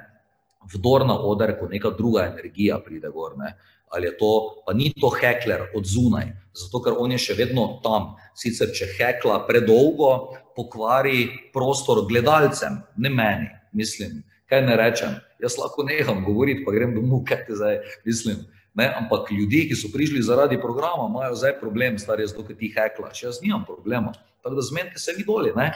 vdor 0.75 1.07
na 1.07 1.14
oder, 1.14 1.55
ko 1.61 1.71
neka 1.71 1.95
druga 1.95 2.27
energija 2.27 2.83
pride 2.83 3.11
gor. 3.14 3.39
Ne 3.39 3.55
ali 3.91 4.07
je 4.07 4.16
to, 4.18 4.32
pa 4.66 4.72
ni 4.72 4.93
to 5.01 5.11
hekler 5.14 5.68
od 5.74 5.86
zunaj, 5.86 6.32
zato 6.53 6.82
ker 6.84 6.97
on 6.99 7.12
je 7.14 7.20
še 7.22 7.36
vedno 7.39 7.80
tam. 7.84 8.14
Sicer, 8.39 8.70
če 8.74 8.91
hekla 8.99 9.41
predolgo, 9.49 10.34
pokvari 10.57 11.28
prostor 11.55 12.05
gledalcem, 12.09 12.82
ne 12.97 13.11
meni, 13.11 13.49
mislim, 13.72 14.22
kaj 14.51 14.62
ne 14.66 14.76
rečem. 14.78 15.18
Jaz 15.43 15.59
lahko 15.59 15.84
neham 15.86 16.24
govoriti, 16.26 16.64
pa 16.66 16.74
grem 16.74 16.97
domov, 16.97 17.24
kaj 17.28 17.45
te 17.47 17.59
zdaj 17.59 17.78
mislim. 18.07 18.47
Ne? 18.78 18.89
Ampak 18.95 19.30
ljudje, 19.34 19.68
ki 19.70 19.76
so 19.78 19.91
prišli 19.95 20.22
zaradi 20.22 20.59
programa, 20.61 21.09
imajo 21.11 21.34
zdaj 21.39 21.57
problem, 21.61 21.99
stari 21.99 22.22
je 22.22 22.32
zato, 22.32 22.45
ker 22.47 22.59
ti 22.59 22.72
heklaš. 22.74 23.22
Jaz 23.22 23.41
nimam 23.43 23.64
problema. 23.66 24.12
Tako 24.43 24.55
da 24.55 24.62
zmenite 24.62 25.03
se 25.03 25.14
vi 25.16 25.24
doli, 25.26 25.53
ne? 25.57 25.72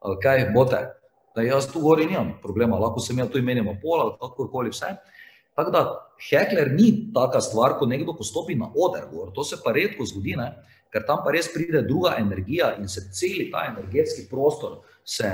ali 0.00 0.16
kaj 0.22 0.50
bote. 0.54 0.80
Da 1.36 1.42
jaz 1.44 1.68
tu 1.72 1.80
gori 1.80 2.06
nimam 2.06 2.32
problema, 2.42 2.78
lahko 2.80 3.00
sem 3.04 3.18
jaz 3.18 3.28
tu 3.32 3.38
imenjamo 3.38 3.76
pol 3.82 4.00
ali 4.00 4.14
kakorkoli 4.20 4.72
vse. 4.72 4.94
Tako 5.56 5.72
da 5.72 5.82
hekler 6.28 6.70
ni 6.72 6.90
taka 7.14 7.40
stvar, 7.40 7.78
ko 7.80 7.88
nekdo 7.88 8.14
postopi 8.16 8.54
na 8.54 8.68
oder, 8.74 9.08
gor. 9.12 9.32
to 9.34 9.44
se 9.44 9.56
pa 9.64 9.72
redko 9.72 10.04
zgodi, 10.04 10.36
ne? 10.36 10.52
ker 10.92 11.04
tam 11.04 11.22
pa 11.24 11.32
res 11.34 11.48
pride 11.52 11.82
druga 11.84 12.14
energija 12.20 12.76
in 12.80 12.88
se 12.88 13.08
celi 13.12 13.50
ta 13.52 13.66
energetski 13.68 14.28
prostor 14.30 14.78
se, 15.04 15.28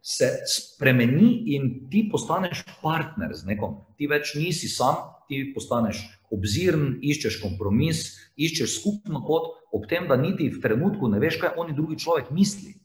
se 0.00 0.30
spremeni 0.48 1.56
in 1.56 1.88
ti 1.90 2.06
postaneš 2.12 2.62
partner 2.82 3.34
z 3.34 3.48
nekom. 3.50 3.80
Ti 3.98 4.08
več 4.08 4.34
nisi 4.38 4.70
sam, 4.72 5.02
ti 5.28 5.42
postaneš 5.54 6.04
obziren, 6.32 6.98
iščeš 7.02 7.40
kompromis, 7.42 8.06
iščeš 8.36 8.78
skupno 8.80 9.24
pot, 9.26 9.52
ob 9.74 9.88
tem, 9.90 10.06
da 10.08 10.16
niti 10.16 10.48
v 10.52 10.62
trenutku 10.62 11.10
ne 11.10 11.20
veš, 11.22 11.40
kaj 11.42 11.58
oni 11.60 11.76
drugi 11.76 11.98
človek 12.02 12.30
misli. 12.34 12.76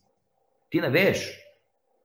Ti 0.72 0.82
ne 0.82 0.90
veš. 0.92 1.24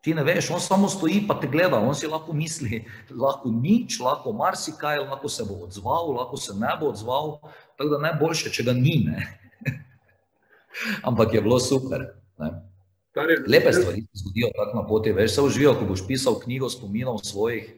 Ti 0.02 0.14
ne 0.14 0.24
veš, 0.24 0.52
on 0.54 0.62
samo 0.62 0.90
stoji 0.90 1.24
pa 1.28 1.36
te 1.42 1.50
gleda, 1.52 1.80
on 1.80 1.96
si 1.96 2.08
lahko 2.08 2.34
misli, 2.34 2.84
lahko 3.10 3.50
nič, 3.52 4.00
lahko 4.00 4.32
marsikaj, 4.34 5.02
lahko 5.04 5.30
se 5.30 5.44
bo 5.48 5.64
odzval, 5.66 6.14
lahko 6.20 6.38
se 6.38 6.54
ne 6.56 6.76
bo 6.80 6.92
odzval, 6.94 7.40
tako 7.78 7.90
da 7.96 8.04
najboljše, 8.06 8.54
če 8.54 8.68
ga 8.70 8.76
ni. 8.78 9.00
Ne? 9.08 9.26
Ampak 11.10 11.34
je 11.34 11.42
bilo 11.42 11.60
super. 11.60 12.06
Ne? 12.38 12.52
Lepe 13.48 13.74
stvari 13.74 14.02
se 14.02 14.22
zgodijo 14.22 14.52
tako 14.56 14.78
na 14.78 14.88
poti, 14.88 15.12
veš, 15.12 15.34
se 15.36 15.42
uživijo, 15.42 15.74
ko 15.80 15.90
boš 15.90 16.06
pisal 16.08 16.40
knjigo 16.40 16.70
spominov 16.70 17.18
svojih, 17.26 17.74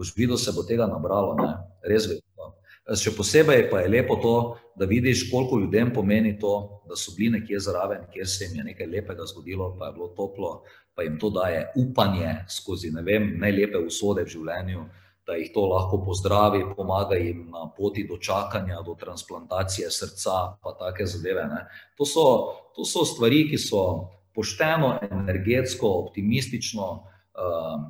boš 0.00 0.14
videl, 0.16 0.40
se 0.40 0.52
bo 0.56 0.64
tega 0.64 0.88
nabralo, 0.88 1.36
ne? 1.36 1.52
res 1.84 2.08
veliko. 2.08 2.54
Še 2.96 3.12
posebej 3.14 3.68
pa 3.70 3.84
je 3.84 3.90
lepo 3.92 4.16
to, 4.18 4.34
da 4.80 4.88
vidiš, 4.88 5.28
koliko 5.30 5.60
ljudem 5.60 5.92
pomeni 5.94 6.32
to, 6.40 6.82
da 6.88 6.96
so 6.96 7.12
bili 7.14 7.36
nekje 7.36 7.60
zraven, 7.60 8.06
kjer 8.10 8.28
se 8.28 8.48
jim 8.48 8.56
je 8.56 8.64
nekaj 8.72 8.88
lepega 8.88 9.26
zgodilo, 9.28 9.74
pa 9.78 9.90
je 9.90 9.98
bilo 9.98 10.08
toplo, 10.16 10.54
pa 11.00 11.04
jim 11.04 11.18
to 11.18 11.30
daje 11.30 11.72
upanje 11.76 12.44
skozi 12.48 12.90
ne 12.90 13.00
vem, 13.02 13.38
najlepe 13.40 13.78
usode 13.80 14.26
v 14.26 14.28
življenju, 14.28 14.82
da 15.24 15.38
jih 15.38 15.48
to 15.54 15.62
lahko 15.64 16.02
pozdravi, 16.04 16.60
pomaga 16.76 17.16
jim 17.16 17.46
na 17.48 17.62
poti 17.72 18.04
do 18.04 18.18
čakanja, 18.20 18.82
do 18.84 18.92
transplantacije 19.00 19.88
srca, 19.88 20.34
pa 20.60 20.74
take 20.76 21.06
zadeve. 21.08 21.46
To 21.96 22.04
so, 22.04 22.26
to 22.76 22.84
so 22.84 23.06
stvari, 23.08 23.46
ki 23.48 23.56
so 23.56 24.10
pošteno, 24.36 24.98
energetsko, 25.08 25.88
optimistično. 26.04 26.90
Uh, 27.32 27.88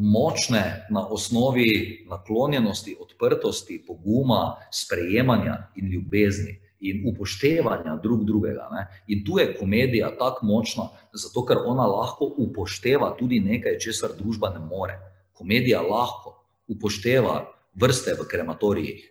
močne 0.00 0.86
na 0.92 1.06
osnovi 1.12 2.04
naklonjenosti, 2.08 2.94
odprtosti, 3.00 3.80
poguma, 3.86 4.56
sprejemanja 4.72 5.56
in 5.76 5.88
ljubezni 5.92 6.59
in 6.80 7.04
upoštevanja 7.08 7.96
drug 8.02 8.24
drugega. 8.24 8.68
Ne. 8.72 8.86
In 9.06 9.24
tu 9.26 9.38
je 9.38 9.54
komedija 9.58 10.10
tako 10.18 10.46
močna, 10.46 10.88
zato 11.12 11.44
ker 11.46 11.62
ona 11.66 11.86
lahko 11.86 12.32
upošteva 12.38 13.14
tudi 13.18 13.40
nekaj, 13.40 13.78
česar 13.78 14.16
družba 14.18 14.50
ne 14.56 14.64
more. 14.64 14.98
Komedija 15.32 15.82
lahko 15.82 16.36
upošteva 16.68 17.44
vrste 17.74 18.14
v 18.18 18.28
krematorijih. 18.28 19.06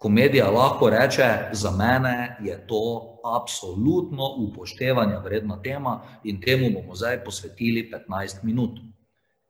Komedija 0.00 0.48
lahko 0.50 0.88
reče, 0.90 1.50
za 1.52 1.70
mene 1.70 2.36
je 2.44 2.66
to 2.66 3.20
absolutno 3.36 4.30
upoštevanja 4.48 5.18
vredna 5.18 5.62
tema 5.62 6.00
in 6.24 6.40
temu 6.40 6.70
bomo 6.70 6.94
zdaj 6.94 7.24
posvetili 7.24 7.90
15 8.08 8.44
minut. 8.44 8.78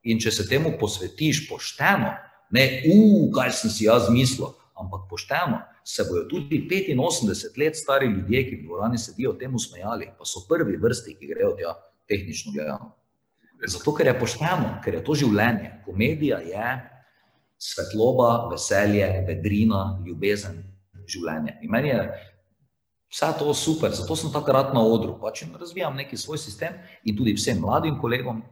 In 0.03 0.18
če 0.18 0.30
se 0.30 0.49
temu 0.49 0.72
posvetiš 0.80 1.45
pošteno, 1.49 2.11
ne, 2.51 2.64
uf, 2.88 3.30
kaj 3.36 3.53
sem 3.53 3.70
si 3.70 3.84
jaz 3.84 4.09
mislil, 4.11 4.51
ampak 4.74 5.07
pošteno, 5.11 5.61
se 5.95 6.05
bodo 6.05 6.24
tudi 6.28 6.68
85 6.70 7.59
let 7.59 7.76
stari 7.76 8.07
ljudje, 8.07 8.45
ki 8.49 8.57
v 8.57 8.62
dvorani 8.64 8.99
sedijo, 8.99 9.32
temu 9.32 9.59
smejali, 9.59 10.12
pa 10.18 10.24
so 10.24 10.45
prvi 10.49 10.76
vrsti, 10.76 11.16
ki 11.18 11.26
grejo 11.26 11.55
tja, 11.59 11.74
tehnično 12.09 12.53
gledano. 12.55 12.93
Zato, 13.66 13.95
ker 13.95 14.07
je 14.07 14.18
pošteno, 14.20 14.68
ker 14.84 14.95
je 14.95 15.05
to 15.05 15.16
življenje. 15.18 15.72
Komedija 15.84 16.38
je 16.47 16.68
svetloba, 17.59 18.49
veselje, 18.53 19.09
vedrina, 19.26 19.80
ljubezen, 20.07 20.62
življenje. 21.11 21.57
In 21.66 21.74
meni 21.74 21.91
je 21.91 22.05
vse 23.11 23.32
to 23.41 23.55
super, 23.55 23.91
zato 23.91 24.16
sem 24.16 24.30
takrat 24.32 24.70
na 24.76 24.84
odru, 24.86 25.16
pač 25.20 25.43
razvijam 25.59 25.99
neki 25.99 26.16
svoj 26.16 26.38
sistem 26.38 26.78
in 27.05 27.18
tudi 27.18 27.34
vsem 27.34 27.59
mladim 27.61 27.99
kolegom, 28.01 28.45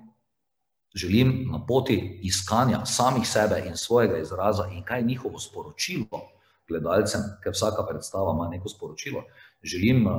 želim 0.99 1.47
na 1.53 1.63
poti 1.67 1.97
iskanja 2.27 2.83
samih 2.85 3.29
sebe 3.29 3.63
in 3.69 3.77
svojega 3.77 4.19
izraza 4.19 4.67
in 4.75 4.83
kaj 4.85 5.01
je 5.01 5.07
njihovo 5.13 5.39
sporočilo 5.39 6.27
gledalcem, 6.69 7.25
ker 7.43 7.55
vsaka 7.57 7.85
predstava 7.89 8.35
ima 8.37 8.49
neko 8.53 8.69
sporočilo. 8.69 9.25
Želim 9.63 10.07
uh, 10.07 10.15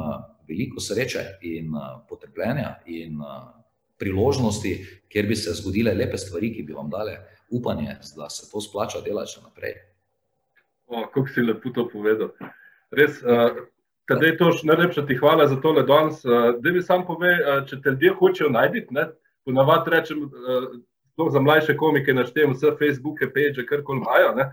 veliko 0.47 0.81
sreče 0.81 1.25
in 1.41 1.75
uh, 1.75 2.01
potrpljenja 2.09 2.75
in 2.85 3.21
uh, 3.21 3.49
priložnosti, 3.99 4.73
kjer 5.09 5.27
bi 5.27 5.35
se 5.35 5.53
zgodile 5.61 5.93
lepe 5.93 6.17
stvari, 6.17 6.53
ki 6.55 6.63
bi 6.63 6.73
vam 6.73 6.89
dale 6.89 7.17
upanje, 7.51 7.97
da 8.17 8.29
se 8.29 8.49
to 8.51 8.61
splača 8.61 9.01
delati 9.05 9.35
še 9.35 9.43
naprej. 9.43 9.75
O, 10.87 11.03
kako 11.13 11.27
si 11.33 11.45
lepo 11.45 11.71
to 11.75 11.87
povedal. 11.91 12.33
Res, 12.91 13.21
uh, 13.23 13.65
Tadej, 14.09 14.39
toš, 14.39 14.63
najlepša 14.65 15.03
ti 15.05 15.13
hvala 15.19 15.45
za 15.47 15.59
tole 15.61 15.83
danes. 15.85 16.23
Uh, 16.25 16.55
da 16.57 16.71
mi 16.73 16.81
sam 16.81 17.03
pove, 17.05 17.29
uh, 17.29 17.59
če 17.69 17.77
te 17.83 17.91
ljudje 17.93 18.13
hočejo 18.17 18.47
najti, 18.49 18.87
ponavadi 19.45 19.91
rečem, 19.93 20.23
uh, 20.25 20.65
za 21.27 21.39
mlajše 21.39 21.75
komike, 21.77 22.13
naštejem 22.13 22.55
vse 22.55 22.71
Facebooke, 22.79 23.27
page, 23.33 23.65
kar 23.69 23.83
koli 23.83 24.01
imajo. 24.01 24.31
Ne? 24.35 24.47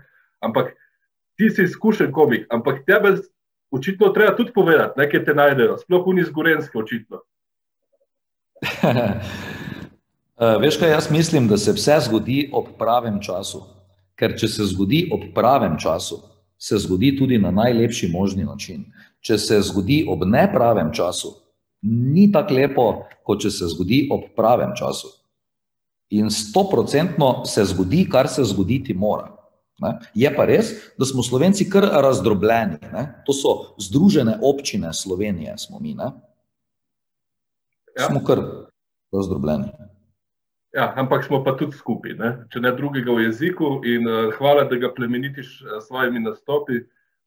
Ampak 0.45 0.75
ti 1.37 1.49
si 1.49 1.63
izkušen 1.63 2.11
komik, 2.11 2.47
ampak 2.49 2.85
tebe 2.85 3.17
očitno 3.71 4.09
treba 4.09 4.35
tudi 4.35 4.51
povedati, 4.53 4.99
nekaj 4.99 5.25
te 5.25 5.33
najdejo, 5.33 5.77
sploh 5.77 6.07
oni 6.07 6.23
zgorenski, 6.23 6.77
očitno. 6.77 7.21
uh, 8.83 10.55
veš, 10.63 10.79
kaj 10.81 10.89
jaz 10.89 11.11
mislim, 11.11 11.47
da 11.47 11.57
se 11.57 11.71
vse 11.71 11.99
zgodi 12.07 12.49
ob 12.53 12.73
pravem 12.79 13.21
času. 13.21 13.63
Ker 14.17 14.33
če 14.33 14.47
se 14.49 14.65
zgodi 14.65 15.03
ob 15.13 15.27
pravem 15.35 15.75
času, 15.77 16.17
se 16.57 16.77
zgodi 16.81 17.11
tudi 17.19 17.37
na 17.37 17.51
najlepši 17.51 18.09
možni 18.09 18.45
način. 18.45 18.87
Če 19.21 19.37
se 19.37 19.61
zgodi 19.61 20.05
ob 20.09 20.23
nepravem 20.25 20.89
času, 20.93 21.35
ni 21.81 22.31
tako 22.33 22.53
lepo, 22.53 22.87
kot 23.23 23.43
če 23.45 23.51
se 23.53 23.69
zgodi 23.69 24.07
ob 24.11 24.31
pravem 24.35 24.73
času. 24.77 25.11
In 26.17 26.31
sto 26.33 26.63
procentno 26.71 27.45
se 27.45 27.65
zgodi, 27.65 28.07
kar 28.09 28.29
se 28.31 28.43
zgoditi 28.47 28.93
mora. 28.93 29.36
Ne? 29.79 29.93
Je 30.17 30.29
pa 30.33 30.45
res, 30.49 30.71
da 30.97 31.05
smo 31.05 31.23
Slovenci 31.23 31.69
kar 31.69 31.85
razdrobljeni. 32.03 32.79
Ne? 32.93 33.03
To 33.25 33.33
so 33.33 33.53
združene 33.81 34.39
občine 34.41 34.93
Slovenije, 34.93 35.57
smo 35.57 35.79
mi. 35.79 35.93
Ja. 35.97 36.11
Smo 38.09 38.23
kar 38.25 38.41
razdrobljeni. 39.13 39.69
Ja, 40.73 40.93
ampak 40.95 41.25
smo 41.25 41.43
pa 41.43 41.55
tudi 41.57 41.77
skupaj, 41.77 42.13
ne? 42.19 42.31
če 42.53 42.61
ne 42.61 42.71
drugega 42.75 43.13
v 43.13 43.29
jeziku. 43.29 43.79
In 43.87 44.05
uh, 44.09 44.33
hvala, 44.37 44.67
da 44.69 44.77
ga 44.77 44.91
plemenitiš 44.93 45.47
s 45.59 45.65
uh, 45.65 45.81
svojimi 45.85 46.21
nastopi. 46.25 46.83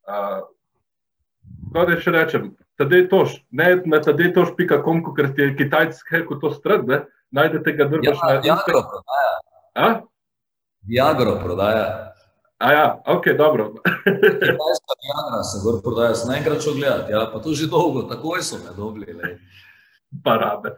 Uh, 0.06 0.42
Kaj 1.74 1.86
da 1.86 1.96
še 2.02 2.12
rečem, 2.14 2.50
tadej 2.78 3.06
toš, 3.10 3.40
ne 3.54 3.72
na 3.88 3.98
tadej 4.02 4.32
toš, 4.34 4.52
pika 4.58 4.80
komko, 4.84 5.14
ker 5.16 5.30
ti 5.34 5.42
je 5.42 5.56
kitajski 5.58 6.16
hekel 6.16 6.38
to 6.42 6.50
strat, 6.54 6.84
ne? 6.86 7.02
najdete 7.34 7.74
ga 7.78 7.86
drgaš 7.90 8.18
ja, 8.18 8.28
na 8.28 8.40
Jagro 8.44 8.82
prodaja. 8.90 9.34
A? 9.74 9.88
Jagro 10.90 11.34
prodaja. 11.42 12.09
A 12.60 12.72
ja, 12.72 13.02
ok, 13.06 13.24
dobro. 13.38 13.72
Kitajska 14.44 14.94
Jagra 15.08 15.42
se 15.42 15.58
gor 15.64 15.82
prodaja, 15.82 16.14
sem 16.14 16.34
enkrat 16.34 16.62
šel 16.62 16.74
gledati, 16.74 17.12
ja, 17.12 17.22
pa 17.32 17.40
to 17.40 17.54
že 17.56 17.70
dolgo, 17.72 18.02
takoj 18.02 18.42
so 18.44 18.58
me 18.60 18.74
dobili. 18.76 19.06
Parade. 20.24 20.74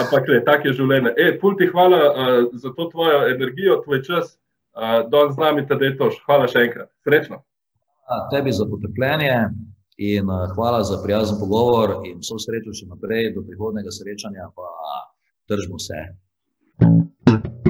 Ampak, 0.00 0.28
le, 0.28 0.42
tak 0.44 0.66
je 0.68 0.74
življenje. 0.76 1.14
E, 1.16 1.30
pul 1.40 1.56
ti 1.56 1.70
hvala 1.70 2.00
uh, 2.10 2.28
za 2.60 2.74
to 2.76 2.90
tvojo 2.92 3.22
energijo, 3.30 3.78
tvoj 3.86 4.02
čas, 4.04 4.34
uh, 4.76 5.00
danes 5.08 5.38
z 5.38 5.40
nami 5.40 5.64
tadej 5.70 5.94
toš. 5.96 6.20
Hvala 6.26 6.50
še 6.50 6.66
enkrat. 6.66 6.92
Srečno. 7.08 7.40
A, 8.04 8.20
tebi 8.34 8.52
za 8.52 8.68
potrpljenje. 8.68 9.32
In 10.04 10.28
uh, 10.28 10.44
hvala 10.58 10.84
za 10.84 11.00
prijazen 11.00 11.40
pogovor 11.40 12.02
in 12.04 12.20
vso 12.20 12.36
srečo 12.42 12.74
še 12.76 12.90
naprej, 12.90 13.32
do 13.38 13.46
prihodnega 13.48 13.94
srečanja, 13.94 14.50
pa 14.52 14.68
držimo 15.48 15.80
se. 15.80 16.04
thank 16.74 17.46
you 17.46 17.63